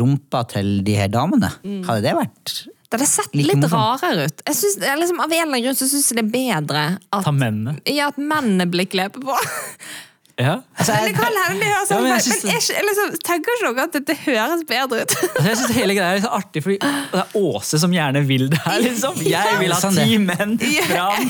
rumpa 0.00 0.44
til 0.54 0.76
de 0.86 0.94
her 0.94 1.08
damene. 1.12 1.50
Mm. 1.66 1.82
Hadde 1.88 2.04
det 2.06 2.14
vært 2.16 2.54
Det 2.90 2.98
hadde 2.98 3.06
sett 3.10 3.34
Like 3.34 3.46
litt 3.50 3.64
morsomt. 3.64 4.02
rarere 4.02 4.28
ut. 4.30 4.42
Jeg 4.46 4.56
synes, 4.60 4.78
liksom, 5.02 5.20
av 5.20 5.26
en 5.26 5.32
eller 5.36 5.48
annen 5.50 5.64
grunn 5.66 5.78
så 5.78 5.86
syns 5.90 6.08
jeg 6.12 6.18
det 6.20 6.24
er 6.24 6.32
bedre 6.38 6.84
at, 7.12 7.24
Ta 7.26 7.32
mennene. 7.34 7.76
ja, 7.90 8.08
at 8.14 8.16
mennene 8.18 8.66
blir 8.70 8.86
klepet 8.90 9.22
på. 9.26 9.36
Ja. 10.40 10.54
altså, 10.78 10.94
Men 10.94 11.04
jeg, 11.04 11.10
det 11.10 11.20
kan 11.20 11.36
hende 11.36 11.60
det 11.60 11.68
høres 11.70 11.90
Ja, 11.90 11.96
men 12.00 12.20
synes 12.24 12.44
men 12.44 12.52
jeg, 12.54 12.84
liksom, 12.88 13.14
tenker 13.26 13.56
ikke 13.56 13.70
dere 13.70 13.84
at 13.84 13.96
dette 13.98 14.14
høres 14.24 14.62
bedre 14.70 15.00
ut? 15.04 15.14
Altså, 15.30 15.48
jeg 15.48 15.56
synes 15.60 15.72
hele 15.76 15.96
greia 15.98 16.10
er 16.14 16.18
litt 16.18 16.24
så 16.26 16.32
artig, 16.38 16.62
fordi 16.64 16.76
det 16.80 17.20
er 17.20 17.34
Åse 17.40 17.80
som 17.82 17.92
gjerne 17.94 18.22
vil 18.28 18.46
det 18.52 18.60
her. 18.64 18.78
liksom. 18.84 19.20
Jeg 19.34 19.58
vil 19.60 19.74
ha 19.74 19.80
Sånn 19.82 19.98
ti 20.00 20.18
menn 20.22 20.54
fram, 20.90 21.26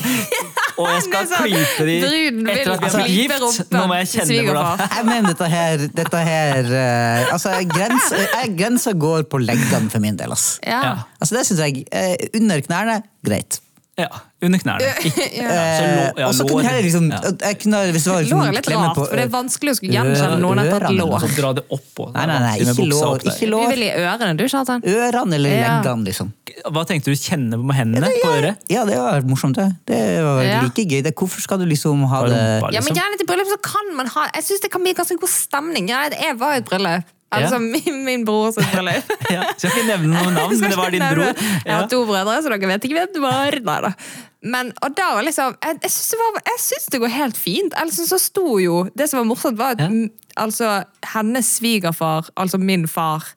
og 0.81 0.87
jeg 0.89 1.03
skal 1.05 1.21
er 1.21 1.29
sånn, 1.31 1.45
klype 1.45 1.87
dem 1.87 2.39
etter 2.51 2.71
at 2.73 2.83
vi 2.83 2.91
har 2.91 2.97
blitt 2.97 3.15
gift. 3.15 3.73
Nå 3.75 3.83
må 3.91 3.97
jeg 4.01 4.09
kjenne 4.13 4.45
hvordan 4.47 4.83
jeg 4.97 5.07
mener 5.09 5.27
dette 5.33 5.49
her, 5.51 5.83
dette 6.01 6.21
her 6.27 6.69
uh, 6.71 7.33
Altså, 7.35 7.53
grensa, 7.71 8.21
grensa 8.59 8.93
går 9.07 9.27
på 9.31 9.41
leggene 9.43 9.91
for 9.93 10.03
min 10.03 10.17
del. 10.19 10.31
ass. 10.35 10.47
Ja. 10.65 10.79
Ja. 10.85 10.93
Altså, 11.19 11.37
det 11.37 11.45
syns 11.49 11.61
jeg. 11.63 11.83
Uh, 11.91 12.15
under 12.41 12.63
knærne, 12.65 13.01
greit. 13.25 13.59
Ja, 14.01 14.09
under 14.41 14.59
knærne. 14.61 14.87
Ja. 15.41 15.55
så 15.77 15.85
lå, 15.85 16.03
ja, 16.21 16.27
og 16.27 16.33
så 16.37 16.45
kunne 16.49 16.71
jeg 16.71 16.83
liksom, 16.87 17.07
Ja. 17.13 17.19
jeg 17.45 17.57
kunne, 17.61 17.79
Hvis 17.93 18.05
det 18.07 18.11
var 18.13 18.21
liksom 18.25 18.39
Lår 18.41 18.47
er 18.49 18.55
litt 18.57 18.69
rart, 18.73 18.95
på 18.97 19.05
for 19.05 19.19
det 19.19 19.25
er 19.27 19.31
vanskelig 19.35 19.73
å 19.73 19.77
skulle 19.77 19.93
gjenkjenne 19.97 20.37
noen 20.41 20.61
etter 20.63 20.85
et 20.89 20.95
lår. 20.97 21.15
Så 21.21 21.29
dra 21.37 21.51
det 21.59 21.63
oppå. 21.77 22.07
Nei, 22.15 22.25
nei, 22.31 22.39
nei, 22.47 22.53
ikke 22.65 22.87
lår. 22.89 23.25
Ikke 23.31 23.49
lår. 23.51 23.65
Du 23.67 23.75
vil 23.75 23.83
i 23.85 23.91
ørene, 24.01 24.31
du, 24.39 24.45
Kjartan. 24.51 24.81
Ørene 24.95 25.37
eller 25.39 25.55
Ja. 25.57 25.77
leggene, 25.81 26.05
liksom. 26.09 26.33
Hva 26.71 26.83
tenkte 26.85 27.13
du? 27.13 27.15
Kjenne 27.15 27.55
på 27.61 27.73
hendene 27.77 28.09
på 28.21 28.31
øret? 28.33 28.57
Ja, 28.69 28.83
det 28.85 28.97
var 28.97 29.21
morsomt, 29.29 29.55
det. 29.61 29.69
Det 29.87 30.01
var 30.25 30.41
Ja. 30.43 30.61
like 30.65 30.83
gøy. 30.89 31.01
Det, 31.03 31.15
hvorfor 31.15 31.39
skal 31.41 31.57
du 31.61 31.65
liksom 31.65 32.03
ha 32.07 32.21
det 32.27 32.35
Ja, 32.35 32.59
men 32.61 32.73
liksom? 32.73 32.95
gjerne 32.97 33.17
til 33.21 33.27
bryllup 33.29 33.47
så 33.53 33.61
kan 33.61 33.95
man 33.95 34.07
ha 34.07 34.27
Jeg 34.35 34.43
synes 34.43 34.61
det 34.61 34.71
kan 34.71 34.81
bli 34.83 34.93
ganske 34.93 35.17
god 35.19 35.29
stemning. 35.29 35.87
Ja, 35.89 36.09
jeg 36.09 36.37
var 36.39 36.53
i 36.53 36.57
et 36.57 36.65
bryllup. 36.65 37.03
Altså 37.31 37.59
min, 37.63 38.01
min 38.05 38.25
bror 38.27 38.51
sitt 38.51 38.67
bryllup. 38.73 39.11
Ja, 39.31 39.45
skal 39.55 39.69
ikke 39.71 39.85
nevne 39.87 40.09
noen 40.11 40.33
navn, 40.35 40.57
men 40.59 40.73
det 40.73 40.77
var 40.79 40.91
din 40.91 41.05
bror. 41.05 41.31
Jeg 41.65 41.71
har 41.77 41.87
to 41.91 42.01
brødre, 42.09 42.41
så 42.43 42.51
dere 42.51 42.67
vet 42.73 42.87
ikke 42.87 42.97
hvem 42.97 43.13
det 43.15 43.21
var. 43.23 43.57
Neida. 43.69 43.93
Men, 44.41 44.71
og 44.81 44.95
da 44.97 45.11
var 45.13 45.21
liksom 45.21 45.53
Jeg, 45.61 45.77
jeg 45.85 45.91
syns 45.93 46.87
det, 46.87 46.93
det 46.95 46.99
går 47.03 47.13
helt 47.13 47.37
fint. 47.37 47.75
Altså, 47.77 48.07
så 48.09 48.17
sto 48.17 48.55
jo 48.59 48.79
Det 48.97 49.05
som 49.09 49.19
var 49.21 49.27
morsomt, 49.29 49.59
var 49.59 49.75
at 49.77 49.83
Ja. 49.85 49.89
mm, 49.93 50.09
altså, 50.41 50.71
hennes 51.13 51.45
svigerfar, 51.59 52.29
altså 52.35 52.57
min 52.57 52.87
far, 52.87 53.27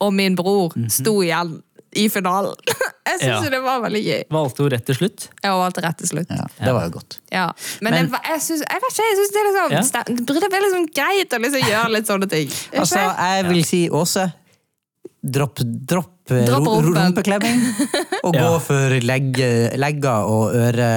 og 0.00 0.14
min 0.16 0.34
bror 0.36 0.72
sto 0.88 1.20
igjen 1.22 1.58
i 1.96 2.08
finalen. 2.12 2.54
Jeg 3.08 3.18
syns 3.20 3.44
Ja. 3.44 3.50
det 3.52 3.60
var 3.62 3.80
veldig 3.84 4.00
gøy. 4.04 4.22
Valgte 4.32 4.62
hun 4.64 4.70
rett 4.72 4.86
til 4.88 4.96
slutt? 4.96 5.26
Jeg 5.44 5.50
valgte 5.60 5.82
rett 5.84 5.98
til 6.00 6.08
slutt. 6.08 6.30
Ja, 6.32 6.46
det 6.64 6.72
var 6.74 6.86
jo 6.88 6.92
godt. 6.96 7.18
Ja, 7.30 7.44
men, 7.84 7.92
Men- 7.92 8.08
jeg, 8.10 8.22
jeg 8.30 8.40
syns 8.46 8.62
jeg 8.64 8.80
vet 8.80 8.94
ikke, 8.94 9.08
jeg 9.10 9.18
synes 9.18 9.34
det 9.34 9.40
er 9.42 9.46
liksom, 9.50 9.68
Ja. 9.74 9.82
det 10.48 10.58
er 10.58 10.64
liksom 10.64 10.86
greit 10.96 11.36
å 11.36 11.40
liksom 11.44 11.68
gjøre 11.68 11.90
litt 11.92 12.06
sånne 12.08 12.28
ting. 12.32 12.48
Ikke? 12.48 12.78
Altså, 12.80 13.02
jeg 13.04 13.44
vil 13.50 13.62
si 13.68 13.82
Åse, 13.90 14.24
dropp, 15.36 15.60
dropp, 15.64 16.10
eh, 16.32 16.46
Dropp 16.48 16.66
rumpeklemming, 16.88 17.60
og 18.24 18.34
Ja. 18.34 18.40
gå 18.48 18.60
for 18.64 18.96
legge, 19.04 19.50
legger 19.76 20.24
og 20.24 20.56
øre, 20.56 20.88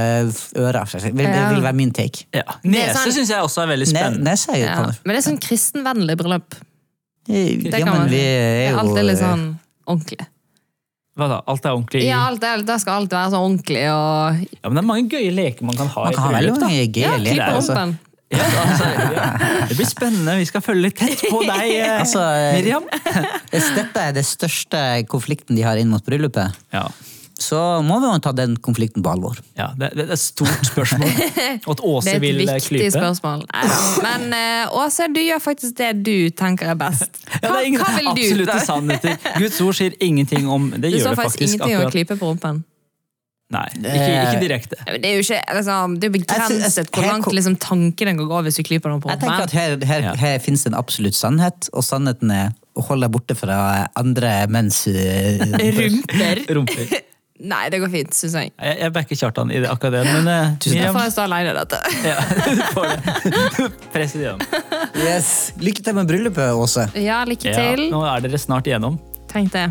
ører. 0.55 0.88
Det 0.88 1.12
vil, 1.13 1.25
Ja. 1.27 1.49
vil 1.53 1.62
være 1.67 1.75
min 1.75 1.91
take. 1.91 2.25
Ja. 2.33 2.41
er 2.47 2.63
Nese 2.63 2.95
sånn- 3.03 3.13
syns 3.19 3.29
jeg 3.36 3.43
også 3.43 3.63
er 3.63 3.67
veldig 3.75 3.88
spennende. 3.91 4.23
nese 4.31 4.49
er 4.55 4.57
jo 4.63 4.65
ja. 4.65 4.91
Men 5.03 5.15
det 5.15 5.19
er 5.25 5.27
sånn 5.29 5.39
kristenvennlig 5.43 6.17
bryllup. 6.17 6.55
Ja, 7.27 7.83
men 7.91 8.07
vi 8.07 8.15
Det 8.15 8.23
er 8.23 8.71
jo 8.71 8.77
Alt 8.79 8.88
alltid 8.88 9.05
litt 9.12 9.19
sånn 9.19 9.45
ordentlig. 9.86 10.27
Hva 11.17 11.27
da? 11.32 11.38
Alt 11.49 11.65
er 11.65 11.73
ordentlig? 11.73 12.03
Ja, 12.06 12.19
alt 12.30 12.43
er, 12.45 12.62
Da 12.67 12.75
skal 12.82 13.01
alt 13.01 13.13
være 13.15 13.32
så 13.34 13.39
ordentlig 13.41 13.86
og 13.89 14.43
Ja, 14.53 14.67
men 14.69 14.75
det 14.77 14.84
er 14.84 14.88
mange 14.91 15.08
gøye 15.10 15.32
leker 15.34 15.65
man 15.65 15.75
kan 15.80 15.88
ha 15.95 16.03
Man 16.06 16.13
kan 16.13 16.23
ha 16.23 16.30
i 16.30 16.36
veldig 16.38 16.51
bryllup. 16.53 16.67
mange 16.67 16.86
gøye 16.93 17.08
Ja, 17.08 17.15
leker. 17.17 17.56
Altså. 17.58 17.88
Ja, 18.27 18.43
altså, 18.60 18.88
ja. 19.15 19.25
Det 19.69 19.75
blir 19.80 19.88
spennende. 19.88 20.34
Vi 20.41 20.45
skal 20.49 20.62
følge 20.65 20.82
litt 20.89 20.97
tett 20.99 21.21
på 21.32 21.39
deg, 21.47 21.69
eh, 21.77 21.93
Altså, 22.01 22.19
eh, 22.36 22.58
Miriam. 22.58 22.84
Dette 23.77 24.01
er 24.03 24.12
det 24.17 24.25
største 24.27 24.82
konflikten 25.08 25.56
de 25.56 25.63
har 25.63 25.80
inn 25.80 25.89
mot 25.93 26.03
bryllupet, 26.03 26.58
Ja. 26.75 26.84
Så 27.41 27.60
må 27.86 28.00
vi 28.02 28.08
jo 28.10 28.19
ta 28.26 28.32
den 28.34 28.56
konflikten 28.65 29.04
på 29.06 29.12
alvor. 29.13 29.38
Ja, 29.60 29.67
det, 29.78 29.91
det 29.97 30.08
er 30.08 30.13
et 30.15 30.21
stort 30.21 30.65
spørsmål. 30.65 31.12
Og 31.67 31.73
at 31.76 32.08
Det 32.08 32.13
er 32.13 32.15
et 32.17 32.38
viktig 32.41 32.63
klype. 32.69 32.91
spørsmål. 32.95 33.43
Men 34.04 34.34
eh, 34.34 34.78
Åse, 34.82 35.08
du 35.13 35.19
gjør 35.21 35.43
faktisk 35.43 35.78
det 35.78 35.91
du 36.08 36.30
tenker 36.38 36.73
er 36.73 36.80
best. 36.80 37.21
Ja, 37.38 37.43
det 37.43 37.52
Hva, 37.52 37.60
er 37.62 37.67
ingen 37.69 37.84
hva 37.84 37.91
vil 37.97 38.10
du? 38.10 38.23
absolutte 38.26 38.60
sannheter. 38.65 39.19
Guds 39.38 39.62
ord 39.62 39.78
sier 39.78 39.93
ingenting 40.02 40.50
om 40.50 40.71
Det 40.73 40.89
Du 40.91 40.97
gjør 40.97 41.13
det 41.13 41.21
faktisk 41.21 41.38
faktisk. 41.38 41.54
ingenting 41.62 41.78
om 41.78 41.86
å 41.88 41.93
klype 41.93 42.17
på 42.17 42.32
rumpen. 42.34 42.63
Nei, 43.47 43.63
ikke, 43.80 44.08
ikke 44.28 44.39
direkte. 44.41 44.78
Det 45.00 45.08
er 45.08 45.13
jo 45.15 45.21
ikke, 45.23 45.38
liksom, 45.56 45.93
det 46.02 46.08
er 46.10 46.12
begrenset 46.17 46.89
hvor 46.91 47.06
langt 47.08 47.30
liksom, 47.32 47.54
tankene 47.63 48.12
kan 48.17 48.28
gå 48.28 48.41
hvis 48.43 48.58
du 48.60 48.63
klyper 48.67 48.91
noen 48.91 49.00
på 49.06 49.08
Jeg 49.13 49.21
tenker 49.21 49.45
at 49.45 49.54
rumpen. 49.54 49.86
her, 49.88 49.93
her, 49.93 50.08
Ja. 50.10 50.15
her 50.19 50.41
finnes 50.43 50.65
det 50.65 50.73
en 50.73 50.80
absolutt 50.82 51.15
sannhet, 51.15 51.69
og 51.71 51.86
sannheten 51.88 52.34
er 52.36 52.50
å 52.76 52.84
holde 52.89 53.08
deg 53.08 53.13
borte 53.15 53.38
fra 53.39 53.88
andre 53.95 54.34
menns 54.52 54.82
eh, 54.91 55.39
Rumper. 55.39 56.43
Rumper. 56.60 56.91
Nei, 57.39 57.67
det 57.69 57.78
går 57.84 57.91
fint, 57.93 58.13
syns 58.17 58.34
jeg. 58.34 58.50
Jeg, 58.58 58.78
jeg 58.82 58.93
backer 58.95 59.19
Kjartan 59.19 59.52
i 59.54 59.60
det, 59.62 59.69
akkurat 59.69 59.93
det, 59.93 60.04
men 60.10 60.30
eh, 60.32 60.54
Da 60.58 60.71
Miriam 60.73 60.95
får 60.97 61.04
jeg 61.06 61.13
stå 61.13 61.26
alene 61.28 61.52
i 61.52 61.58
dette. 61.58 61.82
ja, 62.10 62.15
du 62.58 62.63
får 62.73 62.88
det. 62.89 63.67
Press 63.93 64.15
det. 64.17 64.32
Yes. 65.04 65.30
Lykke 65.62 65.84
til 65.86 65.97
med 66.00 66.10
bryllupet, 66.10 66.54
Åse. 66.58 66.88
Ja, 66.97 67.19
lykke 67.30 67.52
Ja, 67.54 67.67
til. 67.76 67.84
nå 67.93 68.02
er 68.10 68.26
dere 68.26 68.39
snart 68.41 68.65
igjennom. 68.71 68.97
Tenk 69.30 69.54
det. 69.54 69.67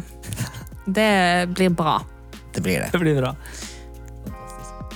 Det 0.87 1.11
blir 1.59 1.74
bra. 1.74 1.96
Det 2.55 2.62
blir 2.62 2.85
det. 2.85 2.92
Det 2.94 3.02
blir 3.02 3.18
bra. 3.18 3.35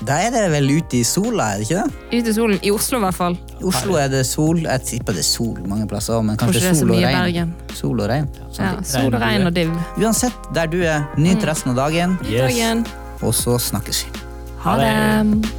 Da 0.07 0.17
er 0.25 0.31
det 0.33 0.47
vel 0.55 0.71
ute 0.79 0.97
i 0.97 1.03
sola, 1.05 1.51
er 1.53 1.61
det 1.61 1.67
ikke 1.69 1.83
det? 1.83 2.21
Ute 2.21 2.31
i 2.31 2.35
solen. 2.35 2.61
I 2.65 2.71
Oslo, 2.73 2.99
i 2.99 3.05
hvert 3.05 3.19
fall. 3.19 3.37
I 3.61 3.65
Oslo 3.69 3.99
er 4.01 4.09
det 4.09 4.23
sol. 4.27 4.63
Jeg 4.65 4.85
tipper 4.89 5.19
det 5.19 5.25
er 5.25 5.29
sol 5.29 5.59
mange 5.69 5.89
plasser 5.91 6.23
men 6.25 6.41
kanskje 6.41 6.73
sol 6.79 6.95
og 6.95 7.03
regn. 7.05 7.53
Sol 7.77 8.01
og 8.01 8.09
regn. 8.09 8.31
Ja, 8.57 8.73
sol 8.87 9.13
og 9.13 9.21
regn 9.21 9.47
og 9.51 9.55
div. 9.57 9.75
Uansett, 10.01 10.51
der 10.57 10.73
du 10.73 10.81
er, 10.81 11.05
nyt 11.21 11.45
resten 11.45 11.75
av 11.75 11.83
dagen, 11.85 12.17
Yes. 12.31 12.89
Og 13.21 13.35
så 13.37 13.59
snakkes 13.61 14.05
vi. 14.07 14.21
Ha 14.65 14.77
Ha 14.77 14.79
det. 14.81 15.51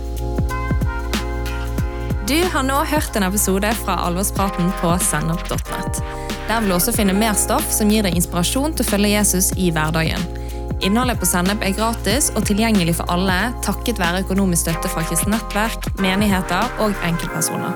Du 2.32 2.38
har 2.54 2.64
nå 2.64 2.78
hørt 2.88 3.16
en 3.16 3.24
episode 3.28 3.70
fra 3.84 3.98
Alvorspraten 4.08 4.72
på 4.82 4.94
sennep.net. 5.04 6.02
Der 6.48 6.62
vil 6.62 6.70
du 6.72 6.76
også 6.78 6.94
finne 6.96 7.14
mer 7.14 7.34
stoff 7.38 7.68
som 7.74 7.90
gir 7.92 8.06
deg 8.06 8.16
inspirasjon 8.18 8.74
til 8.78 8.86
å 8.86 8.90
følge 8.90 9.12
Jesus 9.14 9.52
i 9.60 9.70
hverdagen. 9.74 10.41
Innholdet 10.82 11.20
på 11.22 11.28
Sennep 11.30 11.62
er 11.62 11.76
gratis 11.78 12.32
og 12.34 12.42
tilgjengelig 12.50 12.96
for 12.98 13.06
alle 13.14 13.54
takket 13.66 14.00
være 14.02 14.24
økonomisk 14.24 14.62
støtte 14.66 14.90
fra 14.90 15.04
kristent 15.06 15.34
nettverk, 15.36 15.82
menigheter 16.02 16.64
og 16.82 16.92
enkeltpersoner. 17.06 17.74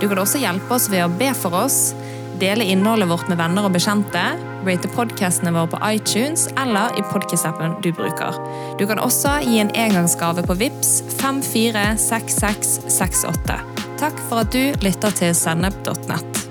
Du 0.00 0.08
kan 0.08 0.18
også 0.22 0.40
hjelpe 0.40 0.74
oss 0.76 0.86
ved 0.88 1.04
å 1.04 1.14
be 1.20 1.30
for 1.36 1.52
oss, 1.58 1.78
dele 2.40 2.64
innholdet 2.70 3.10
vårt 3.10 3.28
med 3.28 3.38
venner 3.40 3.64
og 3.68 3.74
bekjente, 3.76 4.24
rate 4.64 4.88
podcastene 4.94 5.52
våre 5.52 5.72
på 5.74 5.82
iTunes 5.90 6.40
eller 6.56 6.86
i 6.96 7.02
podcast-appen 7.12 7.70
du 7.84 7.90
bruker. 7.92 8.32
Du 8.80 8.84
kan 8.88 9.02
også 9.02 9.32
gi 9.44 9.56
en 9.60 9.74
engangsgave 9.76 10.40
på 10.48 10.54
VIPS 10.62 10.90
546668. 11.20 13.56
Takk 13.98 14.16
for 14.30 14.36
at 14.44 14.50
du 14.54 14.64
lytter 14.84 15.10
til 15.20 15.32
sennep.nett. 15.36 16.47